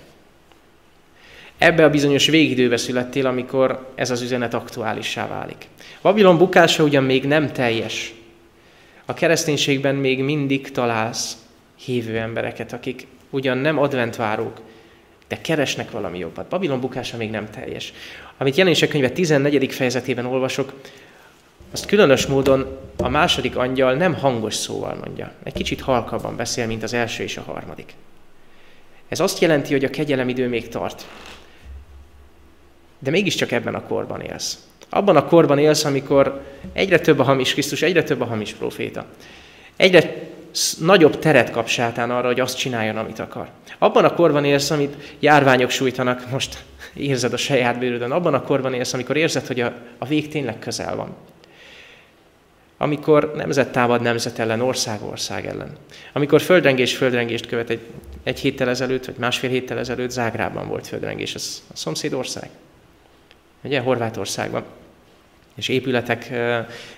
Ebbe 1.57 1.83
a 1.83 1.89
bizonyos 1.89 2.27
végidőbe 2.27 2.77
születtél, 2.77 3.25
amikor 3.25 3.91
ez 3.95 4.11
az 4.11 4.21
üzenet 4.21 4.53
aktuálissá 4.53 5.27
válik. 5.27 5.67
Babilon 6.01 6.37
bukása 6.37 6.83
ugyan 6.83 7.03
még 7.03 7.25
nem 7.25 7.51
teljes. 7.51 8.13
A 9.05 9.13
kereszténységben 9.13 9.95
még 9.95 10.23
mindig 10.23 10.71
találsz 10.71 11.37
hívő 11.75 12.17
embereket, 12.17 12.73
akik 12.73 13.07
ugyan 13.29 13.57
nem 13.57 13.77
adventvárók, 13.77 14.61
de 15.33 15.41
keresnek 15.41 15.91
valami 15.91 16.17
jobbat. 16.17 16.47
Babilon 16.47 16.79
bukása 16.79 17.17
még 17.17 17.29
nem 17.29 17.49
teljes. 17.49 17.93
Amit 18.37 18.55
jelenések 18.55 18.89
könyve 18.89 19.09
14. 19.09 19.73
fejezetében 19.73 20.25
olvasok, 20.25 20.73
azt 21.71 21.85
különös 21.85 22.25
módon 22.25 22.79
a 22.97 23.09
második 23.09 23.55
angyal 23.55 23.93
nem 23.93 24.13
hangos 24.13 24.55
szóval 24.55 24.97
mondja. 25.05 25.31
Egy 25.43 25.53
kicsit 25.53 25.81
halkabban 25.81 26.35
beszél, 26.35 26.67
mint 26.67 26.83
az 26.83 26.93
első 26.93 27.23
és 27.23 27.37
a 27.37 27.41
harmadik. 27.41 27.93
Ez 29.07 29.19
azt 29.19 29.39
jelenti, 29.39 29.73
hogy 29.73 29.83
a 29.83 29.89
kegyelem 29.89 30.29
idő 30.29 30.47
még 30.47 30.69
tart. 30.69 31.07
De 32.99 33.09
mégiscsak 33.09 33.51
ebben 33.51 33.75
a 33.75 33.83
korban 33.83 34.21
élsz. 34.21 34.57
Abban 34.89 35.15
a 35.15 35.25
korban 35.25 35.57
élsz, 35.57 35.83
amikor 35.83 36.41
egyre 36.73 36.99
több 36.99 37.19
a 37.19 37.23
hamis 37.23 37.53
Krisztus, 37.53 37.81
egyre 37.81 38.03
több 38.03 38.21
a 38.21 38.25
hamis 38.25 38.53
proféta. 38.53 39.05
Egyre 39.75 40.31
nagyobb 40.79 41.19
teret 41.19 41.51
kap 41.51 41.67
sátán 41.67 42.11
arra, 42.11 42.27
hogy 42.27 42.39
azt 42.39 42.57
csináljon, 42.57 42.97
amit 42.97 43.19
akar. 43.19 43.49
Abban 43.77 44.05
a 44.05 44.13
korban 44.13 44.45
élsz, 44.45 44.71
amit 44.71 45.15
járványok 45.19 45.69
sújtanak, 45.69 46.29
most 46.31 46.63
érzed 46.93 47.33
a 47.33 47.37
saját 47.37 47.79
bőrödön. 47.79 48.11
Abban 48.11 48.33
a 48.33 48.41
korban 48.41 48.73
élsz, 48.73 48.93
amikor 48.93 49.17
érzed, 49.17 49.47
hogy 49.47 49.59
a, 49.59 49.73
a 49.97 50.05
vég 50.05 50.27
tényleg 50.27 50.59
közel 50.59 50.95
van 50.95 51.15
amikor 52.83 53.33
nemzet 53.35 53.71
támad 53.71 54.01
nemzet 54.01 54.39
ellen, 54.39 54.61
ország 54.61 55.03
ország 55.03 55.45
ellen. 55.45 55.77
Amikor 56.13 56.41
földrengés 56.41 56.95
földrengést 56.95 57.45
követ 57.45 57.69
egy, 57.69 57.79
egy 58.23 58.39
héttel 58.39 58.69
ezelőtt, 58.69 59.05
vagy 59.05 59.15
másfél 59.17 59.49
héttel 59.49 59.77
ezelőtt 59.77 60.09
Zágrában 60.09 60.67
volt 60.67 60.87
földrengés, 60.87 61.35
ez 61.35 61.63
a 61.73 61.75
szomszéd 61.75 62.13
ország. 62.13 62.49
Ugye, 63.63 63.79
Horvátországban. 63.79 64.63
És 65.55 65.67
épületek, 65.67 66.31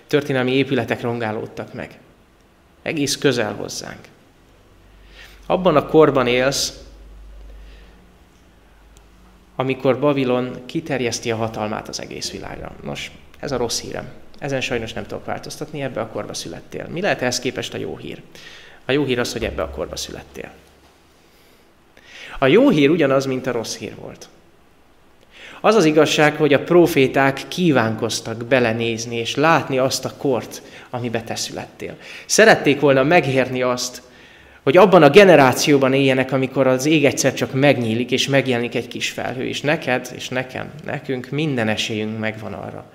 történelmi 0.07 0.51
épületek 0.51 1.01
rongálódtak 1.01 1.73
meg. 1.73 1.99
Egész 2.85 3.17
közel 3.17 3.53
hozzánk. 3.53 3.99
Abban 5.45 5.75
a 5.75 5.87
korban 5.87 6.27
élsz, 6.27 6.83
amikor 9.55 9.99
Babilon 9.99 10.65
kiterjeszti 10.65 11.31
a 11.31 11.35
hatalmát 11.35 11.87
az 11.87 11.99
egész 11.99 12.31
világra. 12.31 12.71
Nos, 12.83 13.11
ez 13.39 13.51
a 13.51 13.57
rossz 13.57 13.81
hírem. 13.81 14.11
Ezen 14.39 14.61
sajnos 14.61 14.93
nem 14.93 15.05
tudok 15.05 15.25
változtatni, 15.25 15.81
ebbe 15.81 16.01
a 16.01 16.07
korba 16.07 16.33
születtél. 16.33 16.87
Mi 16.87 17.01
lehet 17.01 17.21
ehhez 17.21 17.39
képest 17.39 17.73
a 17.73 17.77
jó 17.77 17.97
hír? 17.97 18.21
A 18.85 18.91
jó 18.91 19.03
hír 19.03 19.19
az, 19.19 19.33
hogy 19.33 19.45
ebbe 19.45 19.61
a 19.61 19.69
korba 19.69 19.95
születtél. 19.95 20.51
A 22.39 22.47
jó 22.47 22.69
hír 22.69 22.89
ugyanaz, 22.89 23.25
mint 23.25 23.47
a 23.47 23.51
rossz 23.51 23.75
hír 23.75 23.95
volt. 23.95 24.29
Az 25.65 25.75
az 25.75 25.85
igazság, 25.85 26.35
hogy 26.35 26.53
a 26.53 26.63
proféták 26.63 27.41
kívánkoztak 27.47 28.45
belenézni 28.45 29.15
és 29.15 29.35
látni 29.35 29.77
azt 29.77 30.05
a 30.05 30.13
kort, 30.17 30.61
amibe 30.89 31.21
te 31.21 31.35
születtél. 31.35 31.95
Szerették 32.25 32.79
volna 32.79 33.03
megérni 33.03 33.61
azt, 33.61 34.01
hogy 34.63 34.77
abban 34.77 35.03
a 35.03 35.09
generációban 35.09 35.93
éljenek, 35.93 36.31
amikor 36.31 36.67
az 36.67 36.85
ég 36.85 37.05
egyszer 37.05 37.33
csak 37.33 37.53
megnyílik, 37.53 38.11
és 38.11 38.27
megjelenik 38.27 38.75
egy 38.75 38.87
kis 38.87 39.09
felhő, 39.09 39.47
és 39.47 39.61
neked, 39.61 40.11
és 40.15 40.29
nekem, 40.29 40.71
nekünk 40.85 41.29
minden 41.29 41.67
esélyünk 41.67 42.19
megvan 42.19 42.53
arra, 42.53 42.85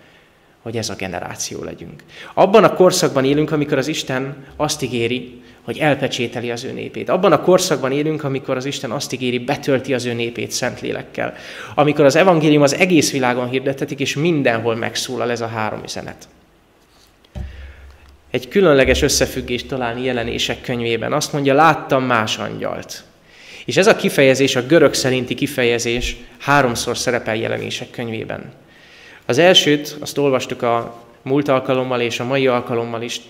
hogy 0.62 0.76
ez 0.76 0.88
a 0.88 0.94
generáció 0.94 1.62
legyünk. 1.62 2.02
Abban 2.34 2.64
a 2.64 2.74
korszakban 2.74 3.24
élünk, 3.24 3.52
amikor 3.52 3.78
az 3.78 3.88
Isten 3.88 4.36
azt 4.56 4.82
ígéri, 4.82 5.42
hogy 5.70 5.78
elpecsételi 5.78 6.50
az 6.50 6.64
ő 6.64 6.72
népét. 6.72 7.08
Abban 7.08 7.32
a 7.32 7.40
korszakban 7.40 7.92
élünk, 7.92 8.24
amikor 8.24 8.56
az 8.56 8.64
Isten 8.64 8.90
azt 8.90 9.12
ígéri, 9.12 9.38
betölti 9.38 9.94
az 9.94 10.04
ő 10.04 10.12
népét 10.12 10.50
szent 10.50 10.80
lélekkel. 10.80 11.34
Amikor 11.74 12.04
az 12.04 12.16
evangélium 12.16 12.62
az 12.62 12.74
egész 12.74 13.12
világon 13.12 13.48
hirdetetik, 13.48 14.00
és 14.00 14.14
mindenhol 14.14 14.74
megszólal 14.74 15.30
ez 15.30 15.40
a 15.40 15.46
három 15.46 15.82
üzenet. 15.84 16.28
Egy 18.30 18.48
különleges 18.48 19.02
összefüggést 19.02 19.68
találni 19.68 20.04
jelenések 20.04 20.60
könyvében. 20.60 21.12
Azt 21.12 21.32
mondja, 21.32 21.54
láttam 21.54 22.04
más 22.04 22.38
angyalt. 22.38 23.04
És 23.64 23.76
ez 23.76 23.86
a 23.86 23.96
kifejezés, 23.96 24.56
a 24.56 24.66
görög 24.66 24.94
szerinti 24.94 25.34
kifejezés 25.34 26.16
háromszor 26.38 26.98
szerepel 26.98 27.36
jelenések 27.36 27.90
könyvében. 27.90 28.52
Az 29.26 29.38
elsőt, 29.38 29.96
azt 30.00 30.18
olvastuk 30.18 30.62
a 30.62 31.04
múlt 31.22 31.48
alkalommal 31.48 32.00
és 32.00 32.20
a 32.20 32.24
mai 32.24 32.46
alkalommal 32.46 33.02
is, 33.02 33.20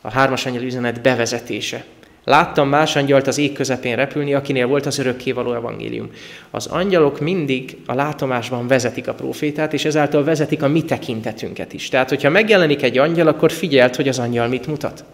a 0.00 0.10
hármas 0.10 0.46
angyal 0.46 0.62
üzenet 0.62 1.02
bevezetése. 1.02 1.84
Láttam 2.24 2.68
más 2.68 2.96
angyalt 2.96 3.26
az 3.26 3.38
ég 3.38 3.52
közepén 3.52 3.96
repülni, 3.96 4.34
akinél 4.34 4.66
volt 4.66 4.86
az 4.86 4.98
örökkévaló 4.98 5.52
evangélium. 5.52 6.10
Az 6.50 6.66
angyalok 6.66 7.20
mindig 7.20 7.76
a 7.86 7.94
látomásban 7.94 8.66
vezetik 8.66 9.08
a 9.08 9.14
profétát, 9.14 9.72
és 9.72 9.84
ezáltal 9.84 10.24
vezetik 10.24 10.62
a 10.62 10.68
mi 10.68 10.84
tekintetünket 10.84 11.72
is. 11.72 11.88
Tehát, 11.88 12.08
hogyha 12.08 12.30
megjelenik 12.30 12.82
egy 12.82 12.98
angyal, 12.98 13.26
akkor 13.26 13.52
figyelt, 13.52 13.96
hogy 13.96 14.08
az 14.08 14.18
angyal 14.18 14.48
mit 14.48 14.66
mutat. 14.66 15.04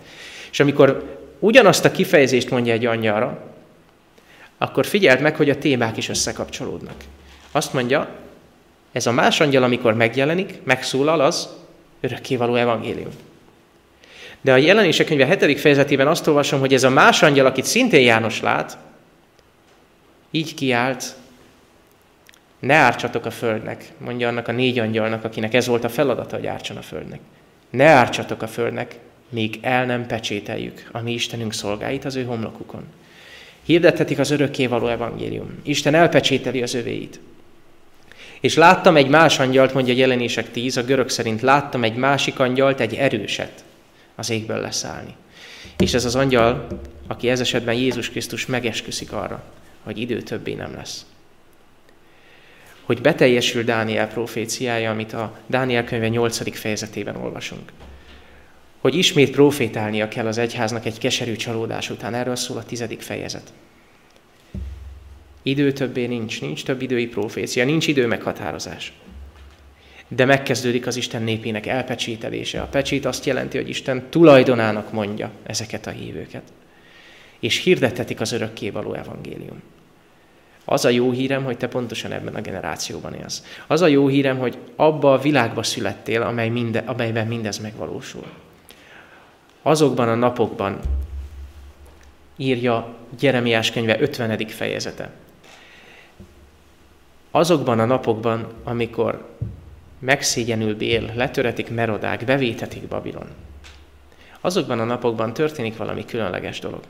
És 0.51 0.61
amikor 0.61 1.19
ugyanazt 1.39 1.85
a 1.85 1.91
kifejezést 1.91 2.51
mondja 2.51 2.73
egy 2.73 2.87
angyalra, 2.87 3.43
akkor 4.59 4.87
figyeld 4.87 5.21
meg, 5.21 5.37
hogy 5.37 5.51
a 5.51 5.59
témák 5.59 5.97
is 5.97 6.09
összekapcsolódnak. 6.09 6.97
Azt 7.53 7.73
mondja, 7.73 8.09
ez 8.93 9.07
a 9.07 9.13
más 9.13 9.41
angyal, 9.41 9.63
amikor 9.63 9.95
megjelenik, 9.95 10.59
megszólal, 10.65 11.21
az 11.21 11.49
örökkévaló 12.01 12.55
evangélium. 12.55 13.11
De 14.45 14.53
a 14.53 14.57
jelenések 14.57 15.07
könyve 15.07 15.37
7. 15.47 15.61
fejezetében 15.61 16.07
azt 16.07 16.27
olvasom, 16.27 16.61
hogy 16.61 16.75
ez 16.75 16.85
a 16.85 16.91
más 16.91 17.23
angyal, 17.23 17.47
akit 17.47 17.65
szintén 17.65 18.01
János 18.01 18.41
lát, 18.41 18.79
így 20.31 20.55
kiált, 20.55 21.15
ne 22.59 22.75
ártsatok 22.75 23.25
a 23.27 23.31
földnek, 23.31 23.85
mondja 23.99 24.29
annak 24.29 24.49
a 24.49 24.53
négy 24.53 24.79
angyalnak, 24.79 25.25
akinek 25.25 25.55
ez 25.55 25.67
volt 25.67 25.85
a 25.85 25.89
feladata, 25.89 26.37
hogy 26.37 26.47
ártson 26.47 26.77
a 26.77 26.83
földnek. 26.83 27.21
Ne 27.71 27.85
ártsatok 27.85 28.43
a 28.43 28.47
földnek, 28.47 28.99
míg 29.29 29.59
el 29.63 29.87
nem 29.87 30.07
pecsételjük 30.07 30.89
a 30.93 31.01
mi 31.01 31.13
Istenünk 31.13 31.53
szolgáit 31.53 32.05
az 32.05 32.17
ő 32.17 32.25
homlokukon. 32.25 32.85
Hirdethetik 33.63 34.19
az 34.19 34.31
örökkévaló 34.31 34.87
evangélium. 34.87 35.59
Isten 35.63 35.95
elpecsételi 35.95 36.63
az 36.63 36.75
övéit. 36.75 37.21
És 38.41 38.55
láttam 38.55 38.97
egy 38.97 39.09
más 39.09 39.39
angyalt, 39.39 39.75
mondja 39.75 39.95
jelenések 39.95 40.51
10, 40.51 40.77
a 40.77 40.83
görög 40.83 41.09
szerint 41.09 41.41
láttam 41.41 41.85
egy 41.85 41.97
másik 41.97 42.39
angyalt, 42.39 42.81
egy 42.81 42.95
erőset 42.95 43.65
az 44.15 44.31
égből 44.31 44.61
leszállni. 44.61 45.15
És 45.79 45.95
ez 45.95 46.05
az 46.05 46.15
angyal, 46.15 46.67
aki 47.07 47.29
ez 47.29 47.41
esetben 47.41 47.75
Jézus 47.75 48.11
Krisztus 48.11 48.47
megesküszik 48.47 49.13
arra, 49.13 49.45
hogy 49.83 49.99
idő 49.99 50.23
többé 50.23 50.55
nem 50.55 50.75
lesz. 50.75 51.07
Hogy 52.83 53.01
beteljesül 53.01 53.65
Dániel 53.65 54.09
proféciája, 54.09 54.91
amit 54.91 55.13
a 55.13 55.39
Dániel 55.47 55.85
könyve 55.85 56.09
8. 56.09 56.59
fejezetében 56.59 57.17
olvasunk. 57.17 57.73
Hogy 58.81 58.95
ismét 58.95 59.31
profétálnia 59.31 60.09
kell 60.09 60.27
az 60.27 60.39
egyháznak 60.39 60.87
egy 60.87 60.99
keserű 60.99 61.37
csalódás 61.37 61.91
után. 61.91 62.15
Erről 62.15 62.37
szól 62.37 62.57
a 62.57 62.65
tizedik 62.65 63.01
fejezet. 63.01 63.53
Idő 65.43 65.73
többé 65.73 66.07
nincs, 66.07 66.41
nincs 66.41 66.65
több 66.65 66.83
idői 66.83 67.07
profécia, 67.07 67.65
nincs 67.65 67.87
idő 67.87 68.07
meghatározás. 68.07 68.93
De 70.15 70.25
megkezdődik 70.25 70.87
az 70.87 70.97
Isten 70.97 71.23
népének 71.23 71.67
elpecsételése. 71.67 72.61
A 72.61 72.67
pecsét 72.67 73.05
azt 73.05 73.25
jelenti, 73.25 73.57
hogy 73.57 73.69
Isten 73.69 74.11
tulajdonának 74.11 74.93
mondja 74.93 75.31
ezeket 75.43 75.87
a 75.87 75.91
hívőket. 75.91 76.43
És 77.41 77.63
hirdetetik 77.63 78.21
az 78.21 78.33
örökkévaló 78.33 78.93
evangélium. 78.93 79.63
Az 80.65 80.85
a 80.85 80.89
jó 80.89 81.11
hírem, 81.11 81.45
hogy 81.45 81.57
te 81.57 81.69
pontosan 81.69 82.13
ebben 82.13 82.35
a 82.35 82.41
generációban 82.41 83.15
élsz. 83.15 83.43
Az 83.67 83.81
a 83.81 83.87
jó 83.87 84.07
hírem, 84.07 84.39
hogy 84.39 84.59
abba 84.77 85.13
a 85.13 85.19
világba 85.19 85.63
születtél, 85.63 86.23
amely 86.23 86.49
minde, 86.49 86.83
amelyben 86.87 87.27
mindez 87.27 87.59
megvalósul. 87.59 88.27
Azokban 89.63 90.09
a 90.09 90.15
napokban, 90.15 90.79
írja 92.37 92.95
Jeremiás 93.21 93.71
könyve 93.71 94.01
50. 94.01 94.47
fejezete. 94.47 95.11
Azokban 97.31 97.79
a 97.79 97.85
napokban, 97.85 98.47
amikor 98.65 99.35
megszégyenül 99.99 100.77
Bél, 100.77 101.13
letöretik 101.15 101.71
Merodák, 101.71 102.25
bevétetik 102.25 102.83
Babilon. 102.83 103.27
Azokban 104.41 104.81
a 104.81 104.85
napokban 104.85 105.33
történik 105.33 105.77
valami 105.77 106.05
különleges 106.05 106.59
dolog. 106.59 106.81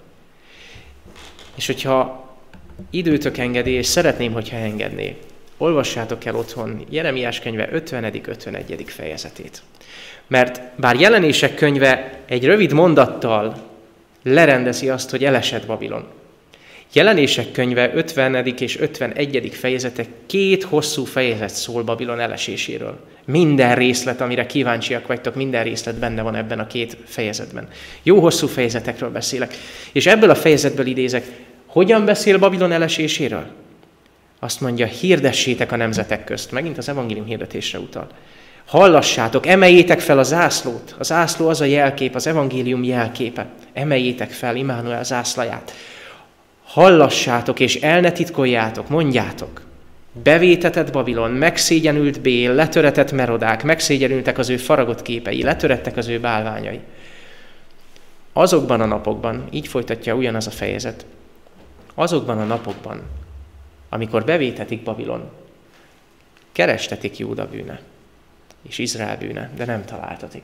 És 1.54 1.66
hogyha 1.66 2.28
időtök 2.90 3.38
engedi, 3.38 3.70
és 3.70 3.86
szeretném, 3.86 4.32
hogyha 4.32 4.56
engedné, 4.56 5.16
olvassátok 5.56 6.24
el 6.24 6.36
otthon 6.36 6.84
Jeremiás 6.88 7.40
könyve 7.40 7.68
50.-51. 7.72 8.82
fejezetét. 8.86 9.62
Mert 10.26 10.60
bár 10.76 11.00
jelenések 11.00 11.54
könyve 11.54 12.20
egy 12.26 12.44
rövid 12.44 12.72
mondattal 12.72 13.56
lerendezi 14.22 14.88
azt, 14.88 15.10
hogy 15.10 15.24
elesett 15.24 15.66
Babilon. 15.66 16.04
Jelenések 16.94 17.52
könyve 17.52 17.90
50. 17.94 18.46
és 18.46 18.78
51. 18.80 19.50
fejezete 19.54 20.04
két 20.26 20.62
hosszú 20.62 21.04
fejezet 21.04 21.54
szól 21.54 21.82
Babilon 21.82 22.20
eleséséről. 22.20 22.98
Minden 23.24 23.74
részlet, 23.74 24.20
amire 24.20 24.46
kíváncsiak 24.46 25.06
vagytok, 25.06 25.34
minden 25.34 25.64
részlet 25.64 25.98
benne 25.98 26.22
van 26.22 26.34
ebben 26.34 26.58
a 26.58 26.66
két 26.66 26.96
fejezetben. 27.04 27.68
Jó 28.02 28.20
hosszú 28.20 28.46
fejezetekről 28.46 29.10
beszélek. 29.10 29.54
És 29.92 30.06
ebből 30.06 30.30
a 30.30 30.34
fejezetből 30.34 30.86
idézek, 30.86 31.24
hogyan 31.66 32.04
beszél 32.04 32.38
Babilon 32.38 32.72
eleséséről? 32.72 33.46
Azt 34.40 34.60
mondja, 34.60 34.86
hirdessétek 34.86 35.72
a 35.72 35.76
nemzetek 35.76 36.24
közt. 36.24 36.52
Megint 36.52 36.78
az 36.78 36.88
evangélium 36.88 37.26
hirdetésre 37.26 37.78
utal. 37.78 38.08
Hallassátok, 38.66 39.46
emeljétek 39.46 40.00
fel 40.00 40.18
a 40.18 40.22
zászlót. 40.22 40.94
A 40.98 41.04
zászló 41.04 41.48
az 41.48 41.60
a 41.60 41.64
jelkép, 41.64 42.14
az 42.14 42.26
evangélium 42.26 42.82
jelképe. 42.82 43.46
Emeljétek 43.72 44.30
fel 44.30 44.56
Immanuel 44.56 45.04
zászlaját. 45.04 45.72
Hallassátok 46.64 47.60
és 47.60 47.74
el 47.76 48.00
ne 48.00 48.12
titkoljátok, 48.12 48.88
mondjátok. 48.88 49.62
Bevétetett 50.22 50.92
Babilon, 50.92 51.30
megszégyenült 51.30 52.20
Bél, 52.20 52.52
letöretett 52.52 53.12
Merodák, 53.12 53.62
megszégyenültek 53.62 54.38
az 54.38 54.48
ő 54.48 54.56
faragott 54.56 55.02
képei, 55.02 55.42
letörettek 55.42 55.96
az 55.96 56.08
ő 56.08 56.20
bálványai. 56.20 56.80
Azokban 58.32 58.80
a 58.80 58.86
napokban, 58.86 59.48
így 59.50 59.68
folytatja 59.68 60.14
ugyanaz 60.14 60.46
a 60.46 60.50
fejezet, 60.50 61.06
azokban 61.94 62.38
a 62.38 62.44
napokban, 62.44 63.02
amikor 63.88 64.24
bevétetik 64.24 64.82
Babilon, 64.82 65.30
kerestetik 66.52 67.18
Júda 67.18 67.48
bűne 67.48 67.80
és 68.68 68.78
Izrael 68.78 69.16
bűne, 69.16 69.50
de 69.56 69.64
nem 69.64 69.84
találtatik. 69.84 70.42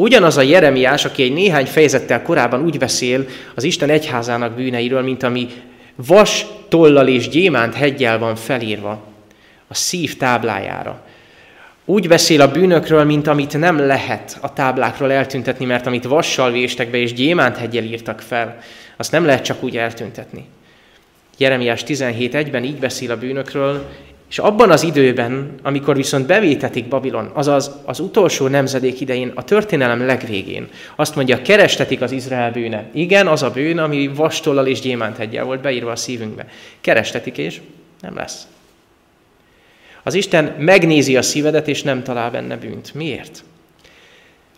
Ugyanaz 0.00 0.36
a 0.36 0.42
Jeremiás, 0.42 1.04
aki 1.04 1.22
egy 1.22 1.32
néhány 1.32 1.66
fejezettel 1.66 2.22
korábban 2.22 2.64
úgy 2.64 2.78
beszél 2.78 3.26
az 3.54 3.64
Isten 3.64 3.90
egyházának 3.90 4.52
bűneiről, 4.52 5.02
mint 5.02 5.22
ami 5.22 5.48
vas 5.94 6.46
tollal 6.68 7.08
és 7.08 7.28
gyémánt 7.28 7.74
hegyel 7.74 8.18
van 8.18 8.36
felírva 8.36 9.04
a 9.68 9.74
szív 9.74 10.16
táblájára. 10.16 11.04
Úgy 11.84 12.08
beszél 12.08 12.40
a 12.40 12.50
bűnökről, 12.50 13.04
mint 13.04 13.26
amit 13.26 13.58
nem 13.58 13.78
lehet 13.78 14.38
a 14.40 14.52
táblákról 14.52 15.12
eltüntetni, 15.12 15.64
mert 15.64 15.86
amit 15.86 16.04
vassal 16.04 16.50
véstek 16.50 16.90
be 16.90 16.98
és 16.98 17.12
gyémánt 17.12 17.56
hegyel 17.56 17.84
írtak 17.84 18.20
fel, 18.20 18.58
azt 18.96 19.12
nem 19.12 19.24
lehet 19.24 19.44
csak 19.44 19.62
úgy 19.62 19.76
eltüntetni. 19.76 20.44
Jeremiás 21.38 21.82
17.1-ben 21.86 22.64
így 22.64 22.78
beszél 22.78 23.10
a 23.10 23.18
bűnökről, 23.18 23.88
és 24.28 24.38
abban 24.38 24.70
az 24.70 24.82
időben, 24.82 25.54
amikor 25.62 25.96
viszont 25.96 26.26
bevétetik 26.26 26.88
Babilon, 26.88 27.30
azaz 27.34 27.70
az 27.84 28.00
utolsó 28.00 28.46
nemzedék 28.46 29.00
idején, 29.00 29.32
a 29.34 29.44
történelem 29.44 30.06
legvégén, 30.06 30.68
azt 30.96 31.14
mondja, 31.14 31.42
kerestetik 31.42 32.00
az 32.00 32.12
Izrael 32.12 32.50
bűne. 32.50 32.84
Igen, 32.92 33.26
az 33.26 33.42
a 33.42 33.50
bűn, 33.50 33.78
ami 33.78 34.08
vastollal 34.08 34.66
és 34.66 34.80
gyémánt 34.80 35.18
egyel 35.18 35.44
volt 35.44 35.60
beírva 35.60 35.90
a 35.90 35.96
szívünkbe. 35.96 36.46
Kerestetik, 36.80 37.38
és 37.38 37.60
nem 38.00 38.14
lesz. 38.14 38.46
Az 40.02 40.14
Isten 40.14 40.54
megnézi 40.58 41.16
a 41.16 41.22
szívedet, 41.22 41.68
és 41.68 41.82
nem 41.82 42.02
talál 42.02 42.30
benne 42.30 42.56
bűnt. 42.56 42.94
Miért? 42.94 43.44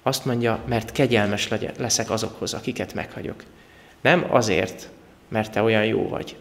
Azt 0.03 0.25
mondja, 0.25 0.59
mert 0.69 0.93
kegyelmes 0.93 1.49
leszek 1.79 2.11
azokhoz, 2.11 2.55
akiket 2.55 2.95
meghagyok. 2.95 3.45
Nem 4.01 4.27
azért, 4.31 4.89
mert 5.29 5.53
te 5.53 5.63
olyan 5.63 5.85
jó 5.85 6.09
vagy, 6.09 6.37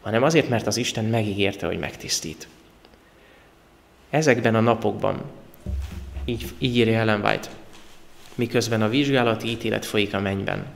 hanem 0.00 0.22
azért, 0.22 0.48
mert 0.48 0.66
az 0.66 0.76
Isten 0.76 1.04
megígérte, 1.04 1.66
hogy 1.66 1.78
megtisztít. 1.78 2.48
Ezekben 4.10 4.54
a 4.54 4.60
napokban, 4.60 5.22
így, 6.24 6.44
így 6.58 6.76
írja 6.76 6.98
Ellen 6.98 7.20
White, 7.20 7.48
miközben 8.34 8.82
a 8.82 8.88
vizsgálati 8.88 9.48
ítélet 9.48 9.84
folyik 9.84 10.14
a 10.14 10.20
mennyben. 10.20 10.66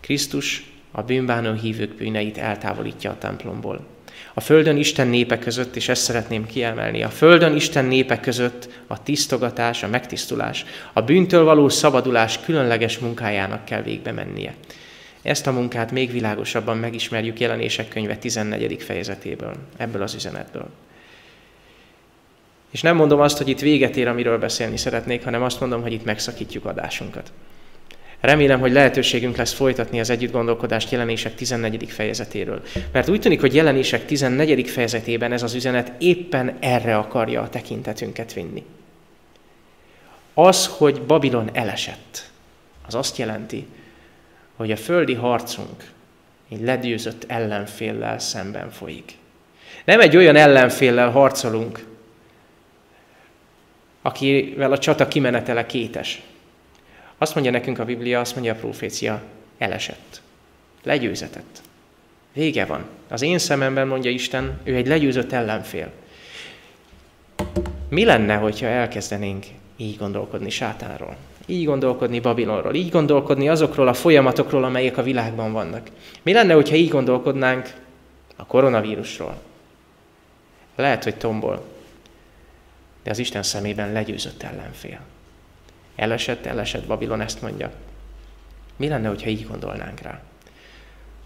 Krisztus 0.00 0.72
a 0.90 1.02
bűnbánó 1.02 1.52
hívők 1.52 1.94
bűneit 1.94 2.38
eltávolítja 2.38 3.10
a 3.10 3.18
templomból. 3.18 3.86
A 4.34 4.40
Földön 4.40 4.76
Isten 4.76 5.08
népe 5.08 5.38
között, 5.38 5.76
és 5.76 5.88
ezt 5.88 6.02
szeretném 6.02 6.46
kiemelni, 6.46 7.02
a 7.02 7.08
Földön 7.08 7.54
Isten 7.54 7.84
népe 7.84 8.20
között 8.20 8.68
a 8.86 9.02
tisztogatás, 9.02 9.82
a 9.82 9.88
megtisztulás, 9.88 10.64
a 10.92 11.02
bűntől 11.02 11.44
való 11.44 11.68
szabadulás 11.68 12.40
különleges 12.40 12.98
munkájának 12.98 13.64
kell 13.64 13.82
végbe 13.82 14.12
mennie. 14.12 14.54
Ezt 15.22 15.46
a 15.46 15.52
munkát 15.52 15.92
még 15.92 16.12
világosabban 16.12 16.76
megismerjük 16.76 17.40
jelenések 17.40 17.88
könyve 17.88 18.16
14. 18.16 18.82
fejezetéből, 18.82 19.54
ebből 19.76 20.02
az 20.02 20.14
üzenetből. 20.14 20.68
És 22.70 22.82
nem 22.82 22.96
mondom 22.96 23.20
azt, 23.20 23.38
hogy 23.38 23.48
itt 23.48 23.60
véget 23.60 23.96
ér, 23.96 24.08
amiről 24.08 24.38
beszélni 24.38 24.76
szeretnék, 24.76 25.24
hanem 25.24 25.42
azt 25.42 25.60
mondom, 25.60 25.82
hogy 25.82 25.92
itt 25.92 26.04
megszakítjuk 26.04 26.64
adásunkat. 26.64 27.32
Remélem, 28.20 28.60
hogy 28.60 28.72
lehetőségünk 28.72 29.36
lesz 29.36 29.52
folytatni 29.52 30.00
az 30.00 30.10
együtt 30.10 30.32
gondolkodást 30.32 30.90
jelenések 30.90 31.34
14. 31.34 31.90
fejezetéről. 31.90 32.62
Mert 32.92 33.08
úgy 33.08 33.20
tűnik, 33.20 33.40
hogy 33.40 33.54
jelenések 33.54 34.04
14. 34.04 34.68
fejezetében 34.68 35.32
ez 35.32 35.42
az 35.42 35.54
üzenet 35.54 35.92
éppen 35.98 36.56
erre 36.60 36.96
akarja 36.96 37.42
a 37.42 37.48
tekintetünket 37.48 38.32
vinni. 38.32 38.64
Az, 40.34 40.66
hogy 40.66 41.02
Babilon 41.02 41.50
elesett, 41.52 42.30
az 42.86 42.94
azt 42.94 43.16
jelenti, 43.16 43.66
hogy 44.56 44.70
a 44.70 44.76
földi 44.76 45.14
harcunk 45.14 45.90
egy 46.50 46.60
ledőzött 46.60 47.24
ellenféllel 47.26 48.18
szemben 48.18 48.70
folyik. 48.70 49.12
Nem 49.84 50.00
egy 50.00 50.16
olyan 50.16 50.36
ellenféllel 50.36 51.10
harcolunk, 51.10 51.86
akivel 54.02 54.72
a 54.72 54.78
csata 54.78 55.08
kimenetele 55.08 55.66
kétes. 55.66 56.22
Azt 57.18 57.34
mondja 57.34 57.52
nekünk 57.52 57.78
a 57.78 57.84
Biblia, 57.84 58.20
azt 58.20 58.34
mondja 58.34 58.52
a 58.52 58.56
profécia, 58.56 59.22
elesett, 59.58 60.20
legyőzetett. 60.82 61.60
Vége 62.32 62.64
van. 62.64 62.84
Az 63.08 63.22
én 63.22 63.38
szememben, 63.38 63.86
mondja 63.86 64.10
Isten, 64.10 64.60
ő 64.64 64.74
egy 64.74 64.86
legyőzött 64.86 65.32
ellenfél. 65.32 65.90
Mi 67.88 68.04
lenne, 68.04 68.34
hogyha 68.34 68.66
elkezdenénk 68.66 69.46
így 69.76 69.96
gondolkodni 69.96 70.50
sátánról? 70.50 71.16
Így 71.46 71.64
gondolkodni 71.64 72.20
Babilonról, 72.20 72.74
így 72.74 72.90
gondolkodni 72.90 73.48
azokról 73.48 73.88
a 73.88 73.94
folyamatokról, 73.94 74.64
amelyek 74.64 74.96
a 74.96 75.02
világban 75.02 75.52
vannak. 75.52 75.88
Mi 76.22 76.32
lenne, 76.32 76.54
hogyha 76.54 76.74
így 76.74 76.88
gondolkodnánk 76.88 77.74
a 78.36 78.46
koronavírusról? 78.46 79.40
Lehet, 80.76 81.04
hogy 81.04 81.16
tombol, 81.16 81.64
de 83.08 83.14
az 83.14 83.20
Isten 83.20 83.42
szemében 83.42 83.92
legyőzött 83.92 84.42
ellenfél. 84.42 85.00
Elesett, 85.96 86.46
elesett 86.46 86.86
Babilon, 86.86 87.20
ezt 87.20 87.42
mondja. 87.42 87.72
Mi 88.76 88.88
lenne, 88.88 89.08
hogyha 89.08 89.28
így 89.28 89.46
gondolnánk 89.46 90.00
rá? 90.00 90.22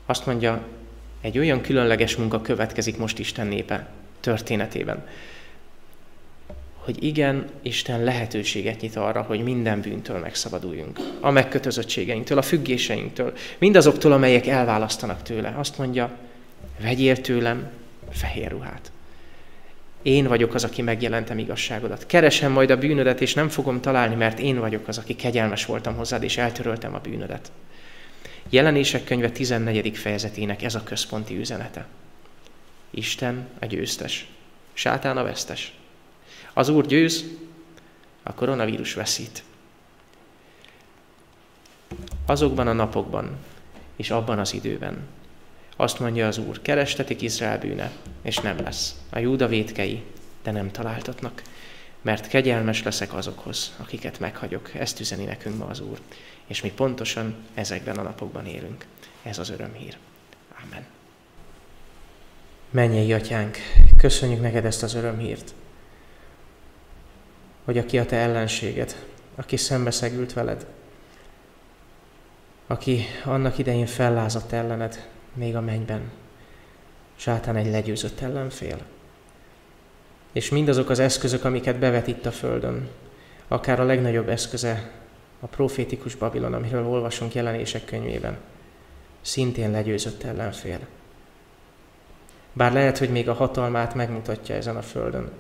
Azt 0.07 0.27
mondja, 0.27 0.67
egy 1.21 1.39
olyan 1.39 1.61
különleges 1.61 2.17
munka 2.17 2.41
következik 2.41 2.97
most 2.97 3.19
Isten 3.19 3.47
népe 3.47 3.89
történetében, 4.21 5.07
hogy 6.75 7.05
igen, 7.05 7.47
Isten 7.63 8.03
lehetőséget 8.05 8.81
nyit 8.81 8.97
arra, 8.97 9.23
hogy 9.23 9.43
minden 9.43 9.81
bűntől 9.81 10.19
megszabaduljunk. 10.19 10.99
A 11.21 11.31
megkötözöttségeinktől, 11.31 12.39
a 12.39 12.43
függéseinktől, 12.43 13.33
mindazoktól, 13.59 14.13
amelyek 14.13 14.47
elválasztanak 14.47 15.23
tőle. 15.23 15.55
Azt 15.57 15.79
mondja, 15.79 16.19
vegyél 16.81 17.21
tőlem 17.21 17.71
fehér 18.11 18.51
ruhát. 18.51 18.93
Én 20.03 20.27
vagyok 20.27 20.55
az, 20.55 20.65
aki 20.65 20.83
megjelentem 20.83 21.39
igazságodat. 21.39 22.07
Keresem 22.07 22.53
majd 22.53 22.71
a 22.71 22.79
bűnödet, 22.79 23.21
és 23.21 23.35
nem 23.35 23.49
fogom 23.49 23.81
találni, 23.81 24.15
mert 24.15 24.39
én 24.39 24.59
vagyok 24.59 24.89
az, 24.89 24.99
aki 24.99 25.17
kegyelmes 25.17 25.67
voltam 25.67 25.95
hozzád, 25.95 26.23
és 26.23 26.37
eltöröltem 26.37 26.95
a 26.95 26.99
bűnödet. 26.99 27.53
Jelenések 28.51 29.05
könyve 29.05 29.31
14. 29.31 29.97
fejezetének 29.97 30.63
ez 30.63 30.75
a 30.75 30.83
központi 30.83 31.39
üzenete. 31.39 31.87
Isten 32.91 33.49
a 33.61 33.67
győztes, 33.67 34.27
sátán 34.73 35.17
a 35.17 35.23
vesztes. 35.23 35.75
Az 36.53 36.69
Úr 36.69 36.87
győz, 36.87 37.25
a 38.23 38.35
koronavírus 38.35 38.95
veszít. 38.95 39.43
Azokban 42.27 42.67
a 42.67 42.73
napokban 42.73 43.37
és 43.97 44.11
abban 44.11 44.39
az 44.39 44.55
időben 44.55 45.09
azt 45.83 45.99
mondja 45.99 46.27
az 46.27 46.39
Úr, 46.39 46.63
kerestetik 46.63 47.23
Izrael 47.23 47.59
bűne, 47.59 47.91
és 48.23 48.37
nem 48.37 48.59
lesz. 48.59 48.95
A 49.11 49.19
Júda 49.19 49.47
vétkei, 49.47 50.03
de 50.43 50.51
nem 50.51 50.71
találtatnak, 50.71 51.43
mert 52.03 52.29
kegyelmes 52.29 52.83
leszek 52.83 53.15
azokhoz, 53.15 53.73
akiket 53.77 54.19
meghagyok. 54.19 54.75
Ezt 54.75 55.01
üzeni 55.01 55.25
nekünk 55.25 55.59
ma 55.59 55.67
az 55.67 55.81
Úr. 55.81 55.99
És 56.47 56.63
mi 56.63 56.71
pontosan 56.71 57.35
ezekben 57.55 57.97
a 57.97 58.03
napokban 58.03 58.47
élünk. 58.47 58.87
Ez 59.23 59.39
az 59.39 59.51
örömhír. 59.51 59.97
Amen. 60.67 60.85
Menjei 62.71 63.13
atyánk, 63.13 63.57
köszönjük 63.97 64.41
neked 64.41 64.65
ezt 64.65 64.83
az 64.83 64.95
örömhírt, 64.95 65.55
hogy 67.65 67.79
aki 67.79 67.99
a 67.99 68.07
te 68.07 68.17
ellenséged, 68.17 69.07
aki 69.35 69.57
szembeszegült 69.57 70.33
veled, 70.33 70.67
aki 72.67 73.05
annak 73.25 73.59
idején 73.59 73.87
fellázadt 73.87 74.53
ellened, 74.53 75.11
még 75.35 75.57
a 75.57 75.61
mennyben, 75.61 76.11
sátán 77.17 77.57
egy 77.57 77.71
legyőzött 77.71 78.21
ellenfél. 78.21 78.79
És 80.33 80.51
mindazok 80.51 80.89
az 80.89 80.99
eszközök, 80.99 81.45
amiket 81.45 81.79
bevet 81.79 82.07
itt 82.07 82.27
a 82.27 82.31
Földön, 82.33 82.89
akár 83.49 83.81
a 83.81 83.85
legnagyobb 83.85 84.29
eszköze, 84.29 84.91
a 85.41 85.47
profétikus 85.47 86.15
Babilon, 86.15 86.55
amiről 86.55 86.87
olvasunk 86.87 87.35
jelenések 87.35 87.85
könyvében, 87.85 88.39
szintén 89.21 89.71
legyőzött 89.71 90.23
ellenfél. 90.23 90.79
Bár 92.53 92.73
lehet, 92.73 92.99
hogy 92.99 93.11
még 93.11 93.29
a 93.29 93.35
hatalmát 93.35 93.95
megmutatja 93.95 94.55
ezen 94.55 94.77
a 94.77 94.83
földön, 94.83 95.31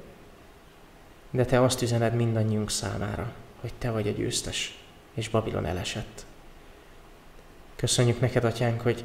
de 1.31 1.45
te 1.45 1.63
azt 1.63 1.83
üzened 1.83 2.15
mindannyiunk 2.15 2.71
számára, 2.71 3.33
hogy 3.61 3.73
te 3.79 3.91
vagy 3.91 4.09
a 4.09 4.13
győztes, 4.13 4.79
és 5.15 5.29
Babilon 5.29 5.67
elesett. 5.67 6.25
Köszönjük 7.77 8.21
neked, 8.21 8.45
atyánk, 8.45 8.81
hogy 8.81 9.05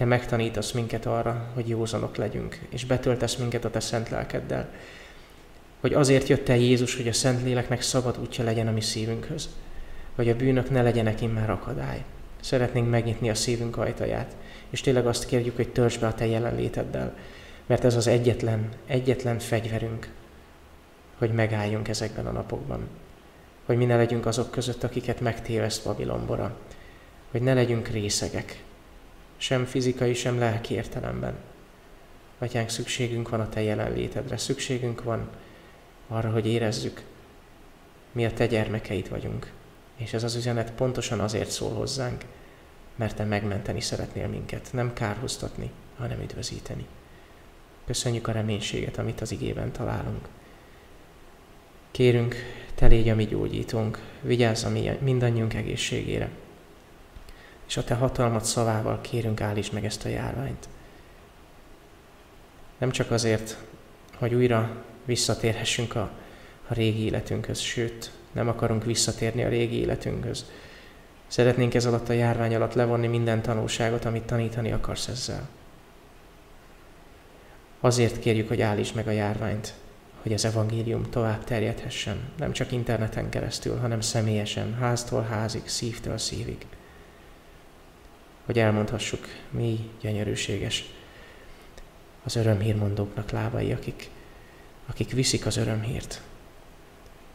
te 0.00 0.06
megtanítasz 0.06 0.72
minket 0.72 1.06
arra, 1.06 1.50
hogy 1.54 1.68
józanok 1.68 2.16
legyünk, 2.16 2.58
és 2.68 2.84
betöltesz 2.84 3.36
minket 3.36 3.64
a 3.64 3.70
te 3.70 3.80
szent 3.80 4.08
lelkeddel. 4.08 4.68
Hogy 5.80 5.94
azért 5.94 6.28
jött 6.28 6.48
el 6.48 6.56
Jézus, 6.56 6.96
hogy 6.96 7.08
a 7.08 7.12
szent 7.12 7.42
léleknek 7.42 7.82
szabad 7.82 8.18
útja 8.20 8.44
legyen 8.44 8.68
a 8.68 8.70
mi 8.70 8.80
szívünkhöz, 8.80 9.48
hogy 10.14 10.28
a 10.28 10.36
bűnök 10.36 10.70
ne 10.70 10.82
legyenek 10.82 11.20
immár 11.20 11.50
akadály. 11.50 12.04
Szeretnénk 12.40 12.90
megnyitni 12.90 13.30
a 13.30 13.34
szívünk 13.34 13.76
ajtaját, 13.76 14.36
és 14.70 14.80
tényleg 14.80 15.06
azt 15.06 15.26
kérjük, 15.26 15.56
hogy 15.56 15.68
töltsd 15.68 16.00
be 16.00 16.06
a 16.06 16.14
te 16.14 16.26
jelenléteddel, 16.26 17.16
mert 17.66 17.84
ez 17.84 17.96
az 17.96 18.06
egyetlen, 18.06 18.68
egyetlen 18.86 19.38
fegyverünk, 19.38 20.08
hogy 21.18 21.32
megálljunk 21.32 21.88
ezekben 21.88 22.26
a 22.26 22.32
napokban. 22.32 22.88
Hogy 23.66 23.76
mi 23.76 23.84
ne 23.84 23.96
legyünk 23.96 24.26
azok 24.26 24.50
között, 24.50 24.84
akiket 24.84 25.20
megtéveszt 25.20 25.84
Babilonbora. 25.84 26.56
Hogy 27.30 27.42
ne 27.42 27.54
legyünk 27.54 27.88
részegek, 27.88 28.62
sem 29.40 29.64
fizikai, 29.64 30.14
sem 30.14 30.38
lelki 30.38 30.74
értelemben. 30.74 31.34
Atyánk, 32.38 32.68
szükségünk 32.68 33.28
van 33.28 33.40
a 33.40 33.48
Te 33.48 33.62
jelenlétedre, 33.62 34.36
szükségünk 34.36 35.02
van 35.02 35.28
arra, 36.08 36.30
hogy 36.30 36.46
érezzük, 36.46 37.02
mi 38.12 38.24
a 38.24 38.32
Te 38.32 38.46
gyermekeid 38.46 39.08
vagyunk. 39.08 39.52
És 39.96 40.12
ez 40.12 40.24
az 40.24 40.34
üzenet 40.34 40.72
pontosan 40.72 41.20
azért 41.20 41.50
szól 41.50 41.70
hozzánk, 41.70 42.24
mert 42.94 43.16
Te 43.16 43.24
megmenteni 43.24 43.80
szeretnél 43.80 44.28
minket, 44.28 44.68
nem 44.72 44.92
kárhoztatni, 44.92 45.70
hanem 45.96 46.20
üdvözíteni. 46.20 46.86
Köszönjük 47.86 48.28
a 48.28 48.32
reménységet, 48.32 48.98
amit 48.98 49.20
az 49.20 49.32
igében 49.32 49.72
találunk. 49.72 50.28
Kérünk, 51.90 52.34
Te 52.74 52.86
légy 52.86 53.08
a 53.08 53.14
mi 53.14 53.24
gyógyítónk, 53.24 53.98
vigyázz 54.22 54.64
a 54.64 54.70
mi, 54.70 54.90
mindannyiunk 55.00 55.54
egészségére. 55.54 56.30
És 57.70 57.76
a 57.76 57.84
Te 57.84 57.94
hatalmat 57.94 58.44
szavával 58.44 59.00
kérünk, 59.00 59.40
állítsd 59.40 59.72
meg 59.72 59.84
ezt 59.84 60.04
a 60.04 60.08
járványt. 60.08 60.68
Nem 62.78 62.90
csak 62.90 63.10
azért, 63.10 63.56
hogy 64.14 64.34
újra 64.34 64.84
visszatérhessünk 65.04 65.94
a, 65.94 66.10
a 66.68 66.74
régi 66.74 67.04
életünkhöz, 67.04 67.58
sőt, 67.58 68.10
nem 68.32 68.48
akarunk 68.48 68.84
visszatérni 68.84 69.44
a 69.44 69.48
régi 69.48 69.76
életünkhöz. 69.76 70.44
Szeretnénk 71.26 71.74
ez 71.74 71.86
alatt 71.86 72.08
a 72.08 72.12
járvány 72.12 72.54
alatt 72.54 72.74
levonni 72.74 73.06
minden 73.06 73.42
tanulságot, 73.42 74.04
amit 74.04 74.24
tanítani 74.24 74.72
akarsz 74.72 75.08
ezzel. 75.08 75.48
Azért 77.80 78.18
kérjük, 78.18 78.48
hogy 78.48 78.60
állítsd 78.60 78.94
meg 78.94 79.08
a 79.08 79.10
járványt, 79.10 79.74
hogy 80.22 80.32
az 80.32 80.44
evangélium 80.44 81.10
tovább 81.10 81.44
terjedhessen, 81.44 82.18
nem 82.38 82.52
csak 82.52 82.72
interneten 82.72 83.28
keresztül, 83.28 83.76
hanem 83.76 84.00
személyesen, 84.00 84.74
háztól 84.74 85.22
házig, 85.22 85.68
szívtől 85.68 86.18
szívig. 86.18 86.66
Hogy 88.50 88.58
elmondhassuk, 88.58 89.26
mi 89.50 89.90
gyönyörűséges 90.00 90.84
az 92.24 92.36
örömhírmondóknak 92.36 93.30
lábai, 93.30 93.72
akik, 93.72 94.10
akik 94.86 95.10
viszik 95.12 95.46
az 95.46 95.56
örömhírt. 95.56 96.22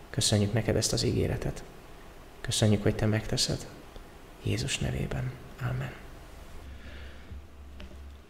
Köszönjük 0.09 0.53
neked 0.53 0.76
ezt 0.76 0.93
az 0.93 1.03
ígéretet. 1.03 1.63
Köszönjük, 2.41 2.84
hogy 2.84 2.95
te 2.95 3.05
megteszed. 3.05 3.68
Jézus 4.43 4.78
nevében. 4.78 5.32
Amen. 5.61 5.91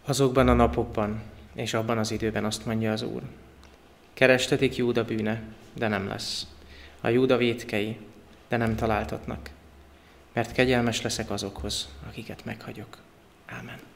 Azokban 0.04 0.48
a 0.48 0.54
napokban 0.54 1.22
és 1.54 1.74
abban 1.74 1.98
az 1.98 2.12
időben 2.12 2.46
azt 2.46 2.66
mondja 2.66 2.92
az 2.92 3.02
Úr. 3.02 3.22
Kerestetik 4.14 4.76
Júda 4.76 5.06
bűne, 5.06 5.42
de 5.74 5.88
nem 5.88 6.08
lesz. 6.08 6.48
A 7.02 7.08
Júda 7.08 7.38
vétkei, 7.38 7.98
de 8.48 8.58
nem 8.58 8.76
találtatnak. 8.76 9.50
Mert 10.36 10.52
kegyelmes 10.52 11.02
leszek 11.02 11.30
azokhoz, 11.30 11.88
akiket 12.08 12.46
meghagyok. 12.46 12.98
Ámen. 13.46 13.80